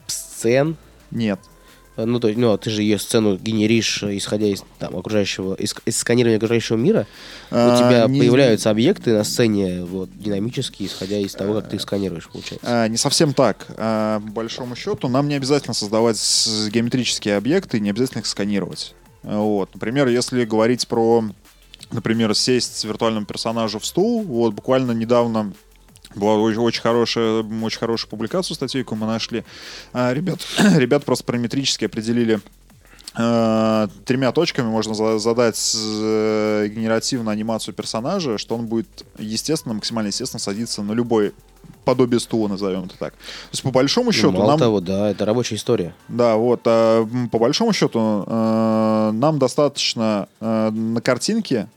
сцен. 0.07 0.77
Нет. 1.11 1.41
Э, 1.97 2.05
Ну, 2.05 2.19
то 2.21 2.29
есть, 2.29 2.39
ну, 2.39 2.53
а 2.53 2.59
ты 2.59 2.71
же 2.71 2.83
ее 2.83 2.99
сцену 2.99 3.37
генеришь, 3.37 4.03
э, 4.03 4.17
исходя 4.17 4.47
из 4.47 4.65
там, 4.79 4.97
окружающего, 4.97 5.55
из, 5.55 5.75
из 5.87 5.97
сканирования 5.99 6.37
окружающего 6.39 6.77
мира. 6.77 7.07
У 7.51 7.55
А, 7.55 7.79
тебя 7.79 8.07
не- 8.09 8.19
появляются 8.21 8.71
объекты 8.71 9.13
на 9.13 9.25
сцене 9.25 9.85
вот, 9.85 10.09
динамические, 10.19 10.89
исходя 10.89 11.19
из 11.19 11.33
того, 11.33 11.55
как 11.55 11.69
ты 11.71 11.77
их 11.77 11.83
сканируешь, 11.83 12.29
получается. 12.29 12.67
А, 12.67 12.89
не 12.89 12.97
совсем 12.97 13.33
так. 13.35 13.67
А, 13.77 14.21
по 14.21 14.31
большому 14.33 14.75
счету, 14.77 15.09
нам 15.09 15.29
не 15.29 15.35
обязательно 15.35 15.75
создавать 15.75 16.19
геометрические 16.73 17.37
объекты, 17.37 17.81
не 17.81 17.91
обязательно 17.91 18.21
их 18.21 18.27
сканировать. 18.27 18.95
А, 19.23 19.39
Вот. 19.41 19.71
Например, 19.75 20.09
если 20.09 20.45
говорить 20.45 20.87
про, 20.89 21.25
например, 21.93 22.35
сесть 22.35 22.85
виртуальному 22.85 23.27
персонажу 23.27 23.79
в 23.79 23.87
стул, 23.87 24.23
вот 24.23 24.53
буквально 24.55 24.93
недавно 24.93 25.53
была 26.17 26.35
очень, 26.37 26.59
очень 26.59 26.83
хорошая, 26.83 27.43
очень 27.43 27.79
хорошая 27.79 28.09
публикацию, 28.11 28.55
статейку 28.55 28.95
мы 28.95 29.07
нашли. 29.07 29.45
А, 29.93 30.13
ребят, 30.13 30.41
ребят 30.77 31.05
просто 31.05 31.25
параметрически 31.25 31.85
определили 31.85 32.41
э, 33.17 33.89
тремя 34.05 34.33
точками 34.33 34.67
можно 34.67 34.95
за- 34.95 35.19
задать 35.19 35.77
э, 35.77 36.69
генеративную 36.69 37.33
анимацию 37.33 37.75
персонажа, 37.75 38.39
что 38.39 38.57
он 38.57 38.67
будет, 38.67 39.05
естественно, 39.19 39.75
максимально 39.75 40.09
естественно 40.09 40.41
садиться 40.41 40.83
на 40.83 40.93
любой 40.93 41.33
подобие 41.85 42.21
стула, 42.21 42.49
назовем 42.49 42.85
это 42.85 42.99
так. 42.99 43.13
То 43.15 43.19
есть, 43.53 43.63
по 43.63 43.71
большому 43.71 44.07
Ну, 44.07 44.13
счету, 44.13 44.33
мало 44.33 44.51
нам... 44.51 44.59
того, 44.59 44.81
да, 44.81 45.11
это 45.11 45.25
рабочая 45.25 45.57
история. 45.57 45.95
Да, 46.09 46.37
вот. 46.37 46.61
а, 46.65 47.07
по 47.31 47.39
большому 47.39 47.73
счету, 47.73 48.25
э, 48.27 49.11
нам 49.13 49.39
достаточно 49.39 50.29
э, 50.41 50.71
на 50.71 51.01
картинке, 51.01 51.69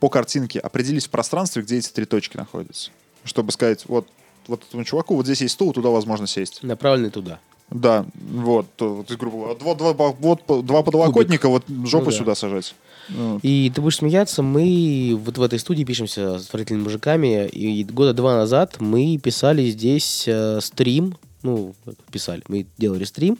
по 0.00 0.08
картинке 0.08 0.58
определить 0.58 1.06
в 1.06 1.10
пространстве, 1.10 1.62
где 1.62 1.78
эти 1.78 1.90
три 1.90 2.06
точки 2.06 2.36
находятся. 2.36 2.90
Чтобы 3.26 3.52
сказать, 3.52 3.84
вот, 3.86 4.08
вот 4.46 4.62
этому 4.66 4.84
чуваку, 4.84 5.16
вот 5.16 5.26
здесь 5.26 5.42
есть 5.42 5.54
стул, 5.54 5.72
туда 5.72 5.90
возможно 5.90 6.26
сесть. 6.26 6.62
Направленный 6.62 7.10
туда. 7.10 7.38
Да, 7.68 8.06
вот, 8.14 8.66
то, 8.76 9.02
то 9.02 9.06
есть, 9.08 9.20
грубо 9.20 9.38
говоря, 9.38 9.54
два, 9.58 9.74
два, 9.74 9.92
вот, 9.92 10.42
два 10.64 10.82
подлокотника, 10.82 11.48
вот 11.48 11.64
жопу 11.84 12.06
Ну 12.06 12.10
да. 12.12 12.16
сюда 12.16 12.34
сажать. 12.36 12.74
Вот. 13.08 13.40
И 13.42 13.72
ты 13.74 13.80
будешь 13.80 13.96
смеяться, 13.96 14.42
мы 14.44 15.18
вот 15.20 15.36
в 15.36 15.42
этой 15.42 15.58
студии 15.58 15.82
пишемся 15.82 16.38
с 16.38 16.46
отвратительными 16.46 16.84
мужиками, 16.84 17.48
и 17.48 17.82
года 17.82 18.12
два 18.12 18.36
назад 18.36 18.76
мы 18.80 19.18
писали 19.18 19.68
здесь 19.68 20.24
э, 20.28 20.60
стрим, 20.60 21.16
ну, 21.42 21.74
писали, 22.12 22.42
мы 22.46 22.66
делали 22.78 23.02
стрим 23.02 23.36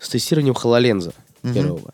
с 0.00 0.08
тестированием 0.08 0.54
HoloLens 0.54 1.14
Первого. 1.42 1.92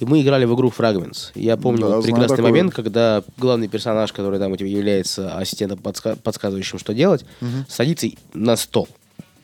И 0.00 0.04
мы 0.04 0.20
играли 0.22 0.44
в 0.44 0.54
игру 0.54 0.72
Fragments. 0.76 1.30
Я 1.34 1.56
помню 1.56 1.82
Да, 1.88 1.96
вот 1.96 2.04
прекрасный 2.04 2.28
такую. 2.36 2.48
момент, 2.48 2.74
когда 2.74 3.22
главный 3.36 3.68
персонаж, 3.68 4.12
который 4.12 4.38
там 4.38 4.52
у 4.52 4.56
тебя 4.56 4.68
является 4.68 5.36
ассистентом, 5.36 5.78
подска- 5.78 6.16
подсказывающим, 6.16 6.78
что 6.78 6.94
делать, 6.94 7.24
Мгм. 7.40 7.66
садится 7.68 8.08
на 8.34 8.56
стол. 8.56 8.88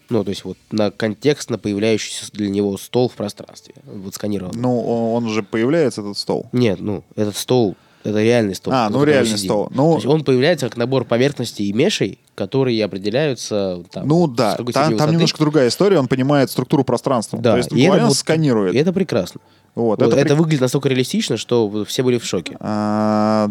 Ну, 0.09 0.23
то 0.23 0.31
есть 0.31 0.45
вот 0.45 0.57
на 0.71 0.91
контекстно 0.93 1.59
появляющийся 1.59 2.31
для 2.33 2.49
него 2.49 2.77
стол 2.79 3.09
в 3.09 3.15
пространстве. 3.15 3.75
Вот 3.85 4.15
сканирован. 4.15 4.53
Ну, 4.55 4.81
он, 5.15 5.25
он 5.25 5.31
же 5.33 5.43
появляется, 5.43 6.01
этот 6.01 6.17
стол. 6.17 6.47
Нет, 6.53 6.81
ну, 6.81 7.03
этот 7.17 7.37
стол, 7.37 7.75
это 8.11 8.23
реальный 8.23 8.55
стол. 8.55 8.73
А, 8.75 8.89
ну, 8.91 9.05
реальный 9.05 9.39
стол. 9.39 9.69
Ну- 9.75 9.93
То 9.93 9.95
есть 9.97 10.07
он 10.07 10.25
появляется 10.25 10.67
как 10.69 10.77
набор 10.77 11.05
поверхностей 11.05 11.67
и 11.67 11.73
мешей, 11.73 12.19
которые 12.35 12.85
определяются 12.85 13.83
там, 13.91 14.07
ну 14.09 14.27
да, 14.27 14.57
там, 14.57 14.67
там 14.73 14.93
высоты. 14.93 15.13
немножко 15.13 15.39
другая 15.39 15.69
история, 15.69 15.99
он 15.99 16.09
понимает 16.09 16.51
структуру 16.51 16.85
пространства. 16.85 17.39
Да, 17.39 17.53
То 17.53 17.57
есть 17.59 17.73
и 17.73 17.83
это 17.83 18.07
вот- 18.07 18.17
сканирует. 18.17 18.75
И 18.75 18.79
это 18.79 18.93
прекрасно. 18.93 19.41
Вот, 19.75 20.01
Вот 20.01 20.09
это 20.13 20.19
это 20.21 20.35
прик- 20.35 20.39
выглядит 20.39 20.61
настолько 20.63 20.89
реалистично, 20.89 21.37
что 21.37 21.85
все 21.85 22.03
были 22.03 22.19
в 22.19 22.25
шоке. 22.25 22.57
А, 22.61 23.51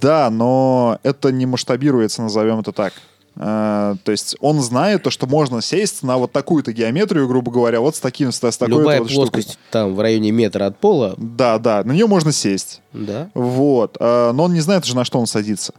да, 0.00 0.30
но 0.30 0.98
это 1.02 1.32
не 1.32 1.46
масштабируется, 1.46 2.22
назовем 2.22 2.60
это 2.60 2.72
так. 2.72 2.92
А, 3.38 3.96
то 4.04 4.12
есть 4.12 4.34
он 4.40 4.60
знает 4.62 5.02
то, 5.02 5.10
что 5.10 5.26
можно 5.26 5.60
сесть 5.60 6.02
на 6.02 6.16
вот 6.16 6.32
такую-то 6.32 6.72
геометрию, 6.72 7.28
грубо 7.28 7.52
говоря, 7.52 7.80
вот 7.80 7.94
с 7.96 8.00
таким, 8.00 8.32
с, 8.32 8.38
такой 8.40 8.68
Любая 8.68 9.00
вот 9.00 9.10
штукой. 9.10 9.30
плоскость 9.30 9.58
там 9.70 9.94
в 9.94 10.00
районе 10.00 10.30
метра 10.30 10.64
от 10.66 10.78
пола, 10.78 11.14
Да, 11.18 11.58
да, 11.58 11.84
на 11.84 11.92
нее 11.92 12.06
можно 12.06 12.32
сесть. 12.32 12.80
да, 12.94 13.30
Вот. 13.34 13.96
А, 14.00 14.32
но 14.32 14.44
он 14.44 14.54
не 14.54 14.60
знает 14.60 14.84
же, 14.86 14.96
на 14.96 15.04
что 15.04 15.18
он 15.20 15.26
садится. 15.26 15.74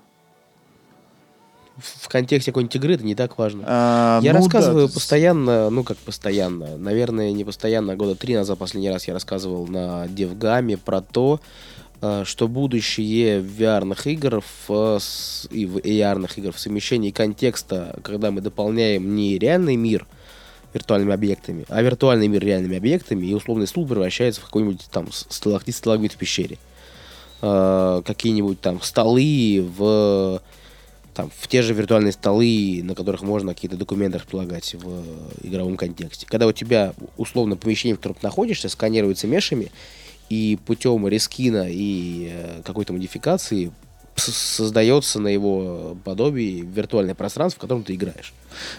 в 1.77 2.09
контексте 2.09 2.51
какой-нибудь 2.51 2.75
игры 2.75 2.93
это 2.95 3.03
не 3.03 3.13
так 3.13 3.37
важно. 3.37 3.63
А, 3.67 4.19
Я 4.23 4.33
ну 4.33 4.39
да, 4.39 4.45
рассказываю 4.45 4.83
есть- 4.83 4.95
постоянно, 4.95 5.69
ну 5.69 5.83
как 5.83 5.97
постоянно, 5.97 6.75
наверное, 6.77 7.31
не 7.31 7.43
постоянно, 7.43 7.93
а 7.93 7.95
года 7.95 8.15
три 8.15 8.35
назад 8.35 8.57
последний 8.57 8.89
раз 8.89 9.07
я 9.07 9.13
рассказывал 9.13 9.67
на 9.67 10.07
Девгаме 10.07 10.77
про 10.77 11.01
то, 11.01 11.39
э, 11.39 11.76
что 11.99 12.47
будущее 12.47 13.41
VR-ных 13.41 14.05
игр 14.07 14.43
с- 14.69 15.47
и 15.49 15.65
в 15.65 15.77
AR-ных 15.77 16.37
игр 16.37 16.51
в 16.51 16.59
совмещении 16.59 17.11
контекста, 17.11 17.99
когда 18.03 18.31
мы 18.31 18.41
дополняем 18.41 19.15
не 19.15 19.37
реальный 19.37 19.75
мир 19.75 20.05
виртуальными 20.73 21.13
объектами, 21.13 21.65
а 21.69 21.81
виртуальный 21.81 22.27
мир 22.27 22.43
реальными 22.43 22.77
объектами, 22.77 23.25
и 23.25 23.33
условный 23.33 23.67
стул 23.67 23.87
превращается 23.87 24.41
в 24.41 24.45
какой-нибудь 24.45 24.87
там 24.91 25.11
сталактит, 25.11 25.75
сталагмит 25.75 26.13
в 26.13 26.17
пещере. 26.17 26.57
Э, 27.41 28.01
какие-нибудь 28.05 28.61
там 28.61 28.81
столы 28.81 29.65
в 29.77 30.41
там, 31.13 31.31
в 31.35 31.47
те 31.47 31.63
же 31.63 31.73
виртуальные 31.73 32.11
столы, 32.11 32.81
на 32.83 32.93
которых 32.93 33.23
можно 33.23 33.55
какие-то 33.55 33.75
документы 33.75 34.19
располагать 34.19 34.75
в 34.75 34.87
э, 34.87 35.03
игровом 35.47 35.77
контексте. 35.77 36.27
Когда 36.27 36.45
у 36.45 36.51
тебя 36.51 36.93
условно 37.17 37.55
помещение, 37.55 37.95
в 37.95 37.97
котором 37.97 38.15
ты 38.15 38.25
находишься, 38.25 38.69
сканируется 38.69 39.25
мешами, 39.25 39.71
и 40.30 40.57
путем 40.65 41.07
рескина 41.07 41.65
и 41.69 42.30
э, 42.32 42.61
какой-то 42.63 42.93
модификации 42.93 43.71
создается 44.19 45.19
на 45.19 45.28
его 45.28 45.95
подобии 46.03 46.61
виртуальное 46.61 47.13
пространство, 47.13 47.59
в 47.59 47.61
котором 47.61 47.84
ты 47.84 47.93
играешь. 47.93 48.34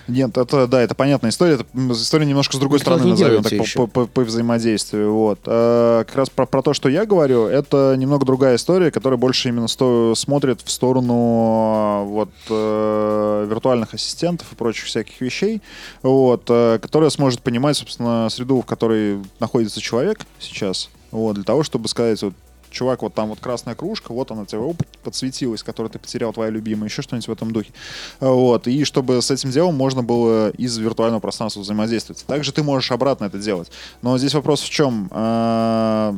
Нет, 0.09 0.37
это, 0.37 0.67
да, 0.67 0.83
это 0.83 0.97
понятная 0.97 1.31
история. 1.31 1.55
Это 1.55 1.65
история 1.93 2.27
немножко 2.27 2.57
с 2.57 2.59
другой 2.59 2.81
Никто 2.81 2.97
стороны, 2.97 3.11
назовем 3.11 3.45
так, 3.45 3.53
по- 3.77 3.87
по- 3.87 4.07
по 4.07 4.23
взаимодействию. 4.23 5.13
Вот. 5.15 5.39
А, 5.47 6.03
как 6.05 6.17
раз 6.17 6.31
про, 6.31 6.45
про 6.47 6.63
то, 6.63 6.75
что 6.75 6.89
я 6.89 7.07
говорю, 7.07 7.47
это 7.47 7.95
немного 7.97 8.27
другая 8.27 8.57
история, 8.57 8.91
которая 8.91 9.17
больше 9.17 9.49
именно 9.51 9.69
сто- 9.69 10.15
смотрит 10.17 10.61
в 10.65 10.71
сторону 10.71 12.05
вот, 12.07 12.31
э, 12.51 13.47
виртуальных 13.49 13.95
ассистентов 13.95 14.53
и 14.53 14.57
прочих 14.57 14.87
всяких 14.87 15.21
вещей, 15.21 15.63
вот, 16.03 16.43
э, 16.49 16.79
которая 16.83 17.11
сможет 17.11 17.43
понимать, 17.43 17.77
собственно, 17.77 18.29
среду, 18.31 18.61
в 18.63 18.67
которой 18.67 19.19
находится 19.39 19.81
человек 19.81 20.21
сейчас, 20.41 20.91
вот, 21.11 21.35
для 21.35 21.45
того, 21.45 21.63
чтобы 21.63 21.89
сказать, 21.89 22.23
вот, 22.23 22.35
чувак, 22.71 23.03
вот 23.03 23.15
там 23.15 23.29
вот 23.29 23.41
красная 23.41 23.75
кружка, 23.75 24.13
вот 24.13 24.31
она 24.31 24.45
тебе 24.45 24.61
подсветилась, 25.03 25.63
которую 25.63 25.91
ты 25.91 25.99
потерял, 25.99 26.33
твоя 26.33 26.51
любимая, 26.51 26.89
еще 26.89 27.03
что-нибудь 27.03 27.29
в 27.29 27.33
этом 27.33 27.53
духе. 27.53 27.73
Вот, 28.21 28.67
и 28.67 28.85
чтобы 28.85 29.23
с 29.23 29.31
этим 29.31 29.51
делом 29.51 29.75
можно 29.75 30.03
было 30.03 30.51
из 30.51 30.77
виртуального 30.77 31.21
пространства 31.21 31.61
взаимодействовать. 31.61 32.25
Также 32.27 32.53
ты 32.53 32.63
можешь 32.63 32.91
обратно 32.91 33.25
это 33.25 33.39
делать. 33.39 33.71
Но 34.03 34.19
здесь 34.19 34.35
вопрос 34.35 34.61
в 34.61 34.69
чем? 34.69 35.09
А, 35.11 36.17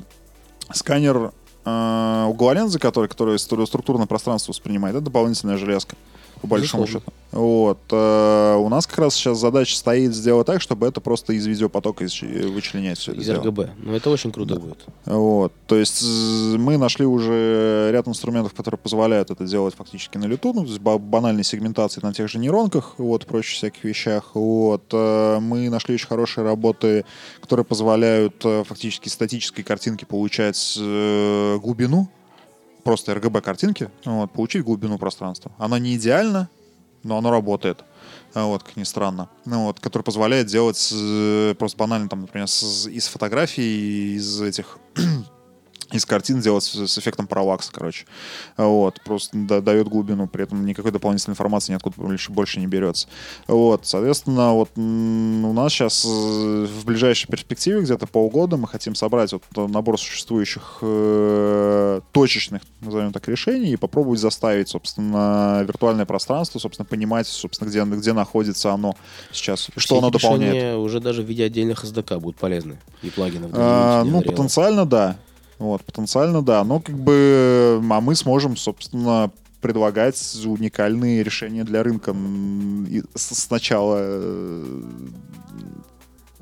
Сканер 0.73 1.33
а, 1.65 2.27
угла 2.29 2.55
линзы, 2.55 2.79
который, 2.79 3.09
который 3.09 3.37
стру- 3.37 3.67
структурное 3.67 4.07
пространство 4.07 4.53
воспринимает, 4.53 4.97
это 4.97 5.05
дополнительная 5.05 5.57
железка, 5.57 5.97
по 6.41 6.47
большому 6.47 6.85
Безусловно. 6.85 7.07
счету. 7.11 7.13
Вот. 7.33 7.79
э, 7.93 8.55
у 8.57 8.69
нас 8.69 8.87
как 8.89 8.99
раз 8.99 9.15
сейчас 9.15 9.39
задача 9.39 9.77
стоит 9.77 10.15
сделать 10.15 10.47
так, 10.47 10.61
чтобы 10.61 10.87
это 10.89 11.01
просто 11.01 11.33
из 11.33 11.47
видеопотока 11.47 12.05
исч- 12.05 12.49
вычленять 12.51 12.99
все 12.99 13.13
это 13.13 13.21
Из 13.21 13.27
дело. 13.27 13.43
РГБ. 13.43 13.71
Ну, 13.79 13.95
это 13.95 14.11
очень 14.11 14.33
круто 14.33 14.57
будет. 14.59 14.79
Вот. 15.05 15.53
То 15.69 15.77
есть 15.77 16.03
мы 16.03 16.77
нашли 16.77 17.07
уже 17.07 17.91
ряд 17.93 18.09
инструментов, 18.09 18.53
которые 18.55 18.79
позволяют 18.79 19.31
это 19.31 19.45
делать 19.45 19.75
фактически 19.77 20.19
на 20.19 20.25
лету, 20.25 20.53
ну, 20.53 20.63
то 20.63 20.69
есть 20.69 20.81
ба- 20.81 20.99
банальной 20.99 21.45
сегментации 21.45 22.01
на 22.03 22.13
тех 22.13 22.29
же 22.29 22.39
нейронках, 22.39 22.95
вот, 22.99 23.27
прочих 23.27 23.55
всяких 23.57 23.85
вещах. 23.85 24.31
Вот. 24.35 24.83
э, 24.93 25.39
Мы 25.41 25.69
нашли 25.71 25.95
очень 25.95 26.09
хорошие 26.09 26.45
работы, 26.45 27.05
которые 27.41 27.65
позволяют 27.65 28.35
э, 28.45 28.65
фактически 28.67 29.09
статической 29.09 29.63
картинке 29.63 30.05
получать 30.07 30.77
э, 30.81 31.59
глубину, 31.63 32.09
просто 32.83 33.13
RGB-картинки, 33.13 33.91
вот, 34.05 34.33
получить 34.33 34.65
глубину 34.65 34.99
пространства. 34.99 35.53
Она 35.59 35.79
не 35.79 35.97
идеальна, 35.97 36.49
но 37.03 37.17
оно 37.19 37.31
работает. 37.31 37.85
А, 38.35 38.45
Вот, 38.47 38.63
как 38.63 38.77
ни 38.77 38.85
странно. 38.85 39.29
Ну, 39.45 39.65
вот, 39.67 39.81
который 39.81 40.03
позволяет 40.03 40.47
делать 40.47 40.91
э, 40.95 41.55
просто 41.59 41.79
банально, 41.79 42.09
там, 42.09 42.21
например, 42.23 42.47
с- 42.49 42.87
из 42.89 43.07
фотографий, 43.09 44.15
из 44.17 44.41
этих 44.41 44.79
из 45.93 46.05
картин 46.05 46.41
делать 46.41 46.65
с, 46.65 46.87
с 46.87 46.99
эффектом 46.99 47.27
параллакса, 47.27 47.73
короче. 47.73 48.07
Вот, 48.57 49.01
просто 49.05 49.37
да, 49.37 49.61
дает 49.61 49.89
глубину, 49.89 50.27
при 50.27 50.45
этом 50.45 50.65
никакой 50.65 50.93
дополнительной 50.93 51.33
информации 51.33 51.73
ниоткуда 51.73 51.97
больше, 51.97 52.33
больше 52.33 52.61
не 52.61 52.67
берется. 52.67 53.09
Вот, 53.47 53.87
соответственно, 53.87 54.53
вот 54.53 54.71
у 54.77 55.53
нас 55.53 55.73
сейчас 55.73 56.05
э, 56.05 56.09
в 56.67 56.85
ближайшей 56.85 57.29
перспективе, 57.29 57.81
где-то 57.81 58.07
полгода, 58.07 58.57
мы 58.57 58.69
хотим 58.69 58.95
собрать 58.95 59.33
вот 59.33 59.43
набор 59.71 59.99
существующих 59.99 60.79
э, 60.83 62.01
точечных, 62.13 62.63
назовем 62.81 63.13
так, 63.13 63.27
решений 63.29 63.73
и 63.73 63.77
попробовать 63.77 64.21
заставить, 64.21 64.69
собственно, 64.69 65.65
виртуальное 65.67 66.07
пространство, 66.07 66.59
собственно, 66.59 66.87
понимать, 66.87 67.27
собственно, 67.27 67.69
где, 67.69 67.83
где 67.85 68.13
находится 68.13 68.73
оно 68.73 68.97
сейчас, 69.33 69.61
Все 69.61 69.81
что 69.81 69.99
оно 69.99 70.11
дополняет. 70.11 70.79
уже 70.79 71.01
даже 71.01 71.23
в 71.23 71.27
виде 71.27 71.45
отдельных 71.45 71.85
SDK 71.85 72.19
будут 72.19 72.39
полезны 72.39 72.79
и 73.03 73.11
плагинов. 73.11 73.51
А, 73.55 74.05
ну, 74.05 74.23
потенциально, 74.23 74.87
да. 74.87 75.17
Вот, 75.61 75.85
потенциально, 75.85 76.41
да. 76.41 76.65
Но 76.65 76.81
как 76.81 76.99
бы, 76.99 77.81
а 77.91 78.01
мы 78.01 78.17
сможем, 78.17 78.57
собственно, 78.57 79.31
предлагать 79.61 80.19
уникальные 80.47 81.23
решения 81.23 81.65
для 81.65 81.83
рынка 81.83 82.17
и 82.89 83.03
сначала 83.15 83.99
э, 84.01 84.83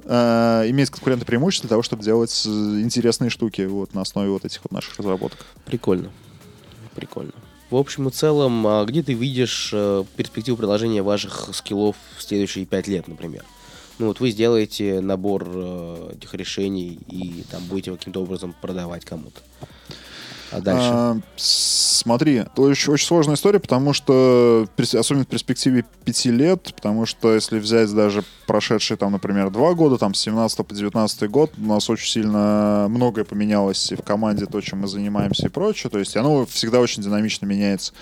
э, 0.05 0.65
иметь 0.69 0.91
конкурентное 0.91 1.27
преимущество 1.27 1.67
для 1.67 1.75
того, 1.75 1.83
чтобы 1.83 2.05
делать 2.05 2.45
э, 2.47 2.49
интересные 2.49 3.29
штуки 3.29 3.63
вот, 3.63 3.93
на 3.93 4.03
основе 4.03 4.31
вот 4.31 4.45
этих 4.45 4.61
вот 4.63 4.71
наших 4.71 4.97
разработок. 4.99 5.45
Прикольно. 5.65 6.13
Прикольно. 6.95 7.33
В 7.71 7.77
общем 7.77 8.07
и 8.07 8.13
целом, 8.13 8.65
а 8.69 8.85
где 8.85 9.03
ты 9.03 9.15
видишь 9.15 9.71
перспективу 10.17 10.57
приложения 10.57 11.03
ваших 11.03 11.51
скиллов 11.53 11.97
в 12.17 12.23
следующие 12.23 12.67
пять 12.67 12.87
лет, 12.87 13.09
например? 13.09 13.45
Ну 13.99 14.07
вот 14.07 14.21
вы 14.21 14.31
сделаете 14.31 15.01
набор 15.01 15.45
э, 15.47 16.13
этих 16.17 16.35
решений 16.35 16.99
и 17.09 17.45
там 17.51 17.63
будете 17.65 17.91
каким-то 17.93 18.23
образом 18.23 18.55
продавать 18.61 19.05
кому-то. 19.05 19.41
А 20.51 20.61
дальше? 20.61 20.89
А, 20.91 21.17
смотри, 21.37 22.37
это 22.37 22.63
очень, 22.63 22.93
очень 22.93 23.07
сложная 23.07 23.35
история, 23.35 23.59
потому 23.61 23.93
что, 23.93 24.67
особенно 24.79 25.25
в 25.25 25.29
перспективе 25.29 25.85
пяти 26.05 26.31
лет, 26.31 26.73
потому 26.75 27.05
что 27.05 27.35
если 27.35 27.59
взять 27.59 27.93
даже 27.95 28.25
прошедшие, 28.47 28.97
там, 28.97 29.13
например, 29.13 29.51
два 29.51 29.75
года, 29.75 29.99
там, 29.99 30.15
с 30.15 30.21
17 30.21 30.67
по 30.67 30.75
19 30.75 31.31
год, 31.31 31.53
у 31.59 31.67
нас 31.67 31.91
очень 31.91 32.11
сильно 32.11 32.87
многое 32.89 33.25
поменялось 33.25 33.93
и 33.93 33.97
в 33.97 34.03
команде, 34.03 34.47
то, 34.47 34.61
чем 34.61 34.81
мы 34.81 34.89
занимаемся 34.89 35.47
и 35.47 35.51
прочее, 35.51 35.91
то 35.91 35.99
есть 35.99 36.17
оно 36.17 36.47
всегда 36.47 36.81
очень 36.81 37.03
динамично 37.03 37.45
меняется. 37.45 37.93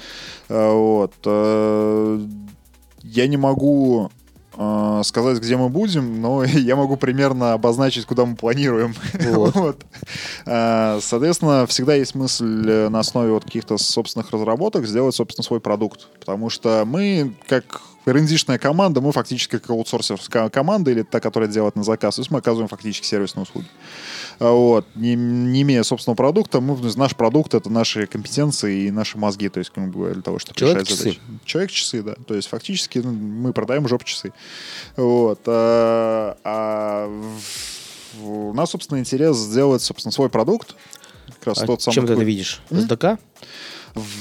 А, 0.48 0.72
Вот. 0.72 1.14
А, 1.24 2.24
Я 3.02 3.26
не 3.26 3.36
могу 3.36 4.10
а, 4.56 5.02
сказать, 5.02 5.38
где 5.38 5.56
мы 5.56 5.68
будем, 5.68 6.20
но 6.20 6.44
я 6.44 6.76
могу 6.76 6.96
примерно 6.96 7.52
обозначить, 7.52 8.06
куда 8.06 8.24
мы 8.24 8.36
планируем. 8.36 8.94
Вот. 9.20 9.54
Вот. 9.66 9.84
А, 10.44 10.98
Соответственно, 11.00 11.66
всегда 11.66 11.94
есть 11.94 12.14
мысль 12.14 12.68
э, 12.68 12.88
на 12.88 13.00
основе 13.00 13.32
вот 13.32 13.44
каких-то 13.44 13.78
собственных 13.78 14.30
разработок 14.30 14.86
сделать, 14.86 15.14
собственно, 15.14 15.44
свой 15.44 15.60
продукт. 15.60 16.08
Потому 16.20 16.50
что 16.50 16.84
мы, 16.86 17.34
как 17.48 17.80
rnd 18.06 18.58
команда, 18.58 19.00
мы 19.00 19.12
фактически 19.12 19.58
как 19.58 19.70
аутсорсерская 19.70 20.48
команда 20.48 20.90
или 20.92 21.02
та, 21.02 21.20
которая 21.20 21.48
делает 21.48 21.74
на 21.76 21.82
заказ. 21.84 22.14
То 22.16 22.20
есть 22.20 22.30
мы 22.30 22.38
оказываем 22.38 22.68
фактически 22.68 23.04
сервисные 23.04 23.42
услуги. 23.42 23.66
А, 24.38 24.50
Вот. 24.52 24.86
Не, 24.94 25.14
не 25.16 25.62
имея 25.62 25.82
собственного 25.82 26.16
продукта, 26.16 26.60
мы, 26.60 26.76
наш 26.96 27.16
продукт— 27.16 27.54
это 27.54 27.68
наши 27.68 28.06
компетенции 28.06 28.86
и 28.86 28.90
наши 28.90 29.18
мозги, 29.18 29.48
то 29.48 29.58
есть, 29.58 29.70
как 29.70 29.88
бы, 29.90 30.12
для 30.12 30.22
того, 30.22 30.38
чтобы 30.38 30.54
решать 30.60 30.68
Человек-часы. 30.86 30.98
задачи. 31.02 31.20
Человек-часы, 31.44 32.02
да. 32.02 32.14
То 32.26 32.34
есть 32.34 32.48
фактически 32.48 32.98
ну, 32.98 33.10
мы 33.12 33.52
продаем 33.52 33.86
жоп-часы. 33.88 34.32
Вот. 34.96 35.40
А, 35.46 36.36
а 36.44 37.10
у 38.22 38.52
нас, 38.54 38.70
собственно, 38.70 38.98
интерес 38.98 39.36
сделать, 39.36 39.82
собственно, 39.82 40.12
свой 40.12 40.28
продукт. 40.30 40.74
Как 41.40 41.48
раз 41.48 41.62
А 41.62 41.66
тот 41.66 41.82
самый 41.82 41.94
чем 41.94 42.06
ты 42.06 42.12
это 42.12 42.20
такой- 42.20 42.30
видишь? 42.32 42.60
М? 42.70 42.78
SDK? 42.78 43.18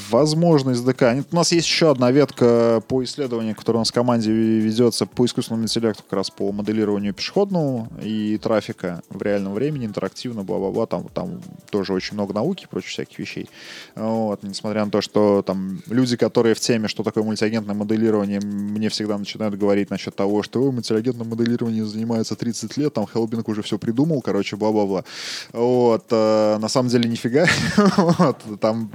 Возможно, 0.10 0.70
SDK. 0.70 1.16
Нет, 1.16 1.28
У 1.32 1.36
нас 1.36 1.52
есть 1.52 1.68
еще 1.68 1.92
одна 1.92 2.10
ветка 2.10 2.82
по 2.88 3.04
исследованию, 3.04 3.56
которая 3.56 3.80
у 3.80 3.82
нас 3.82 3.90
в 3.90 3.94
команде 3.94 4.32
ведется 4.32 5.06
по 5.06 5.26
искусственному 5.26 5.66
интеллекту, 5.66 6.04
как 6.04 6.14
раз 6.14 6.30
по 6.30 6.54
моделированию 6.54 7.14
пешеходного 7.14 7.90
и 8.02 8.38
трафика 8.38 9.02
в 9.10 9.22
реальном 9.22 9.54
времени, 9.54 9.86
интерактивно, 9.86 10.44
бла-бла-бла. 10.44 10.86
Там, 10.86 11.10
там 11.14 11.42
тоже 11.70 11.92
очень 11.92 12.14
много 12.14 12.34
науки 12.34 12.64
и 12.64 12.68
прочих 12.68 12.92
всяких 12.92 13.20
вещей. 13.20 13.50
Вот. 13.96 14.44
Несмотря 14.44 14.86
на 14.86 14.92
то, 14.92 15.02
что 15.02 15.42
там 15.42 15.82
люди, 15.88 16.16
которые 16.16 16.56
в 16.56 16.60
теме, 16.62 16.88
что 16.88 17.04
такое 17.04 17.26
мультиагентное 17.26 17.76
моделирование, 17.76 18.40
мне 18.40 18.88
всегда 18.88 19.18
начинают 19.18 19.58
говорить 19.58 19.90
насчет 19.90 20.16
того, 20.16 20.42
что 20.42 20.64
«Ой, 20.64 20.72
мультиагентным 20.72 21.28
моделированием 21.28 21.86
занимается 21.86 22.38
30 22.38 22.78
лет, 22.78 22.94
там 22.94 23.06
Хелбинг 23.08 23.50
уже 23.50 23.62
все 23.62 23.78
придумал, 23.78 24.22
короче, 24.22 24.56
бла-бла-бла. 24.56 25.04
Вот. 25.52 26.06
э, 26.12 26.58
на 26.60 26.70
самом 26.70 26.88
деле 26.90 27.10
нифига. 27.10 27.46
вот. 27.98 28.38
Там 28.62 28.92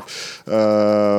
э, 0.47 0.70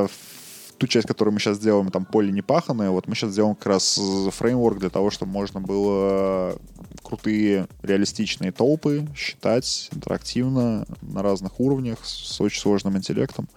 в 0.07 0.73
ту 0.77 0.87
часть, 0.87 1.07
которую 1.07 1.33
мы 1.33 1.39
сейчас 1.39 1.59
делаем, 1.59 1.91
там 1.91 2.05
поле 2.05 2.31
не 2.31 2.41
паханое, 2.41 2.89
вот 2.89 3.07
мы 3.07 3.15
сейчас 3.15 3.35
делаем 3.35 3.55
как 3.55 3.67
раз 3.67 3.99
фреймворк 4.31 4.79
для 4.79 4.89
того, 4.89 5.11
чтобы 5.11 5.31
можно 5.31 5.61
было 5.61 6.57
крутые 7.03 7.67
реалистичные 7.83 8.51
толпы 8.51 9.07
считать 9.15 9.89
интерактивно 9.93 10.85
на 11.01 11.21
разных 11.21 11.59
уровнях 11.59 11.99
с 12.03 12.41
очень 12.41 12.59
сложным 12.59 12.97
интеллектом. 12.97 13.47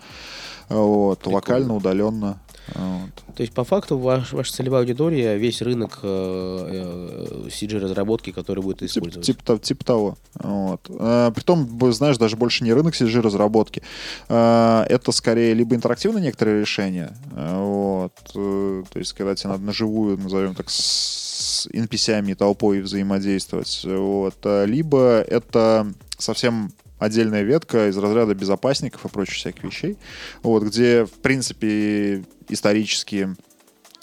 Вот, 0.69 1.21
Прикольно. 1.21 1.37
локально, 1.37 1.77
удаленно. 1.77 2.41
Вот. 2.75 3.11
То 3.37 3.43
есть, 3.43 3.53
по 3.53 3.63
факту, 3.65 3.99
ваш, 3.99 4.33
ваша 4.33 4.53
целевая 4.53 4.81
аудитория, 4.83 5.37
весь 5.37 5.61
рынок 5.61 5.99
э, 6.03 7.47
CG-разработки, 7.51 8.31
который 8.33 8.63
будет 8.63 8.79
Тип- 8.79 8.89
использовать. 8.89 9.27
Типа, 9.27 9.45
того- 9.45 9.59
того. 9.85 10.19
Вот. 10.35 10.81
А, 10.99 11.31
Притом, 11.33 11.69
знаешь, 11.93 12.17
даже 12.19 12.37
больше 12.37 12.65
не 12.65 12.73
рынок 12.73 12.95
CG 12.95 13.21
разработки. 13.21 13.83
А, 14.29 14.85
Это 14.89 15.13
скорее 15.13 15.55
либо 15.55 15.75
интерактивные 15.75 16.23
некоторые 16.23 16.61
решения. 16.61 17.17
а, 17.33 17.61
Вот. 17.63 18.13
э, 18.35 18.83
То 18.93 18.99
есть, 18.99 19.13
когда 19.13 19.35
тебе 19.35 19.51
надо 19.51 19.63
наживую, 19.65 20.17
назовем 20.19 20.55
так, 20.55 20.71
с 20.71 21.67
NPC-ами 21.73 22.33
и 22.33 22.35
толпой 22.35 22.81
взаимодействовать. 22.81 23.83
Вот. 23.85 24.35
А, 24.45 24.65
Либо 24.65 25.21
это 25.21 25.93
совсем 26.19 26.73
отдельная 26.99 27.43
ветка 27.43 27.89
из 27.89 27.99
разряда 27.99 28.35
безопасников 28.35 29.05
и 29.05 29.09
прочих 29.09 29.35
всяких 29.35 29.65
вещей, 29.65 29.99
вот, 30.43 30.63
где, 30.63 31.05
в 31.05 31.11
принципе, 31.11 32.25
исторически 32.49 33.35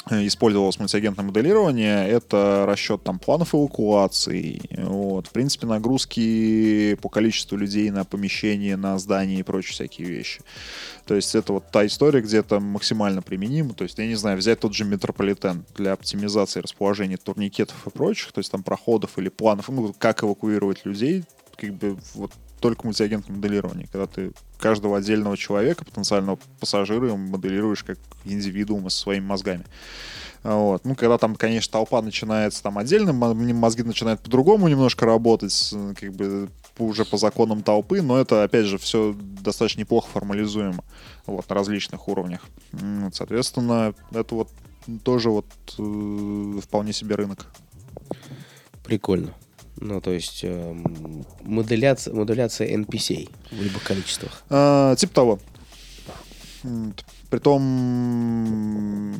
э, 0.09 0.27
использовалось 0.27 0.79
мультиагентное 0.79 1.25
моделирование, 1.25 2.07
это 2.07 2.65
расчет 2.67 3.03
там 3.03 3.19
планов 3.19 3.53
эвакуации, 3.53 4.61
вот, 4.77 5.27
в 5.27 5.31
принципе, 5.31 5.67
нагрузки 5.67 6.95
по 7.01 7.09
количеству 7.09 7.57
людей 7.57 7.89
на 7.89 8.05
помещение, 8.05 8.77
на 8.77 8.97
здание 8.97 9.39
и 9.39 9.43
прочие 9.43 9.73
всякие 9.73 10.07
вещи. 10.07 10.41
То 11.05 11.15
есть 11.15 11.35
это 11.35 11.53
вот 11.53 11.71
та 11.71 11.85
история, 11.85 12.21
где 12.21 12.37
это 12.37 12.59
максимально 12.59 13.21
применимо. 13.21 13.73
То 13.73 13.83
есть, 13.83 13.97
я 13.97 14.07
не 14.07 14.15
знаю, 14.15 14.37
взять 14.37 14.59
тот 14.59 14.73
же 14.73 14.85
метрополитен 14.85 15.65
для 15.75 15.93
оптимизации 15.93 16.61
расположения 16.61 17.17
турникетов 17.17 17.87
и 17.87 17.89
прочих, 17.89 18.31
то 18.31 18.39
есть 18.39 18.51
там 18.51 18.63
проходов 18.63 19.17
или 19.17 19.29
планов, 19.29 19.69
ну, 19.69 19.93
как 19.97 20.23
эвакуировать 20.23 20.85
людей, 20.85 21.23
как 21.57 21.73
бы 21.73 21.97
вот 22.15 22.31
только 22.61 22.85
мультиагентное 22.85 23.35
моделирование, 23.35 23.87
когда 23.91 24.07
ты 24.07 24.31
каждого 24.59 24.97
отдельного 24.97 25.35
человека, 25.35 25.83
потенциального 25.83 26.37
пассажира, 26.59 27.15
моделируешь 27.15 27.83
как 27.83 27.97
индивидуума 28.23 28.89
со 28.89 28.99
своими 28.99 29.25
мозгами. 29.25 29.65
Вот. 30.43 30.85
Ну, 30.85 30.95
когда 30.95 31.17
там, 31.17 31.35
конечно, 31.35 31.71
толпа 31.71 32.01
начинается 32.01 32.63
там 32.63 32.77
отдельно, 32.77 33.13
мо- 33.13 33.33
мозги 33.33 33.83
начинают 33.83 34.21
по-другому 34.21 34.67
немножко 34.67 35.05
работать, 35.05 35.73
как 35.99 36.13
бы 36.13 36.49
уже 36.77 37.05
по 37.05 37.17
законам 37.17 37.61
толпы, 37.61 38.01
но 38.01 38.19
это, 38.19 38.43
опять 38.43 38.65
же, 38.65 38.77
все 38.77 39.15
достаточно 39.17 39.81
неплохо 39.81 40.07
формализуемо 40.09 40.83
вот, 41.25 41.47
на 41.47 41.55
различных 41.55 42.07
уровнях. 42.07 42.41
Соответственно, 43.13 43.93
это 44.11 44.35
вот 44.35 44.49
тоже 45.03 45.29
вот 45.29 45.45
э, 45.77 46.59
вполне 46.61 46.93
себе 46.93 47.15
рынок. 47.15 47.47
Прикольно. 48.83 49.33
Ну, 49.81 49.99
то 49.99 50.11
есть, 50.11 50.41
эм, 50.43 51.25
моделяция, 51.41 52.13
моделяция 52.13 52.67
NPC 52.77 53.29
в 53.51 53.61
любых 53.61 53.83
количествах. 53.83 54.43
А, 54.49 54.95
типа 54.95 55.13
того. 55.13 55.39
Притом 57.31 59.15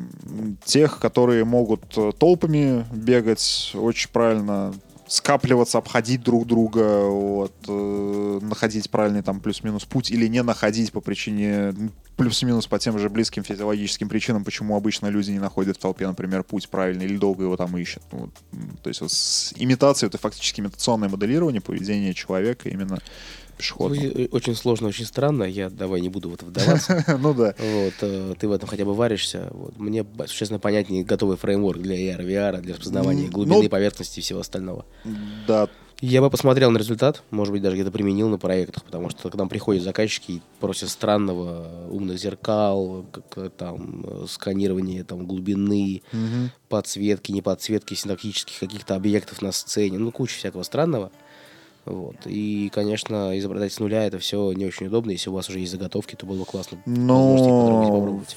тех, 0.64 1.00
которые 1.00 1.44
могут 1.44 1.82
э, 1.96 2.12
толпами 2.16 2.86
бегать, 2.92 3.72
очень 3.74 4.10
правильно 4.10 4.72
скапливаться, 5.12 5.76
обходить 5.76 6.22
друг 6.22 6.46
друга, 6.46 7.04
вот, 7.04 7.52
э, 7.68 8.38
находить 8.40 8.90
правильный 8.90 9.22
там 9.22 9.40
плюс-минус 9.40 9.84
путь 9.84 10.10
или 10.10 10.26
не 10.26 10.42
находить 10.42 10.90
по 10.90 11.02
причине 11.02 11.74
плюс-минус 12.16 12.66
по 12.66 12.78
тем 12.78 12.98
же 12.98 13.10
близким 13.10 13.44
физиологическим 13.44 14.08
причинам, 14.08 14.42
почему 14.42 14.74
обычно 14.74 15.08
люди 15.08 15.30
не 15.30 15.38
находят 15.38 15.76
в 15.76 15.80
толпе, 15.80 16.06
например, 16.06 16.44
путь 16.44 16.68
правильный 16.70 17.04
или 17.04 17.18
долго 17.18 17.44
его 17.44 17.56
там 17.58 17.76
ищут. 17.76 18.02
Вот, 18.10 18.30
м, 18.52 18.78
то 18.82 18.88
есть 18.88 19.02
вот 19.02 19.12
с 19.12 19.52
имитацией, 19.56 20.08
это 20.08 20.16
фактически 20.16 20.60
имитационное 20.60 21.10
моделирование 21.10 21.60
поведения 21.60 22.14
человека 22.14 22.70
именно 22.70 22.98
пешеходного. 23.62 24.04
Ой, 24.14 24.28
Очень 24.32 24.54
сложно, 24.54 24.88
очень 24.88 25.04
странно. 25.06 25.44
Я 25.44 25.70
давай 25.70 26.00
не 26.00 26.08
буду 26.08 26.28
в 26.30 26.34
это 26.34 26.44
вдаваться. 26.44 27.04
Ну 27.18 27.32
да. 27.34 27.54
Вот, 27.58 27.94
э, 28.00 28.34
ты 28.38 28.48
в 28.48 28.52
этом 28.52 28.68
хотя 28.68 28.84
бы 28.84 28.94
варишься. 28.94 29.48
Вот. 29.52 29.78
Мне 29.78 30.04
существенно 30.26 30.58
понятнее 30.60 31.04
готовый 31.04 31.36
фреймворк 31.36 31.80
для 31.80 31.96
AR, 31.96 32.20
VR, 32.26 32.60
для 32.60 32.74
распознавания 32.74 33.28
глубины 33.28 33.62
ну- 33.62 33.68
поверхности 33.68 34.18
и 34.18 34.22
всего 34.22 34.40
остального. 34.40 34.84
Да, 35.46 35.68
Я 36.00 36.20
бы 36.20 36.30
посмотрел 36.30 36.70
на 36.72 36.78
результат, 36.78 37.22
может 37.30 37.52
быть, 37.52 37.62
даже 37.62 37.76
где-то 37.76 37.92
применил 37.92 38.28
на 38.28 38.36
проектах, 38.38 38.82
потому 38.84 39.08
что 39.10 39.30
к 39.30 39.34
нам 39.36 39.48
приходят 39.48 39.84
заказчики 39.84 40.32
и 40.32 40.42
просят 40.58 40.88
странного, 40.90 41.86
умных 41.90 42.18
зеркал, 42.18 43.06
как, 43.30 43.52
там, 43.52 44.26
сканирование 44.26 45.04
там, 45.04 45.26
глубины, 45.26 46.02
Мгм. 46.12 46.50
подсветки, 46.68 47.30
не 47.30 47.40
подсветки 47.42 47.94
семантических 47.94 48.58
каких-то 48.58 48.96
объектов 48.96 49.42
на 49.42 49.52
сцене, 49.52 49.98
ну, 49.98 50.10
куча 50.10 50.36
всякого 50.38 50.64
странного. 50.64 51.12
Вот. 51.84 52.16
И, 52.26 52.70
конечно, 52.72 53.36
изобретать 53.38 53.72
с 53.72 53.80
нуля 53.80 54.04
это 54.06 54.18
все 54.18 54.52
не 54.52 54.66
очень 54.66 54.86
удобно. 54.86 55.10
Если 55.10 55.30
у 55.30 55.32
вас 55.32 55.48
уже 55.48 55.58
есть 55.58 55.72
заготовки, 55.72 56.14
то 56.14 56.26
было 56.26 56.38
бы 56.38 56.44
классно 56.44 56.78
Но- 56.86 57.82
попробовать. 57.86 58.36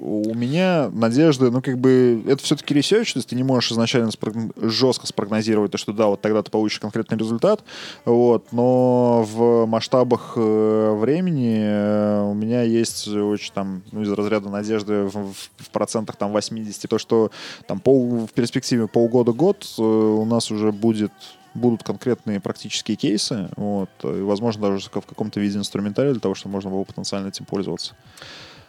У 0.00 0.32
меня 0.32 0.90
надежды, 0.92 1.50
ну, 1.50 1.60
как 1.60 1.76
бы, 1.78 2.22
это 2.24 2.40
все-таки 2.40 2.72
research, 2.72 3.14
то 3.14 3.18
есть 3.18 3.30
ты 3.30 3.34
не 3.34 3.42
можешь 3.42 3.72
изначально 3.72 4.10
спрогн- 4.10 4.52
жестко 4.70 5.08
спрогнозировать, 5.08 5.72
то, 5.72 5.78
что 5.78 5.92
да, 5.92 6.06
вот 6.06 6.20
тогда 6.20 6.40
ты 6.44 6.52
получишь 6.52 6.78
конкретный 6.78 7.18
результат, 7.18 7.64
вот, 8.04 8.52
но 8.52 9.26
в 9.28 9.66
масштабах 9.66 10.34
э, 10.36 10.96
времени 11.00 11.58
э, 11.62 12.22
у 12.30 12.34
меня 12.34 12.62
есть 12.62 13.08
очень 13.08 13.52
там, 13.52 13.82
ну, 13.90 14.02
из 14.02 14.12
разряда 14.12 14.48
надежды 14.48 15.02
в, 15.02 15.32
в- 15.32 15.50
в 15.56 15.70
процентах 15.72 16.14
там 16.14 16.30
80, 16.30 16.88
то, 16.88 16.98
что 16.98 17.32
там 17.66 17.80
пол, 17.80 18.24
в 18.28 18.32
перспективе 18.32 18.86
полгода-год 18.86 19.66
э, 19.78 19.82
у 19.82 20.24
нас 20.26 20.52
уже 20.52 20.70
будет 20.70 21.10
будут 21.54 21.82
конкретные 21.82 22.40
практические 22.40 22.96
кейсы, 22.96 23.48
вот, 23.56 23.90
и, 24.02 24.20
возможно, 24.22 24.68
даже 24.68 24.88
в 24.88 24.90
каком-то 24.90 25.40
виде 25.40 25.58
инструментария 25.58 26.12
для 26.12 26.20
того, 26.20 26.34
чтобы 26.34 26.52
можно 26.54 26.70
было 26.70 26.84
потенциально 26.84 27.28
этим 27.28 27.44
пользоваться. 27.44 27.94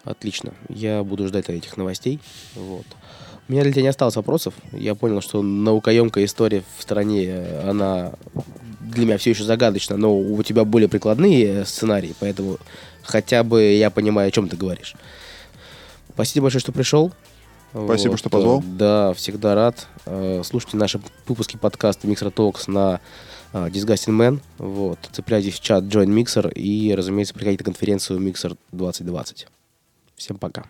Отлично. 0.03 0.53
Я 0.69 1.03
буду 1.03 1.27
ждать 1.27 1.49
этих 1.49 1.77
новостей. 1.77 2.19
Вот. 2.55 2.85
У 3.47 3.51
меня 3.51 3.63
для 3.63 3.71
тебя 3.71 3.81
не 3.81 3.87
осталось 3.89 4.15
вопросов. 4.15 4.53
Я 4.71 4.95
понял, 4.95 5.21
что 5.21 5.41
наукоемкая 5.41 6.25
история 6.25 6.63
в 6.77 6.81
стране, 6.81 7.43
она 7.63 8.13
для 8.79 9.05
меня 9.05 9.17
все 9.17 9.31
еще 9.31 9.43
загадочна, 9.43 9.97
но 9.97 10.17
у 10.17 10.41
тебя 10.43 10.65
более 10.65 10.87
прикладные 10.87 11.65
сценарии, 11.65 12.15
поэтому 12.19 12.57
хотя 13.03 13.43
бы 13.43 13.61
я 13.61 13.89
понимаю, 13.89 14.29
о 14.29 14.31
чем 14.31 14.47
ты 14.49 14.55
говоришь. 14.55 14.95
Спасибо 16.13 16.45
большое, 16.45 16.61
что 16.61 16.71
пришел. 16.71 17.11
Спасибо, 17.71 18.17
что 18.17 18.29
позвал. 18.29 18.63
Да, 18.65 19.13
всегда 19.13 19.55
рад. 19.55 19.87
Э, 20.05 20.41
Слушайте 20.43 20.77
наши 20.77 20.99
выпуски 21.27 21.57
подкаста 21.57 22.07
Mixer 22.07 22.33
Talks 22.33 22.69
на 22.69 22.99
э, 23.53 23.67
Disgusting 23.67 24.17
Man. 24.17 24.41
Вот. 24.57 24.99
Цепляйтесь 25.11 25.55
в 25.55 25.61
чат 25.61 25.83
Join 25.83 26.07
Mixer 26.07 26.51
и, 26.53 26.93
разумеется, 26.95 27.33
приходите 27.33 27.63
на 27.63 27.65
конференцию 27.65 28.19
Mixer 28.19 28.57
2020. 28.71 29.47
Всем 30.15 30.37
пока. 30.37 30.65